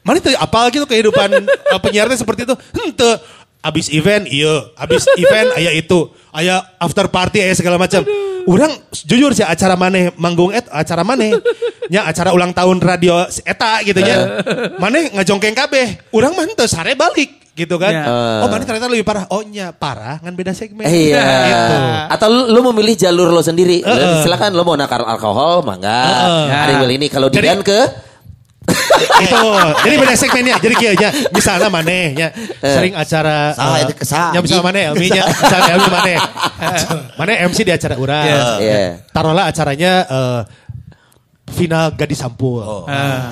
Mana 0.03 0.17
teh 0.23 0.35
apal 0.35 0.71
gitu 0.71 0.87
kehidupan 0.87 1.29
uh, 1.47 1.79
penyiarnya 1.83 2.15
seperti 2.19 2.47
itu. 2.47 2.55
Hente. 2.75 3.11
Abis 3.61 3.93
event, 3.93 4.25
iya. 4.25 4.73
Abis 4.73 5.05
event, 5.21 5.53
aya 5.53 5.69
itu. 5.77 6.09
Aya 6.33 6.65
after 6.81 7.05
party, 7.05 7.45
aya 7.45 7.53
segala 7.53 7.77
macam. 7.77 8.01
Orang 8.49 8.73
jujur 9.05 9.37
sih 9.37 9.45
acara 9.45 9.77
mana 9.77 10.09
manggung 10.17 10.49
et 10.49 10.65
acara 10.73 11.05
mana 11.05 11.29
nya 11.91 12.07
acara 12.09 12.33
ulang 12.33 12.55
tahun 12.55 12.81
radio 12.81 13.27
si 13.29 13.45
eta 13.45 13.85
gitu 13.85 14.01
nya 14.01 14.41
mana 14.81 15.11
ngajongkeng 15.13 15.53
kabeh 15.53 16.01
urang 16.09 16.33
mah 16.33 16.49
henteu 16.49 16.65
sare 16.65 16.97
balik 16.97 17.40
gitu 17.61 17.75
kan 17.77 17.91
Ya. 17.91 18.03
oh 18.41 18.47
mana 18.47 18.63
ternyata 18.63 18.87
lebih 18.87 19.03
parah 19.03 19.29
oh 19.29 19.41
nya 19.43 19.69
parah 19.71 20.17
ngan 20.19 20.33
beda 20.33 20.51
segmen 20.51 20.83
Iya. 20.83 21.21
gitu 21.45 21.75
Atau 22.09 22.27
lu, 22.27 22.41
lu 22.49 22.59
memilih 22.69 22.95
jalur 22.95 23.29
lo 23.29 23.39
sendiri. 23.39 23.81
Heeh. 23.81 24.21
Silakan 24.21 24.51
lo 24.51 24.61
mau 24.61 24.73
nakar 24.73 25.01
alkohol, 25.01 25.61
mangga. 25.61 26.01
Ada 26.49 26.69
yang 26.71 26.81
milih 26.83 26.95
ini. 26.97 27.07
Kalau 27.07 27.27
Dian 27.27 27.61
ke 27.61 28.09
itu 29.25 29.41
jadi 29.81 29.95
beda 29.97 30.13
segmennya 30.13 30.55
jadi 30.61 30.75
kayaknya 30.77 31.09
misalnya 31.33 31.67
maneh 31.67 32.13
nya 32.13 32.29
sering 32.61 32.93
acara 32.93 33.57
Salah, 33.57 33.81
eh, 33.81 33.83
itu 33.83 33.93
kesah. 33.97 34.29
nya 34.29 34.39
misalnya 34.39 34.63
maneh 34.63 34.81
Elmi 34.85 35.07
nya 35.09 35.23
misalnya 35.25 35.71
Elmi 35.73 35.89
maneh 35.89 36.17
maneh 37.19 37.35
MC 37.49 37.57
di 37.65 37.73
acara 37.73 37.95
urang 37.97 38.21
Iya. 38.21 38.41
Iya. 38.61 38.85
taruhlah 39.09 39.49
acaranya 39.49 39.91
eh, 40.05 40.39
final 41.51 41.91
gadis 41.91 42.17
sampul. 42.17 42.63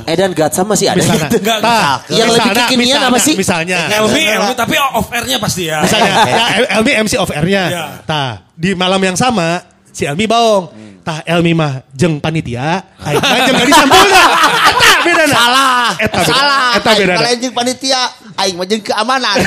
Edan 0.04 0.32
Gatsam 0.32 0.68
masih 0.68 0.92
ada 0.92 1.00
Misalnya, 1.00 1.28
gitu. 1.32 1.40
Enggak, 1.40 1.58
Tah, 1.60 1.96
Yang 2.06 2.28
lebih 2.30 2.30
misalnya- 2.30 2.68
kekinian 2.68 2.94
apa 2.94 3.08
misalnya- 3.10 3.20
sih? 3.24 3.36
Misalnya, 3.36 3.80
Elmi, 3.92 4.24
Elmi, 4.24 4.54
tapi 4.54 4.76
off 4.78 5.08
airnya 5.10 5.38
pasti 5.38 5.64
ya. 5.66 5.80
misalnya, 5.82 6.12
ya, 6.30 6.46
Elmi 6.76 6.92
MC 7.02 7.14
off 7.16 7.32
airnya. 7.32 7.64
Iya. 7.68 7.86
Tah, 8.04 8.32
di 8.54 8.72
malam 8.74 9.00
yang 9.00 9.16
sama 9.16 9.64
si 9.90 10.04
Elmi 10.04 10.24
baong. 10.24 10.66
Tah, 11.00 11.24
Elmi 11.24 11.52
mah 11.54 11.82
jeng 12.00 12.20
panitia, 12.20 12.84
aing 13.00 13.18
mah 13.18 13.40
jeng 13.42 13.56
gadis 13.58 13.76
sampul. 13.76 14.08
Eta 14.70 14.98
beda 15.02 15.24
Salah. 15.26 15.88
Eta 15.96 16.18
beda. 16.18 16.28
Salah. 16.28 16.70
Eta 16.76 16.92
beda. 16.94 17.14
Kalau 17.16 17.30
jeung 17.40 17.56
panitia, 17.56 18.02
aing 18.36 18.56
mah 18.56 18.68
jeung 18.68 18.84
keamanan. 18.84 19.38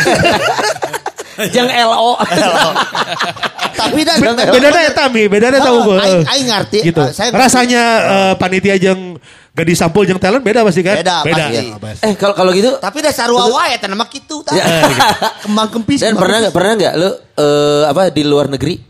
Jeng 1.54 1.68
LO. 1.68 2.18
Tapi 3.82 4.00
dan 4.04 4.18
Bedanya 4.20 4.80
eta 4.84 5.04
mi, 5.08 5.26
bedanya 5.26 5.58
tahu 5.58 5.92
gue. 5.92 5.98
Aing 6.28 6.46
ngerti. 6.46 6.78
Gitu. 6.92 7.00
Ah, 7.00 7.10
Saya 7.10 7.32
Rasanya 7.32 7.82
eh, 8.00 8.32
panitia 8.36 8.76
jeung 8.76 9.16
gadis 9.52 9.76
sampul 9.76 10.08
jeung 10.08 10.20
talent 10.20 10.40
beda 10.40 10.64
pasti 10.64 10.80
kan? 10.80 11.00
Beda, 11.00 11.16
Beda. 11.24 11.44
pasti. 11.48 11.66
Ya, 11.68 11.76
pasti. 11.76 12.02
Eh 12.08 12.14
kalau 12.16 12.34
kalau 12.36 12.50
gitu 12.56 12.70
Tapi 12.80 12.98
dasar 13.04 13.28
wae 13.32 13.76
eta 13.76 13.88
nama 13.88 14.04
kitu 14.08 14.44
tah. 14.44 14.54
Ya. 14.54 14.64
Kembang 15.44 15.68
kempis. 15.72 16.00
dan 16.04 16.16
pernah 16.16 16.38
nggak 16.40 16.52
kempis. 16.52 16.56
pernah 16.56 16.72
nggak 16.78 16.94
lu 17.00 17.10
eh, 17.40 17.82
apa 17.88 18.00
di 18.12 18.22
luar 18.24 18.46
negeri 18.48 18.80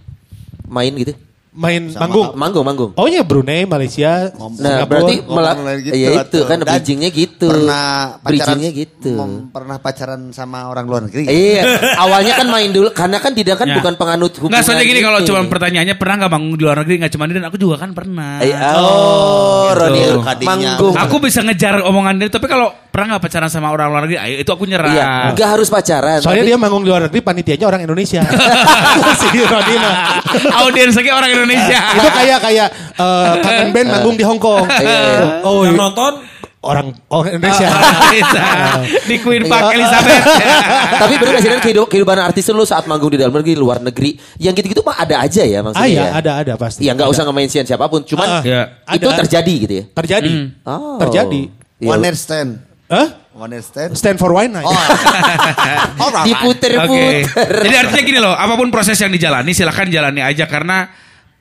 main 0.70 0.92
gitu? 0.98 1.14
Main 1.52 1.92
Sama 1.92 2.08
manggung. 2.08 2.26
Manggung 2.32 2.64
manggung. 2.64 2.90
Oh 2.96 3.04
iya 3.04 3.20
Brunei, 3.20 3.62
Malaysia, 3.62 4.32
Nah, 4.32 4.48
Singapura. 4.48 4.88
berarti 4.88 5.14
malah 5.22 5.52
gitu, 5.76 5.92
ya 5.92 6.08
itu 6.18 6.38
kan 6.42 6.56
Dan 6.56 6.64
bridgingnya 6.66 7.10
gitu. 7.10 7.44
Pernah 7.46 7.84
pacaran 8.16 8.24
bridgingnya 8.24 8.70
gitu. 8.72 9.10
mem- 9.12 9.52
pernah 9.52 9.76
pacaran 9.76 10.20
sama 10.30 10.64
orang 10.66 10.84
luar 10.86 11.00
negeri. 11.04 11.28
Iya, 11.28 11.62
awalnya 11.98 12.32
kan 12.34 12.48
main 12.48 12.72
dulu 12.72 12.88
karena 12.90 13.20
kan 13.20 13.32
tidak 13.32 13.56
kan 13.56 13.68
Ya. 13.68 13.76
bukan 13.76 13.94
penganut 13.94 14.32
hubungan. 14.34 14.48
Nggak 14.50 14.64
soalnya 14.64 14.86
gini 14.86 15.00
kalau 15.00 15.20
gitu. 15.20 15.28
cuma 15.28 15.44
pertanyaannya 15.46 15.94
pernah 15.94 16.14
nggak 16.18 16.32
manggung 16.32 16.54
di 16.54 16.62
luar 16.62 16.76
negeri 16.78 16.94
nggak 16.98 17.12
cuma 17.12 17.24
dan 17.26 17.44
aku 17.44 17.56
juga 17.58 17.76
kan 17.76 17.90
pernah. 17.92 18.32
Eh, 18.40 18.52
oh, 18.74 19.68
Roni 19.70 20.00
Gitu. 20.02 20.18
Kadinya. 20.24 20.48
manggung. 20.48 20.94
Aku 20.96 21.16
bisa 21.20 21.40
ngejar 21.42 21.84
omongan 21.84 22.16
dia 22.16 22.28
tapi 22.28 22.46
kalau 22.46 22.72
pernah 22.88 23.12
nggak 23.12 23.22
pacaran 23.22 23.48
sama 23.48 23.68
orang 23.68 23.88
luar 23.88 24.02
negeri, 24.04 24.16
ayo 24.18 24.34
itu 24.38 24.50
aku 24.50 24.64
nyerah. 24.64 24.88
Iya, 24.90 25.08
nggak 25.32 25.48
harus 25.50 25.68
pacaran. 25.68 26.16
Soalnya 26.18 26.44
tapi- 26.44 26.48
dia 26.48 26.56
manggung 26.56 26.80
di 26.80 26.88
luar 26.88 27.04
negeri, 27.04 27.20
panitianya 27.20 27.66
orang 27.66 27.80
Indonesia. 27.82 28.24
si 29.20 29.28
Roni 29.38 29.74
mah. 29.76 29.94
Audiens 30.62 30.92
lagi 30.94 31.08
orang 31.08 31.28
Indonesia. 31.28 31.40
Itu 31.96 32.08
kayak 32.08 32.38
kayak 32.40 32.68
eh, 32.94 33.32
kangen 33.40 33.68
band 33.70 33.88
manggung 33.90 34.14
di 34.14 34.24
Hong 34.24 34.38
Kong. 34.38 34.64
Iya. 34.68 35.42
Oh, 35.42 35.62
Yang 35.62 35.74
iya. 35.74 35.82
nonton 35.82 36.12
orang 36.62 36.86
orang 37.08 37.30
Indonesia. 37.34 37.68
Bisa. 38.08 38.42
di 39.10 39.16
Queen 39.18 39.42
Park 39.44 39.74
Elizabeth. 39.74 40.22
Tapi 41.02 41.14
bener 41.16 41.32
gak 41.34 41.42
sih 41.42 41.50
Dan 41.50 41.60
kehidup- 41.60 41.90
kehidupan 41.90 42.14
artis 42.16 42.46
lu 42.48 42.62
saat 42.62 42.86
manggung 42.86 43.10
di 43.10 43.18
dalam 43.18 43.34
negeri, 43.34 43.54
luar 43.54 43.82
negeri, 43.82 44.14
yang 44.38 44.54
gitu-gitu 44.54 44.78
mah 44.80 44.94
ada 44.96 45.20
aja 45.20 45.42
ya 45.42 45.58
maksudnya. 45.58 45.82
ah 45.82 45.90
iya, 45.90 46.04
ya? 46.06 46.10
ada 46.14 46.30
ada 46.38 46.52
pasti. 46.54 46.86
Ya 46.86 46.94
nggak 46.94 47.08
usah 47.08 47.26
nge-mention 47.26 47.66
siapa 47.66 47.86
pun, 47.86 48.02
cuman 48.02 48.26
Ah, 48.28 48.42
Iya. 48.42 48.62
itu 48.94 49.06
ada. 49.06 49.18
terjadi 49.26 49.54
gitu 49.58 49.74
ya. 49.74 49.84
terjadi. 49.90 50.30
Oh. 50.62 51.02
Terjadi. 51.02 51.42
Iya. 51.76 51.88
One 51.88 52.00
night 52.00 52.14
stand. 52.14 52.50
Hah? 52.86 53.08
One 53.32 53.50
night 53.50 53.66
stand. 53.66 53.90
Stand 53.98 54.16
for 54.16 54.30
wine 54.30 54.52
night. 54.52 54.62
Oh. 54.62 54.70
Orang. 55.98 56.24
Diputer-puter. 56.24 56.86
Oke. 56.86 57.26
Jadi 57.58 57.74
artinya 57.74 58.02
gini 58.04 58.20
loh, 58.20 58.34
apa 58.34 58.54
pun 58.54 58.70
proses 58.70 58.94
yang 58.96 59.10
dijalani 59.10 59.50
silahkan 59.50 59.88
jalani 59.88 60.22
aja 60.22 60.46
karena 60.46 60.86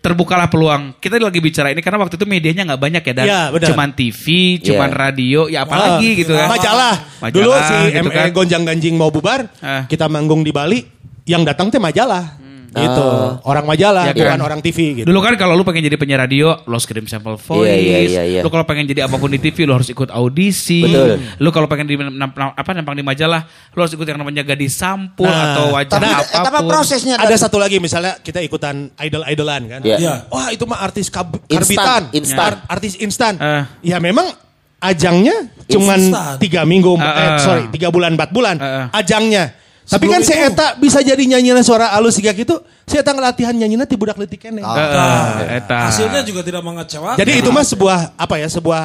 terbukalah 0.02 0.50
peluang. 0.50 0.98
Kita 0.98 1.22
lagi 1.22 1.38
bicara 1.38 1.70
ini 1.70 1.80
karena 1.80 2.02
waktu 2.02 2.18
itu 2.18 2.26
medianya 2.26 2.66
nggak 2.66 2.82
banyak 2.82 3.04
ya 3.06 3.14
dan 3.14 3.26
Iya, 3.26 3.42
benar. 3.54 3.68
cuman 3.70 3.90
TV, 3.94 4.24
cuman 4.60 4.90
Iya. 4.90 4.98
radio, 4.98 5.40
ya 5.46 5.60
apalagi 5.62 6.10
Ah, 6.10 6.18
gitu 6.18 6.34
kan. 6.34 6.48
Majalah. 6.50 6.96
Majalah, 7.22 7.32
Dulu 7.32 7.52
si 7.62 7.76
gitu 7.94 8.10
ME 8.10 8.12
kan. 8.12 8.28
Gonjang 8.34 8.64
Ganjing 8.66 8.96
mau 8.98 9.14
bubar, 9.14 9.46
Ah. 9.62 9.86
kita 9.86 10.10
manggung 10.10 10.42
di 10.42 10.50
Bali, 10.50 10.82
yang 11.24 11.46
datang 11.46 11.70
teh 11.70 11.78
majalah. 11.78 12.41
Gitu. 12.72 13.08
Orang 13.44 13.68
majalah, 13.68 14.08
Ya 14.08 14.16
bukan 14.16 14.32
kan? 14.32 14.40
orang 14.42 14.60
TV 14.64 14.78
gitu. 14.96 15.06
Dulu 15.06 15.20
kan 15.20 15.36
kalau 15.36 15.54
lu 15.54 15.64
pengen 15.64 15.84
jadi 15.84 16.00
penyiar 16.00 16.24
radio, 16.24 16.56
lo 16.64 16.72
harus 16.72 16.88
kirim 16.88 17.04
sampel 17.04 17.36
voice. 17.36 17.68
Iya, 17.68 17.76
iya, 17.76 17.98
iya, 18.00 18.24
iya. 18.24 18.42
Lu 18.42 18.48
kalau 18.48 18.64
pengen 18.64 18.88
jadi 18.88 19.04
apa 19.04 19.16
pun 19.16 19.28
di 19.28 19.38
TV, 19.38 19.68
lu 19.68 19.76
harus 19.76 19.92
ikut 19.92 20.08
audisi. 20.08 20.80
Betul. 20.82 21.20
Lu 21.38 21.50
kalau 21.50 21.68
pengen 21.68 21.84
di 21.84 21.96
apa 22.00 22.70
nampang 22.72 22.96
di 22.96 23.04
majalah, 23.04 23.44
lu 23.72 23.84
harus 23.84 23.92
ikut 23.92 24.04
yang 24.04 24.16
namanya 24.18 24.42
gadis 24.42 24.72
sampul 24.74 25.28
Nah, 25.28 25.52
atau 25.52 25.66
wajah 25.74 25.92
Tapi 25.92 26.08
apa 26.16 26.60
pun. 26.60 26.70
prosesnya 26.70 27.20
Ada 27.20 27.36
satu 27.42 27.60
lagi 27.60 27.78
misalnya 27.78 28.16
kita 28.18 28.40
ikutan 28.40 28.88
idol-idolan 28.96 29.62
kan. 29.68 29.80
Iya. 29.84 29.98
Iya. 30.00 30.14
Wah 30.28 30.48
itu 30.50 30.64
mah 30.64 30.80
artis 30.80 31.12
kab- 31.12 31.44
karbitan. 31.44 32.08
instan. 32.14 32.40
Ar- 32.56 32.62
artis 32.72 32.96
instan. 32.96 33.36
Eh. 33.36 33.64
Ya 33.86 34.00
memang 34.00 34.32
ajangnya 34.80 35.36
cuman 35.68 36.00
tiga 36.38 36.64
minggu, 36.64 36.96
Eh, 36.96 37.04
eh, 37.04 37.28
eh. 37.28 37.40
sorry 37.40 37.64
tiga 37.70 37.92
bulan 37.92 38.16
empat 38.16 38.32
bulan 38.32 38.56
Eh, 38.56 38.66
eh. 38.66 38.86
ajangnya. 38.96 39.60
Tapi 39.92 40.06
kan 40.08 40.22
si 40.22 40.32
Eta 40.32 40.68
bisa 40.76 41.00
jadi 41.00 41.20
nyanyian 41.20 41.60
suara 41.60 41.92
halus 41.92 42.16
siga 42.16 42.32
gitu. 42.32 42.64
Si 42.84 42.96
Eta 42.96 43.12
ngelatihan 43.12 43.52
nyanyinya 43.52 43.84
ti 43.84 43.94
budak 43.94 44.16
leutik 44.16 44.40
keneh. 44.40 44.64
Eh, 44.64 44.72
eh, 44.72 45.60
eta. 45.60 45.92
hasilnya 45.92 46.24
juga 46.24 46.42
tidak 46.42 46.64
mengecewakan. 46.64 47.20
Jadi 47.20 47.32
itu 47.38 47.50
mah 47.50 47.62
sebuah 47.62 48.16
apa 48.16 48.36
ya 48.38 48.48
sebuah 48.48 48.82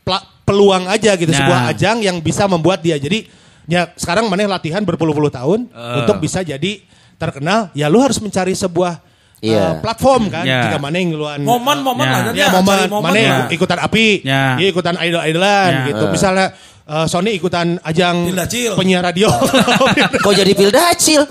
pla- 0.00 0.26
peluang 0.42 0.86
aja 0.86 1.14
gitu 1.14 1.28
Nah. 1.28 1.38
sebuah 1.38 1.60
ajang 1.68 1.98
yang 2.00 2.16
bisa 2.18 2.46
membuat 2.46 2.78
dia 2.78 2.94
jadi 2.94 3.22
ya 3.66 3.90
sekarang 3.92 4.26
maneh 4.26 4.46
latihan 4.46 4.82
berpuluh-puluh 4.82 5.30
tahun 5.30 5.70
untuk 5.70 6.16
bisa 6.18 6.42
jadi 6.42 6.82
terkenal 7.14 7.70
ya 7.70 7.86
lu 7.86 7.98
harus 7.98 8.18
mencari 8.18 8.50
sebuah 8.52 8.98
eh, 9.38 9.50
Iya. 9.50 9.78
platform 9.78 10.26
kan 10.28 10.42
Ya. 10.42 10.66
jika 10.66 10.76
maneh 10.76 11.06
ngeluan 11.06 11.38
momen-momen 11.40 12.02
Ya. 12.02 12.10
lah 12.10 12.20
kan 12.20 12.32
ya 12.34 12.48
momen 12.52 12.78
momen 12.88 13.04
maneh 13.06 13.24
lah. 13.24 13.36
ikut- 13.40 13.52
ikutan 13.56 13.78
api 13.80 14.06
Ya. 14.20 14.44
dia 14.56 14.68
ikutan 14.68 14.94
idol-idolan 14.96 15.70
Ya. 15.70 15.82
gitu 15.88 16.04
misalnya 16.08 16.46
eh, 16.90 17.06
Sony 17.06 17.30
ikutan 17.32 17.78
ajang 17.80 18.26
Pildacil. 18.26 18.74
penyiar 18.74 19.02
radio 19.02 19.30
Kok 20.24 20.32
jadi 20.34 20.52
pildacil? 20.52 21.22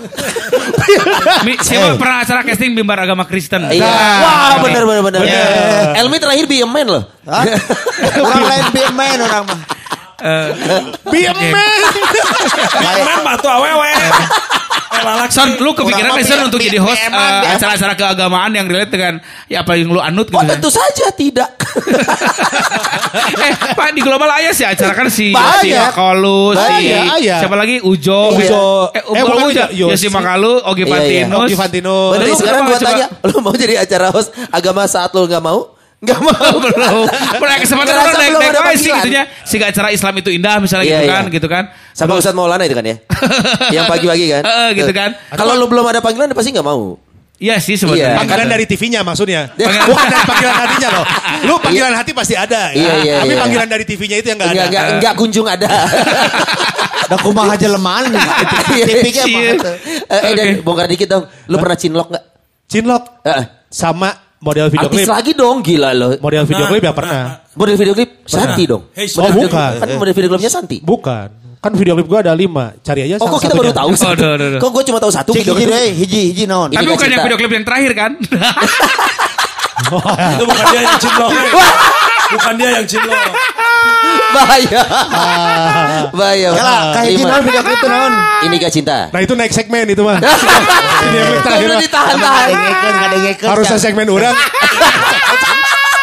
Mi, 1.46 1.52
siapa 1.60 1.94
pernah 1.94 2.24
acara 2.24 2.40
casting 2.42 2.72
bimbar 2.72 2.98
agama 2.98 3.22
Kristen? 3.22 3.68
Iya. 3.68 3.84
Nah, 3.84 4.20
Wah, 4.20 4.50
ini. 4.50 4.64
benar 4.64 4.82
benar 4.84 5.02
benar. 5.04 5.20
Iya. 5.22 5.44
Elmi 6.00 6.16
terakhir 6.16 6.44
BMN 6.46 6.86
loh. 6.88 7.04
Orang 8.16 8.42
lain 8.42 8.64
BMN 8.72 9.18
orang 9.20 9.44
mah. 9.44 9.60
BMN 11.06 11.52
Main 13.00 13.20
batu 13.24 13.48
awewe. 13.48 13.90
Son, 15.30 15.48
lu 15.56 15.70
kepikiran 15.72 16.10
Son 16.20 16.40
untuk 16.44 16.58
jadi 16.58 16.78
host 16.78 17.00
bi- 17.00 17.14
eh, 17.14 17.54
acara-acara 17.54 17.94
keagamaan 17.94 18.50
yang 18.50 18.66
relate 18.66 18.90
dengan 18.90 19.14
ya 19.46 19.60
apa 19.60 19.74
yang 19.74 19.88
lu 19.88 19.98
anut 19.98 20.26
gitu? 20.26 20.36
Oh 20.36 20.44
tentu 20.44 20.68
saja 20.68 21.10
tidak. 21.10 21.50
eh, 23.40 23.52
Pak 23.72 23.88
di 23.92 24.00
Global 24.00 24.30
Ayah 24.32 24.52
sih 24.52 24.62
acara 24.62 24.92
kan 24.92 25.06
si 25.06 25.32
si 25.32 25.68
Makalu, 25.70 26.54
si 26.54 26.74
iya. 26.86 27.38
siapa 27.38 27.54
lagi 27.54 27.78
Ujo, 27.80 28.32
Ujo. 28.32 28.90
eh, 28.90 29.00
Eh, 29.00 29.22
Ujo, 29.22 29.46
Ujo, 29.46 29.64
ya 29.86 29.96
si. 29.96 30.06
Makalu, 30.08 30.60
Ogi 30.64 30.82
Iya, 30.82 30.88
iya. 30.88 31.24
Fantinus, 31.26 31.40
Ogi 31.40 31.56
Fantinus. 31.56 32.10
Berarti 32.12 32.32
sekarang 32.36 32.62
gua 32.64 32.78
tanya, 32.78 33.06
lu 33.28 33.36
mau 33.40 33.54
jadi 33.54 33.74
acara 33.78 34.10
host 34.10 34.30
agama 34.50 34.84
saat 34.84 35.10
lu 35.12 35.24
nggak 35.24 35.40
mau? 35.40 35.79
Nggak 36.00 36.18
mau. 36.18 36.54
belum. 36.64 37.04
Pernah 37.36 37.56
kesempatan 37.60 37.92
orang 37.92 38.14
naik 38.16 38.32
naik 38.34 38.54
aja 38.56 38.72
sih 38.74 38.88
gitunya. 38.90 39.22
Si 39.44 39.56
acara 39.56 39.88
Islam 39.92 40.14
itu 40.16 40.32
indah 40.32 40.56
misalnya 40.56 40.86
Iya, 40.86 40.96
gitu 40.96 41.04
iya. 41.04 41.12
kan, 41.12 41.24
gitu 41.28 41.46
kan. 41.46 41.64
Sama 41.92 42.16
Ustadz 42.16 42.32
Maulana 42.32 42.64
itu 42.64 42.72
kan 42.72 42.84
ya? 42.84 42.96
Yang 43.76 43.84
pagi-pagi 43.86 44.24
kan? 44.30 44.42
Eh, 44.42 44.68
gitu 44.74 44.92
kan. 44.92 45.10
Kalau 45.30 45.52
lu 45.54 45.68
belum 45.68 45.84
ada 45.84 46.00
panggilan 46.00 46.32
pasti 46.32 46.50
nggak 46.50 46.64
mau. 46.64 46.96
Iya 47.36 47.56
sih 47.56 47.72
Iya. 47.72 47.80
sebenarnya. 47.80 48.16
Panggilan 48.16 48.46
dari 48.48 48.64
TV-nya 48.64 49.00
maksudnya. 49.00 49.40
Panggilan- 49.56 49.88
Bukan 49.88 50.06
dari 50.06 50.24
panggilan 50.24 50.56
hatinya 50.56 50.88
loh. 50.92 51.04
Lu 51.44 51.54
panggilan 51.56 51.92
hati 51.92 52.10
pasti 52.12 52.34
ada 52.34 52.62
ya. 52.68 52.76
Iya, 52.76 52.92
iya, 53.00 53.14
Tapi 53.20 53.32
iya. 53.32 53.40
panggilan 53.40 53.68
dari 53.68 53.84
TV-nya 53.84 54.16
itu 54.20 54.26
yang 54.28 54.38
enggak 54.40 54.48
ada. 54.48 54.56
Enggak, 54.56 54.68
enggak, 54.68 54.84
enggak 54.96 55.14
kunjung 55.16 55.46
ada. 55.48 55.68
Da 57.08 57.16
kumaha 57.16 57.56
aja 57.56 57.66
Iya. 57.66 57.76
mah. 57.76 58.00
gitu. 58.06 59.70
Eh, 60.06 60.20
eh, 60.20 60.32
dan 60.32 60.46
bongkar 60.60 60.86
dikit 60.86 61.08
dong. 61.08 61.24
Lu 61.44 61.56
pernah 61.56 61.76
cinlok 61.76 62.08
nggak? 62.08 62.24
Cinlok 62.70 63.02
Eh, 63.26 63.44
sama 63.66 64.29
model 64.40 64.66
video 64.68 64.88
artis 64.88 64.98
klip. 64.98 65.08
lagi 65.10 65.32
dong, 65.34 65.56
gila 65.60 65.90
lo. 65.92 66.08
Model 66.16 66.44
video 66.44 66.64
Nah, 66.64 66.70
klip 66.70 66.80
ya 66.80 66.86
nah, 66.86 66.96
pernah. 66.96 67.22
Model 67.52 67.76
video 67.76 67.92
klip 67.92 68.10
Santi 68.24 68.62
dong. 68.64 68.82
Hey, 68.90 69.06
Oh, 69.12 69.28
video- 69.28 69.46
bukan. 69.46 69.72
Kan 69.76 69.88
model 69.94 70.14
video 70.16 70.28
klipnya 70.30 70.50
Santi. 70.50 70.76
Bukan. 70.80 71.28
Kan 71.60 71.72
video 71.76 71.92
klip 71.92 72.08
gua 72.08 72.20
ada 72.20 72.32
lima. 72.32 72.72
Cari 72.80 73.04
aja 73.04 73.14
Oh, 73.14 73.28
salah 73.28 73.30
kok 73.30 73.40
kita 73.42 73.52
satunya. 73.52 73.60
baru 73.60 73.72
tahu 73.76 73.90
sih? 73.92 74.00
Oh, 74.02 74.10
aduh, 74.10 74.28
aduh, 74.32 74.46
aduh. 74.48 74.60
Kok 74.60 74.70
gue 74.70 74.84
cuma 74.86 74.98
tahu 74.98 75.12
satu 75.12 75.30
Cik 75.30 75.44
video 75.44 75.68
hiji 75.68 75.92
hiji 75.94 76.20
hiji 76.32 76.44
naon. 76.48 76.68
Ini 76.68 76.76
Tapi 76.80 76.88
bukan 76.88 77.06
yang 77.06 77.20
video 77.22 77.36
klip 77.36 77.52
yang 77.52 77.64
terakhir 77.64 77.92
kan? 77.92 78.12
Itu 80.32 80.44
bukan 80.46 80.64
dia 80.70 80.80
yang 80.82 80.98
cinlok. 80.98 81.30
bukan 82.34 82.52
dia 82.56 82.70
yang 82.72 82.86
cinlok. 82.86 83.20
Bahaya. 84.30 84.80
Bahaya. 86.14 86.48
Kalah 86.54 86.80
ka 86.94 87.00
hiji 87.06 87.22
Lima. 87.22 87.28
naon 87.34 87.42
video 87.44 87.62
klip 87.62 87.80
naon. 87.84 88.12
Ini 88.46 88.54
gak 88.58 88.72
cinta. 88.72 88.96
Nah 89.10 89.20
itu 89.20 89.34
naik 89.34 89.52
segmen 89.52 89.86
itu 89.90 90.02
mah. 90.02 90.18
Video 90.20 91.22
klip 91.26 91.42
terakhir 91.42 91.66
Udah 91.70 91.78
ditahan-tahan. 91.82 92.48
Harusnya 93.50 93.78
segmen 93.78 94.06
orang. 94.08 94.34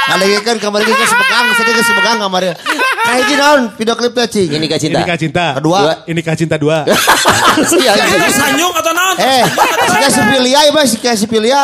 Ngadengekeun 0.08 0.58
kamari 0.64 0.88
geus 0.88 1.12
sepegang, 1.12 1.46
sedih 1.60 1.74
geus 1.76 1.88
sepegang 1.92 2.18
kamari. 2.24 2.56
Ka 3.08 3.14
hiji 3.16 3.36
naon 3.40 3.62
video 3.74 3.96
klip 3.96 4.12
teh 4.12 4.28
cing. 4.28 4.50
Ini 4.52 4.66
gak 4.68 4.82
cinta. 4.84 5.00
Ini 5.00 5.08
kah 5.08 5.18
cinta. 5.18 5.46
Kedua. 5.56 5.80
Ini 6.04 6.20
kah 6.20 6.36
cinta 6.36 6.56
dua. 6.60 6.84
Iya, 7.58 7.90
iya. 7.98 8.30
Sanyung 8.30 8.70
atau 8.70 8.94
naon? 8.94 9.16
Eh, 9.18 9.42
si 9.82 9.98
Kasipilia 9.98 10.60
ya, 10.62 10.70
Mas, 10.70 10.88
si 10.94 10.98
Kasipilia. 11.00 11.62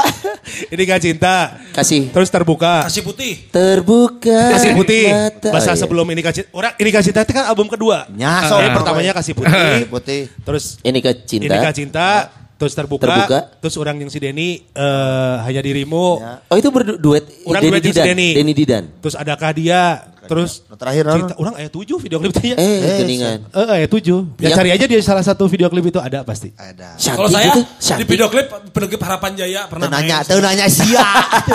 Ini 0.74 0.84
kah 0.88 0.98
cinta. 0.98 1.36
Kasih. 1.70 2.10
Terus 2.10 2.32
terbuka. 2.32 2.88
Kasih 2.88 3.04
putih. 3.06 3.34
Terbuka. 3.54 4.58
Kasih 4.58 4.74
putih. 4.74 5.06
Bahasa 5.54 5.70
Oh, 5.70 5.76
iya. 5.76 5.82
sebelum 5.84 6.08
ini 6.10 6.22
kasih. 6.24 6.50
Orang 6.50 6.74
ini 6.74 6.90
kasih 6.90 7.14
cinta 7.14 7.22
itu 7.22 7.34
kan 7.36 7.46
album 7.46 7.70
kedua. 7.70 8.10
Nyasok 8.10 8.58
Jadi 8.58 8.70
pertamanya 8.74 9.12
kasih 9.14 9.34
putih. 9.36 9.86
putih. 9.86 10.22
Terus 10.42 10.82
Ini 10.82 10.98
ini 10.98 11.12
cinta. 11.28 11.56
kah 11.60 11.74
cinta. 11.76 12.08
terus 12.54 12.80
terbuka, 12.80 13.04
Terbuka. 13.04 13.40
terus 13.60 13.76
orang 13.76 14.00
yang 14.00 14.08
si 14.08 14.24
Denny 14.24 14.64
eh, 14.72 15.36
hanya 15.44 15.60
dirimu, 15.60 16.22
Oh 16.48 16.56
itu 16.56 16.72
berduet 16.72 17.44
Orang 17.44 17.60
Denny 17.60 17.76
duet 17.76 17.82
jeung 17.84 17.92
si 17.92 18.00
Didan. 18.00 18.08
Denny. 18.08 18.30
Denny 18.32 18.54
Didan. 18.56 18.84
terus 19.04 19.16
adakah 19.20 19.52
dia, 19.52 19.82
terus 20.26 20.52
Nu 20.66 20.76
terakhir, 20.76 21.04
cerita, 21.06 21.34
orang 21.36 21.54
ayat 21.58 21.72
tujuh 21.72 21.98
video 22.00 22.18
klipnya. 22.18 22.56
Eh, 22.56 22.98
geningan. 23.00 23.40
Eh, 23.50 23.68
ayat 23.82 23.90
tujuh. 23.92 24.20
Ya, 24.40 24.50
Ya. 24.52 24.56
cari 24.56 24.70
aja 24.72 24.86
di 24.86 24.96
salah 25.00 25.22
satu 25.22 25.46
video 25.46 25.68
klip 25.68 25.84
itu 25.84 26.00
ada 26.00 26.24
pasti. 26.24 26.52
Ada. 26.56 26.96
Kalau 26.96 27.28
saya 27.28 27.52
gitu. 27.52 27.62
di 28.00 28.06
video 28.06 28.28
klip 28.28 28.48
klip 28.72 29.02
Harapan 29.02 29.32
Jaya 29.36 29.68
pernah 29.68 29.88
nanya, 29.88 30.24
teu 30.24 30.40
nanya 30.40 30.68
sia. 30.68 31.04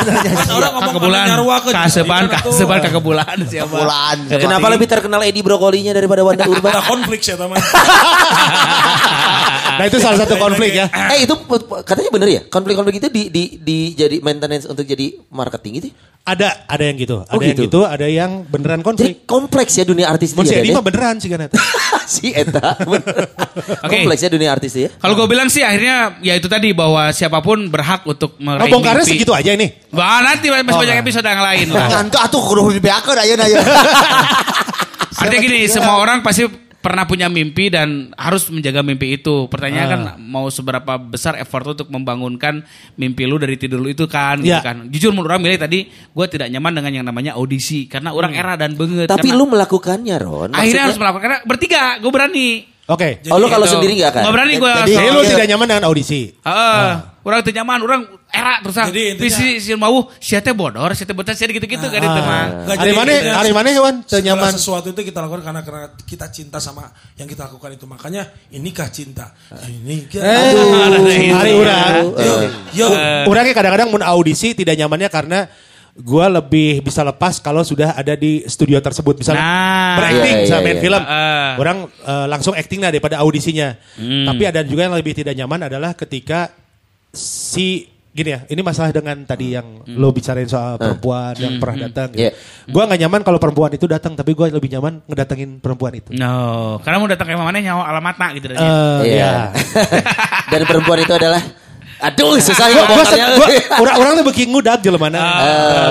Orang 0.58 0.72
ngomong 0.76 0.94
kebulan, 0.98 1.26
kasepan, 1.70 2.22
kasepan 2.28 2.78
ke 2.80 2.90
kebulan 2.92 3.36
siapa? 3.44 3.72
Bulan. 3.72 4.16
Kenapa 4.28 4.66
lebih 4.68 4.86
terkenal 4.86 5.20
Edi 5.24 5.40
Brokolinya 5.40 5.92
daripada 5.92 6.24
Wanda 6.24 6.44
Urban? 6.52 6.72
Ada 6.72 6.84
konflik 6.84 7.20
sih 7.22 7.34
teman. 7.34 7.56
Nah 9.68 9.84
itu 9.86 9.98
salah 10.02 10.18
satu 10.18 10.34
konflik 10.36 10.74
ya. 10.74 10.86
eh 11.14 11.22
itu 11.22 11.34
katanya 11.84 12.10
bener 12.10 12.28
ya? 12.28 12.40
Konflik-konflik 12.50 12.98
itu 12.98 13.08
di 13.08 13.22
di 13.30 13.42
di 13.60 13.78
jadi 13.94 14.18
maintenance 14.18 14.66
untuk 14.66 14.82
jadi 14.82 15.14
marketing 15.30 15.72
gitu. 15.78 15.88
Ada, 16.28 16.68
ada 16.68 16.82
yang 16.82 16.96
gitu. 16.96 17.16
Ada 17.18 17.32
Oh, 17.32 17.40
yang 17.40 17.48
gitu. 17.50 17.62
gitu, 17.64 17.80
ada 17.82 18.04
yang 18.04 18.44
beneran 18.44 18.78
Jadi 18.78 18.84
konflik. 18.84 19.12
kompleks 19.24 19.72
ya 19.72 19.82
dunia 19.82 20.06
artis 20.06 20.36
Mun 20.36 20.44
si 20.44 20.52
ya, 20.52 20.60
Edi 20.60 20.68
Dan, 20.68 20.76
mah 20.76 20.84
beneran 20.84 21.16
sih 21.16 21.26
kan 21.26 21.40
eta. 21.40 21.56
si 22.06 22.28
Eta. 22.30 22.76
Oke. 23.80 23.96
Kompleks 23.96 24.20
ya 24.20 24.28
dunia 24.28 24.50
artis 24.50 24.72
ya. 24.74 24.92
Kalau 24.92 25.14
gue 25.14 25.24
bilang 25.26 25.48
sih 25.48 25.60
akhirnya 25.60 26.20
ya 26.20 26.34
itu 26.34 26.44
tadi 26.44 26.70
bahwa 26.70 27.08
siapa 27.10 27.40
pun 27.40 27.64
berhak 27.66 28.04
untuk 28.04 28.36
Oh, 28.36 28.44
meraih 28.44 28.68
bongkarnya 28.68 29.02
mimpi. 29.02 29.12
segitu 29.16 29.32
aja 29.32 29.50
ini. 29.50 29.72
Wah 29.88 30.20
nanti 30.20 30.46
masih 30.46 30.68
Oh, 30.68 30.78
banyak 30.78 30.96
episode 31.00 31.24
yang 31.24 31.40
lain 31.40 31.66
lah. 31.74 31.86
Ngantuk 31.90 32.20
atuh 32.20 32.40
kudu 32.44 32.76
dibeakeun 32.76 33.16
ayeuna 33.16 33.46
ya. 33.46 33.60
Artinya 35.18 35.40
gini, 35.40 35.64
semua 35.66 35.96
orang 35.96 36.20
pasti 36.20 36.44
pernah 36.88 37.04
punya 37.04 37.28
mimpi 37.28 37.68
dan 37.68 38.08
harus 38.16 38.48
menjaga 38.48 38.80
mimpi 38.80 39.20
itu. 39.20 39.44
Pertanyaannya 39.46 39.88
kan 39.92 40.00
mau 40.16 40.48
seberapa 40.48 40.96
besar 40.96 41.36
effort 41.36 41.76
untuk 41.76 41.92
membangunkan 41.92 42.64
mimpi 42.96 43.28
lu 43.28 43.36
dari 43.36 43.60
tidur 43.60 43.84
lu 43.84 43.92
itu 43.92 44.08
kan, 44.08 44.40
gitu 44.40 44.56
Ya. 44.56 44.64
kan. 44.64 44.88
Jujur 44.88 45.12
menurut 45.12 45.36
orang 45.36 45.44
milih 45.44 45.60
tadi, 45.60 45.84
gue 45.86 46.26
tidak 46.32 46.48
nyaman 46.48 46.80
dengan 46.80 46.92
yang 46.96 47.06
namanya 47.06 47.36
audisi 47.36 47.84
karena 47.84 48.16
orang 48.16 48.32
era 48.32 48.56
dan 48.56 48.72
banget. 48.72 49.12
Tapi 49.12 49.28
karena 49.28 49.36
lu 49.36 49.44
melakukannya 49.44 50.16
Ron. 50.16 50.50
akhirnya 50.56 50.88
harus 50.88 50.96
melakukan 50.96 51.22
karena 51.28 51.38
bertiga, 51.44 52.00
gue 52.00 52.08
berani. 52.08 52.48
Oke. 52.88 53.20
Oh 53.28 53.36
lu 53.36 53.52
kalau 53.52 53.68
sendiri 53.68 54.00
gak 54.00 54.16
kan? 54.16 54.22
Nggak 54.24 54.34
berani 54.34 54.52
gue. 54.56 54.72
Jadi- 54.72 54.94
Jadi 54.96 55.08
lu 55.12 55.20
tidak 55.28 55.46
nyaman 55.52 55.66
dengan 55.68 55.84
audisi. 55.92 56.32
Heeh. 56.40 56.88
Orang 57.20 57.44
itu 57.44 57.52
nyaman, 57.52 57.78
orang 57.84 58.00
era 58.32 58.64
terus 58.64 58.72
Jadi 58.72 59.02
intinya- 59.12 59.20
visi 59.28 59.60
si 59.60 59.76
mau 59.76 60.08
siate 60.16 60.56
bodor, 60.56 60.96
siate 60.96 61.12
bodor, 61.12 61.36
siate 61.36 61.52
gitu-gitu 61.52 61.84
kan 61.84 62.00
itu 62.00 62.20
mah. 62.24 62.64
Nggak, 62.64 62.76
Hari 62.80 62.92
mana? 62.96 63.12
Hari 63.36 63.50
mana 63.52 63.68
hewan? 63.68 63.94
Nyaman. 64.00 64.52
sesuatu 64.56 64.88
itu 64.88 65.04
kita 65.04 65.20
lakukan 65.20 65.44
karena 65.44 65.60
karena 65.60 65.92
kita 66.08 66.32
cinta 66.32 66.56
sama 66.56 66.88
yang 67.20 67.28
kita 67.28 67.44
lakukan 67.44 67.76
itu. 67.76 67.84
Makanya 67.84 68.24
inikah 68.48 68.88
cinta. 68.88 69.36
Ini 69.52 70.08
Aduh, 70.08 71.04
hari 71.36 71.52
urang. 71.52 72.04
Yo, 72.16 72.34
yo. 72.72 72.88
Orangnya 73.28 73.52
kadang-kadang 73.52 73.92
mun 73.92 74.00
audisi 74.00 74.56
tidak 74.56 74.80
nyamannya 74.80 75.12
karena 75.12 75.44
gua 76.00 76.30
lebih 76.30 76.78
bisa 76.80 77.02
lepas 77.02 77.36
kalau 77.36 77.60
sudah 77.60 77.90
ada 77.92 78.14
di 78.14 78.42
studio 78.44 78.78
tersebut 78.78 79.18
misalnya 79.18 79.40
Nah. 79.40 79.94
berakting 79.96 80.30
Iya, 80.32 80.40
misalnya 80.40 80.56
iya, 80.56 80.66
main 80.66 80.76
iya. 80.76 80.84
film 80.84 81.02
Heeh. 81.02 81.50
orang 81.56 81.78
eh, 81.84 82.26
langsung 82.26 82.54
acting 82.54 82.78
lah 82.78 82.90
daripada 82.90 83.16
audisinya 83.18 83.74
tapi 83.98 84.42
ada 84.44 84.62
juga 84.62 84.84
yang 84.84 84.94
lebih 84.94 85.12
tidak 85.12 85.34
nyaman 85.34 85.60
adalah 85.64 85.92
ketika 85.92 86.54
si 87.10 87.86
gini 88.08 88.30
ya 88.30 88.40
ini 88.46 88.60
masalah 88.60 88.90
dengan 88.90 89.14
tadi 89.22 89.52
yang 89.52 89.66
lo 89.88 90.10
bicarain 90.10 90.46
soal 90.46 90.74
perempuan 90.74 91.34
yang 91.36 91.58
pernah 91.58 91.86
datang 91.86 92.10
gitu. 92.10 92.24
Iya. 92.24 92.32
gua 92.66 92.82
nggak 92.84 93.00
nyaman 93.00 93.20
kalau 93.22 93.38
perempuan 93.38 93.70
itu 93.70 93.86
datang 93.86 94.14
tapi 94.14 94.32
gua 94.32 94.46
lebih 94.48 94.70
nyaman 94.70 95.02
ngedatengin 95.04 95.58
perempuan 95.58 95.92
itu 95.94 96.10
No, 96.12 96.78
karena 96.78 96.96
mau 96.96 97.06
datang 97.06 97.26
ke 97.26 97.34
mana 97.34 97.58
nyawa 97.58 97.82
alamatnya 97.86 98.26
gitu. 98.32 98.46
Eh, 98.48 98.58
Iya. 98.58 99.14
ya. 99.14 99.32
Dan 100.50 100.62
perempuan 100.64 100.98
itu 100.98 101.12
adalah 101.12 101.42
Aduh, 101.98 102.38
susah 102.38 102.66
ya 102.70 102.74
Gua, 102.78 102.84
gua, 102.86 103.02
ngomongnya. 103.02 103.26
gua, 103.34 103.48
orang 103.82 103.96
orang 103.98 104.12
tuh 104.22 104.26
beki 104.30 104.44
ngudag 104.54 104.78
jelema 104.78 105.10
mana. 105.10 105.20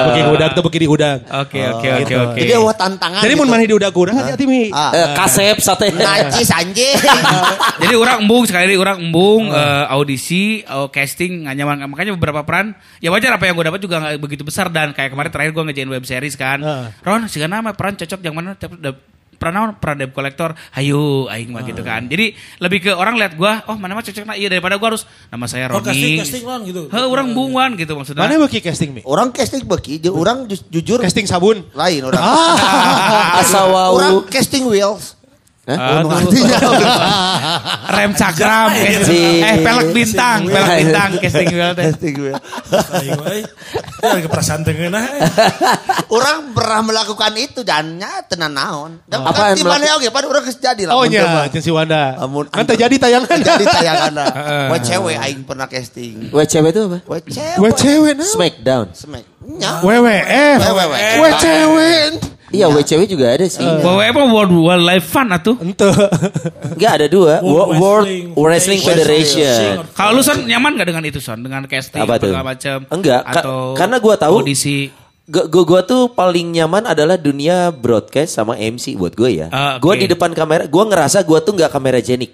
Beki 0.08 0.22
ngudag 0.24 0.52
tuh 0.56 0.64
beki 0.64 0.80
diudag. 0.88 1.20
Oke, 1.28 1.60
oke, 1.68 1.88
oke, 1.88 2.02
gitu. 2.08 2.16
oke. 2.16 2.40
Jadi 2.40 2.52
eueuh 2.56 2.76
tantangan. 2.76 3.20
Jadi 3.20 3.34
gitu. 3.36 3.42
mun 3.44 3.48
maneh 3.52 3.68
diudag 3.68 3.92
urang 3.92 4.16
hati-hati 4.16 4.46
mi. 4.48 4.72
Ah. 4.72 4.92
Eh, 4.96 5.08
kasep 5.20 5.58
sate. 5.60 5.92
Najis 5.92 6.48
anjing. 6.56 6.96
Jadi 7.84 7.94
orang 8.00 8.24
embung 8.24 8.48
sekali 8.48 8.80
orang 8.80 9.04
embung 9.04 9.52
eh, 9.52 9.86
audisi, 9.92 10.64
eh, 10.64 10.88
casting 10.96 11.44
nggak 11.44 11.56
nyaman 11.60 11.76
makanya 11.92 12.16
beberapa 12.16 12.48
peran 12.48 12.72
ya 13.04 13.12
wajar 13.12 13.36
apa 13.36 13.44
yang 13.50 13.60
gue 13.60 13.66
dapat 13.68 13.82
juga 13.84 13.96
nggak 14.00 14.14
begitu 14.24 14.44
besar 14.48 14.72
dan 14.72 14.96
kayak 14.96 15.12
kemarin 15.12 15.32
terakhir 15.32 15.52
gue 15.52 15.64
ngejain 15.68 15.90
web 15.92 16.04
series 16.08 16.40
kan. 16.40 16.64
Heeh. 16.64 16.88
Ron 17.04 17.28
sih 17.28 17.44
nama 17.44 17.76
peran 17.76 18.00
cocok 18.00 18.24
yang 18.24 18.36
mana 18.36 18.56
Naon 19.38 19.78
peran 19.78 19.98
debt 19.98 20.14
collector 20.14 20.54
hayu 20.72 21.26
aing 21.28 21.50
mah 21.50 21.66
gitu 21.66 21.82
kan. 21.82 22.06
Jadi 22.06 22.32
lebih 22.58 22.80
ke 22.80 22.92
orang 22.94 23.18
lihat 23.18 23.34
gua 23.34 23.66
oh 23.66 23.76
mana 23.76 23.94
mah 23.94 24.02
cocok 24.02 24.24
nah 24.24 24.34
iya 24.34 24.48
daripada 24.48 24.78
gua 24.78 24.94
harus 24.94 25.04
nama 25.28 25.46
saya 25.46 25.68
Oh, 25.68 25.82
casting, 25.82 26.16
Roni. 26.16 26.22
casting 26.22 26.44
Ron 26.46 26.62
gitu. 26.64 26.82
Heh, 26.88 27.04
orang 27.04 27.34
embungan 27.34 27.76
gitu 27.76 27.98
maksudnya. 27.98 28.22
Mana 28.22 28.40
beki 28.40 28.62
casting 28.62 28.94
mi? 28.94 29.02
Orang 29.04 29.34
casting 29.34 29.66
beki, 29.66 30.00
orang 30.08 30.46
ju- 30.46 30.64
jujur 30.70 31.02
Casting 31.02 31.26
sabun. 31.26 31.66
lain 31.74 32.02
orang. 32.06 32.22
Asa 33.42 33.68
Orang 33.68 34.24
casting 34.30 34.64
wheels. 34.64 35.17
Anu 35.68 36.08
Aduh. 36.08 36.16
artinya. 36.16 36.58
Rem 38.00 38.12
cakram, 38.16 38.72
eh 38.72 39.56
pelek 39.60 39.88
bintang, 39.92 40.48
pelek 40.48 40.80
bintang 40.80 41.10
casting 41.20 41.48
wheel 41.52 41.72
teh. 41.76 41.86
casting 41.92 42.16
eh. 42.24 43.44
Ya 44.00 44.10
lagi 44.16 44.28
perasaan 44.32 44.64
tengeuna. 44.64 45.04
eh. 45.04 45.28
Orang 46.16 46.56
pernah 46.56 46.88
melakukan 46.88 47.36
itu 47.36 47.68
dan 47.68 48.00
nya 48.00 48.24
tenan 48.24 48.56
naon. 48.56 49.04
Dan 49.04 49.28
Apaan 49.28 49.52
kan 49.52 49.60
di 49.60 49.64
mana 49.68 50.00
oge 50.00 50.08
pada 50.08 50.26
orang 50.32 50.44
geus 50.48 50.56
jadi 50.56 50.88
lah. 50.88 50.96
Oh 50.96 51.04
nya, 51.04 51.28
mah. 51.28 51.46
jeung 51.52 51.60
si 51.60 51.72
Wanda. 51.74 52.16
Amun 52.16 52.48
Kan 52.48 52.64
terjadi 52.64 52.96
tayangan. 52.96 53.36
Jadi 53.36 53.66
tayangan. 53.68 54.12
Wah 54.72 54.80
cewek 54.88 55.20
aing 55.20 55.44
pernah 55.44 55.68
casting. 55.68 56.32
WCW 56.32 56.66
itu 56.72 56.82
apa? 56.88 56.98
Wah 57.04 57.20
cewek. 57.20 57.60
Gue 57.60 57.72
cewek 57.76 58.14
nah. 58.16 58.24
Smackdown. 58.24 58.88
Smack. 58.96 59.26
Nya. 59.40 59.80
WWF. 59.82 60.58
WWF. 60.60 61.16
Gue 61.16 61.32
cewek. 61.38 62.10
Iya, 62.48 62.72
WCW 62.72 63.04
juga 63.06 63.28
ada 63.30 63.44
sih. 63.44 63.60
Bahwa 63.60 64.00
emang 64.00 64.32
World 64.32 64.56
Wildlife 64.56 65.04
Fun 65.06 65.28
atuh. 65.30 65.60
Ente. 65.60 65.84
Enggak 66.74 66.92
ada 66.96 67.08
dua. 67.08 67.44
World 67.44 67.76
World, 67.76 68.08
Wrestling 68.08 68.32
Wrestling 68.34 68.82
Federation. 68.82 69.84
Kalau 69.92 70.16
lu 70.16 70.24
son 70.24 70.48
nyaman 70.48 70.80
gak 70.80 70.88
dengan 70.88 71.04
itu 71.04 71.20
son 71.20 71.44
dengan 71.44 71.68
casting 71.68 72.00
Apa 72.00 72.16
tuh? 72.16 72.32
segala 72.32 72.48
macam? 72.48 72.78
Enggak, 72.88 73.22
ka- 73.22 73.44
atau 73.44 73.76
karena 73.76 74.00
gua 74.00 74.16
tahu- 74.16 74.40
audisi. 74.42 74.88
Gua, 75.28 75.44
gua, 75.44 75.82
tuh 75.84 76.08
paling 76.08 76.56
nyaman 76.56 76.88
adalah 76.88 77.20
dunia 77.20 77.68
broadcast 77.68 78.32
sama 78.32 78.56
MC 78.56 78.96
buat 78.96 79.12
gue 79.12 79.44
ya. 79.44 79.52
Ah, 79.52 79.76
Gua 79.76 79.94
oke. 79.94 80.00
di 80.00 80.08
depan 80.08 80.32
kamera, 80.32 80.64
gua 80.66 80.88
ngerasa 80.88 81.28
gua 81.28 81.44
tuh 81.44 81.52
nggak 81.52 81.68
kamera 81.68 82.00
jenik. 82.00 82.32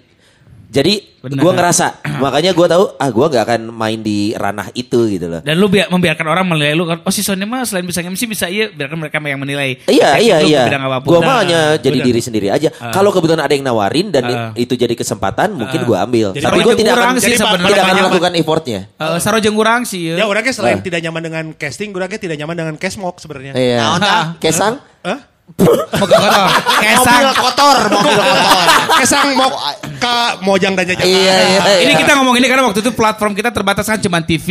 Jadi 0.74 1.14
gua 1.38 1.54
ngerasa, 1.54 1.86
makanya 2.18 2.50
gua 2.50 2.66
tahu 2.66 2.84
ah 2.94 3.06
gua 3.06 3.30
nggak 3.30 3.44
akan 3.44 3.60
main 3.70 3.96
di 3.96 4.34
ranah 4.34 4.74
itu 4.74 5.06
gitu 5.06 5.24
loh. 5.24 5.38
Dan 5.38 5.54
lu 5.54 5.70
bi- 5.70 5.86
membiarkan 5.86 6.26
orang 6.26 6.42
menilai 6.44 6.74
lu 6.74 6.82
kan, 6.82 6.98
oh 6.98 7.08
si 7.08 7.22
Sony 7.22 7.46
mah 7.46 7.62
selain 7.62 7.86
bisa 7.86 8.02
MC 8.02 8.26
bisa 8.26 8.44
iya, 8.44 8.68
biarkan 8.68 8.98
mereka 8.98 9.22
yang 9.22 9.38
menilai. 9.38 9.78
Iya 9.86 10.18
iya 10.18 10.36
ke 10.36 10.50
iya. 10.50 10.62
bidang 10.66 10.82
apa 10.82 10.96
pun. 10.98 11.08
Gua 11.08 11.18
Nah, 11.18 11.26
mah 11.26 11.36
hanya 11.40 11.60
jadi 11.78 11.96
benar. 11.96 12.06
diri 12.10 12.20
sendiri 12.20 12.48
aja. 12.50 12.68
Kalau 12.90 13.08
kebetulan 13.08 13.40
ada 13.40 13.54
yang 13.54 13.62
nawarin 13.62 14.10
dan 14.10 14.22
Ah. 14.26 14.50
itu 14.52 14.74
jadi 14.74 14.92
kesempatan, 14.92 15.54
mungkin 15.54 15.80
gua 15.84 16.02
ambil. 16.02 16.34
Jadi 16.34 16.42
Tapi 16.42 16.58
jeung 16.58 16.74
tidak 16.76 16.94
akan 16.98 17.14
sih 17.14 17.24
jadi 17.24 17.36
sebenarnya 17.38 17.68
tidak 17.70 17.84
akan 17.84 17.96
melakukan 18.02 18.32
effortnya. 18.34 18.80
Eh, 18.90 19.18
saro 19.18 19.38
jeung 19.38 19.54
urang 19.54 19.86
sih 19.86 20.10
Ya 20.10 20.18
ya. 20.18 20.24
orangnya 20.26 20.50
selain 20.50 20.76
Eh. 20.76 20.82
tidak 20.82 21.00
nyaman 21.00 21.22
dengan 21.22 21.44
casting, 21.54 21.94
orangnya 21.94 22.18
tidak 22.18 22.36
nyaman 22.36 22.56
dengan 22.58 22.74
cashmok 22.74 23.16
sebenarnya. 23.16 23.52
Iya. 23.54 23.78
Kang? 23.96 24.26
Kesang? 24.36 24.74
Hah? 25.00 25.18
Moga 25.44 25.86
kotor. 25.92 26.48
Kesang. 26.80 27.20
Mobil 27.20 27.36
kotor, 27.36 27.78
mobil 27.92 28.16
kotor. 28.16 28.66
Kesang 29.04 29.28
mau 29.36 29.50
ke 30.00 30.16
Mojang 30.40 30.72
dan 30.72 30.88
Jakarta. 30.88 31.06
Iya 31.06 31.36
iya. 31.36 31.60
Ini 31.84 31.92
iya. 31.92 32.00
kita 32.00 32.12
ngomong 32.16 32.34
ini 32.40 32.46
karena 32.48 32.64
waktu 32.64 32.80
itu 32.80 32.90
platform 32.96 33.36
kita 33.36 33.52
terbatas 33.52 33.84
kan 33.84 34.00
cuma 34.00 34.24
TV, 34.24 34.48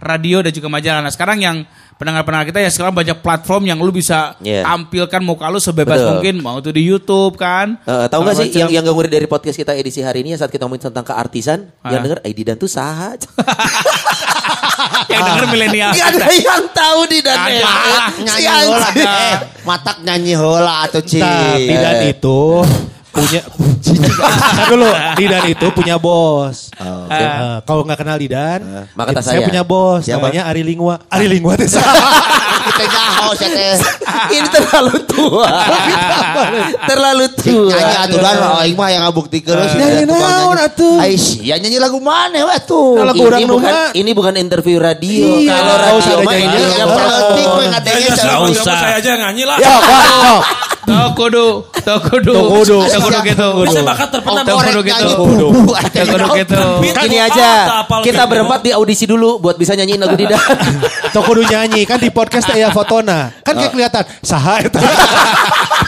radio 0.00 0.40
dan 0.40 0.50
juga 0.50 0.72
majalah. 0.72 1.04
Nah, 1.04 1.12
sekarang 1.12 1.38
yang 1.44 1.56
pendengar-pendengar 1.96 2.46
kita 2.48 2.58
ya 2.58 2.68
sekarang 2.68 2.92
banyak 2.92 3.18
platform 3.18 3.62
yang 3.64 3.78
lu 3.78 3.90
bisa 3.90 4.34
Iya. 4.38 4.64
tampilkan 4.64 5.20
muka 5.20 5.46
lu 5.46 5.56
sebebas 5.56 5.96
Betul. 5.96 6.08
mungkin 6.12 6.34
mau 6.40 6.56
itu 6.58 6.70
di 6.70 6.82
YouTube 6.82 7.36
kan. 7.36 7.78
Eh, 7.82 8.06
tahu 8.06 8.20
nggak 8.22 8.34
sih 8.36 8.48
yang 8.50 8.68
macam. 8.68 8.90
yang 8.90 8.98
gak 8.98 9.12
dari 9.12 9.26
podcast 9.26 9.56
kita 9.56 9.72
edisi 9.72 10.00
hari 10.00 10.20
ini 10.20 10.34
ya 10.34 10.42
saat 10.42 10.50
kita 10.50 10.64
ngomongin 10.64 10.90
tentang 10.90 11.04
keartisan 11.04 11.70
Ah. 11.80 11.92
yang 11.92 12.02
denger 12.02 12.18
eh 12.20 12.32
Didan 12.32 12.56
tuh 12.56 12.66
saha 12.66 13.14
yang 15.12 15.22
denger 15.22 15.46
milenial. 15.48 15.90
Gak 15.92 16.08
ada 16.16 16.28
yang 16.30 16.62
tahu 16.70 17.00
Didan 17.06 17.36
Ada. 17.38 17.54
ya. 17.54 17.74
Nyanyi. 18.18 18.72
Eh, 18.98 19.34
matak 19.62 19.96
nyanyi 20.02 20.32
heula 20.34 20.84
atuh 20.84 21.02
Ci. 21.02 21.20
Nah, 21.20 21.54
Didan 21.54 21.96
itu 22.08 22.40
punya 23.12 23.40
dulu 24.72 24.88
Didan 25.14 25.44
itu 25.46 25.66
punya 25.70 25.96
bos. 25.96 26.72
Eh, 26.72 27.60
kalau 27.62 27.84
nggak 27.84 27.98
kenal 27.98 28.16
Didan, 28.16 28.88
Maka 28.92 29.12
tak 29.12 29.22
saya 29.22 29.38
saya. 29.38 29.46
punya 29.46 29.62
bos 29.62 30.02
Siapa? 30.02 30.18
namanya 30.18 30.48
Ari 30.48 30.64
Lingwa. 30.64 30.96
Ari 31.06 31.28
Lingwa 31.28 31.52
teh 31.54 31.68
Kita 32.62 32.84
nyaho 32.86 33.30
teh. 33.34 33.74
Ini 34.32 34.48
terlalu 34.48 34.96
tua. 35.04 35.46
terlalu 36.90 37.26
tua. 37.34 37.74
Nyanyi 37.74 37.96
atuh 38.00 38.18
dan 38.18 38.36
aing 38.62 38.76
mah 38.76 38.88
yang 38.88 39.02
ngabuktikeun 39.04 39.56
Nyanyi 39.76 40.04
naon 40.06 40.56
atuh? 40.56 40.96
Ai 40.96 41.14
sia 41.16 41.58
nyanyi 41.58 41.76
lagu 41.76 41.98
mana 41.98 42.48
we 42.48 42.56
tuh? 42.64 42.96
Lagu 42.96 43.18
ini 43.18 43.44
bukan 43.44 43.74
ini 43.92 44.10
bukan 44.14 44.34
interview 44.36 44.80
radio. 44.80 45.36
Iya, 45.36 45.52
Kalau 45.52 45.74
radio 45.76 46.14
mah 46.22 46.32
nyanyi. 46.32 46.46
ini 46.48 46.60
Yang 46.72 46.78
yang 46.80 46.90
penting 46.96 47.48
Ya, 47.92 47.98
ya, 47.98 48.14
sama 48.16 48.46
usah. 48.48 48.76
saya 48.78 48.94
aja 48.98 49.10
nyanyi 49.18 49.44
lah. 49.44 49.56
Ya, 49.60 49.74
kok. 50.82 50.90
Tokudu, 50.92 51.46
tokudu, 51.70 52.32
Tokudu. 52.34 52.78
tokudu 52.90 53.18
gitu. 53.22 53.48
Bisa 53.62 53.80
bakat 53.86 54.08
terpendam. 54.10 54.44
Korek 54.44 54.82
gitu. 54.82 55.06
Tokudu 55.14 56.26
gitu. 56.42 56.62
Kan 56.90 57.02
Gini 57.06 57.16
gua 57.18 57.26
aja, 57.30 57.48
kita 58.02 58.22
berempat 58.26 58.60
di 58.66 58.70
audisi 58.74 59.06
dulu 59.06 59.38
buat 59.38 59.54
bisa 59.54 59.78
nyanyiin 59.78 60.02
lagu 60.02 60.18
Dida. 60.18 60.38
Toko 61.14 61.32
kudu 61.32 61.46
nyanyi 61.46 61.86
kan 61.86 62.02
di 62.02 62.10
podcast 62.10 62.50
ya 62.52 62.68
fotona. 62.74 63.30
Kan 63.46 63.54
kayak 63.56 63.72
kelihatan 63.72 64.04
saha 64.26 64.62
eta. 64.62 64.80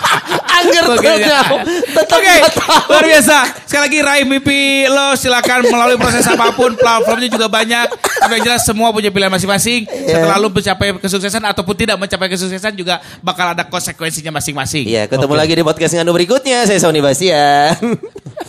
Angger 0.65 0.85
Oke, 0.97 1.11
tahu. 1.29 1.57
Tetap 1.93 2.21
tahu. 2.57 2.81
luar 2.89 3.05
biasa. 3.05 3.37
Sekali 3.69 3.83
lagi 3.85 3.99
raih 4.01 4.25
mimpi 4.25 4.89
lo 4.89 5.13
silakan 5.15 5.69
melalui 5.69 6.01
proses 6.01 6.25
apa 6.25 6.57
pun, 6.57 6.73
platformnya 6.73 7.29
juga 7.29 7.47
banyak. 7.53 7.87
Tapi 7.93 8.33
yang 8.41 8.45
jelas 8.49 8.63
semua 8.65 8.89
punya 8.91 9.13
pilihan 9.13 9.29
masing-masing. 9.29 9.85
Setelah 9.87 10.37
lo 10.41 10.49
mencapai 10.49 10.97
kesuksesan 10.97 11.43
ataupun 11.45 11.75
tidak 11.77 11.97
mencapai 12.01 12.29
kesuksesan 12.33 12.73
juga 12.73 13.05
bakal 13.21 13.53
ada 13.53 13.69
konsekuensinya 13.69 14.33
masing-masing. 14.41 14.89
Iya, 14.89 15.05
ketemu 15.11 15.35
lagi 15.37 15.53
di 15.53 15.65
podcast 15.65 15.93
nganu 15.93 16.17
berikutnya. 16.17 16.65
Saya 16.65 16.81
Sony 16.81 17.05
Bastian. 17.05 17.77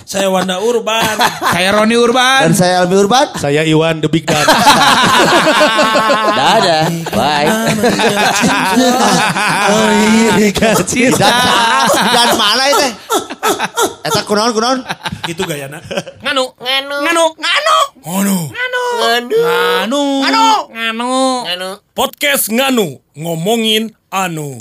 Saya 0.05 0.29
Wanda 0.29 0.61
Urban. 0.61 1.17
Saya 1.49 1.73
Roni 1.73 1.97
Urban. 1.97 2.39
Dan 2.45 2.53
saya 2.53 2.85
Almi 2.85 2.93
Urban. 2.93 3.25
Saya 3.41 3.65
Iwan 3.65 4.05
the 4.05 4.09
Big 4.09 4.29
Dan. 4.29 4.45
Dadah. 6.37 6.85
Bye. 7.09 7.49
oh 9.73 9.89
iya 10.13 10.61
Cinta. 10.85 11.33
Dan, 12.05 12.37
mana 12.37 12.63
itu? 12.69 12.87
Eta 14.05 14.21
kunaon 14.27 14.51
kunaon? 14.53 14.79
Gitu 15.25 15.41
gayana. 15.49 15.81
Nganu. 16.21 16.53
Nganu. 16.61 16.95
Nganu, 17.05 17.25
nganu, 17.41 17.77
Ngono. 18.05 18.37
nganu, 18.53 18.83
nganu, 19.01 20.01
nganu. 20.69 21.11
Nganu. 21.49 21.69
Podcast 21.97 22.51
Nganu 22.53 23.01
ngomongin 23.17 23.95
anu. 24.13 24.57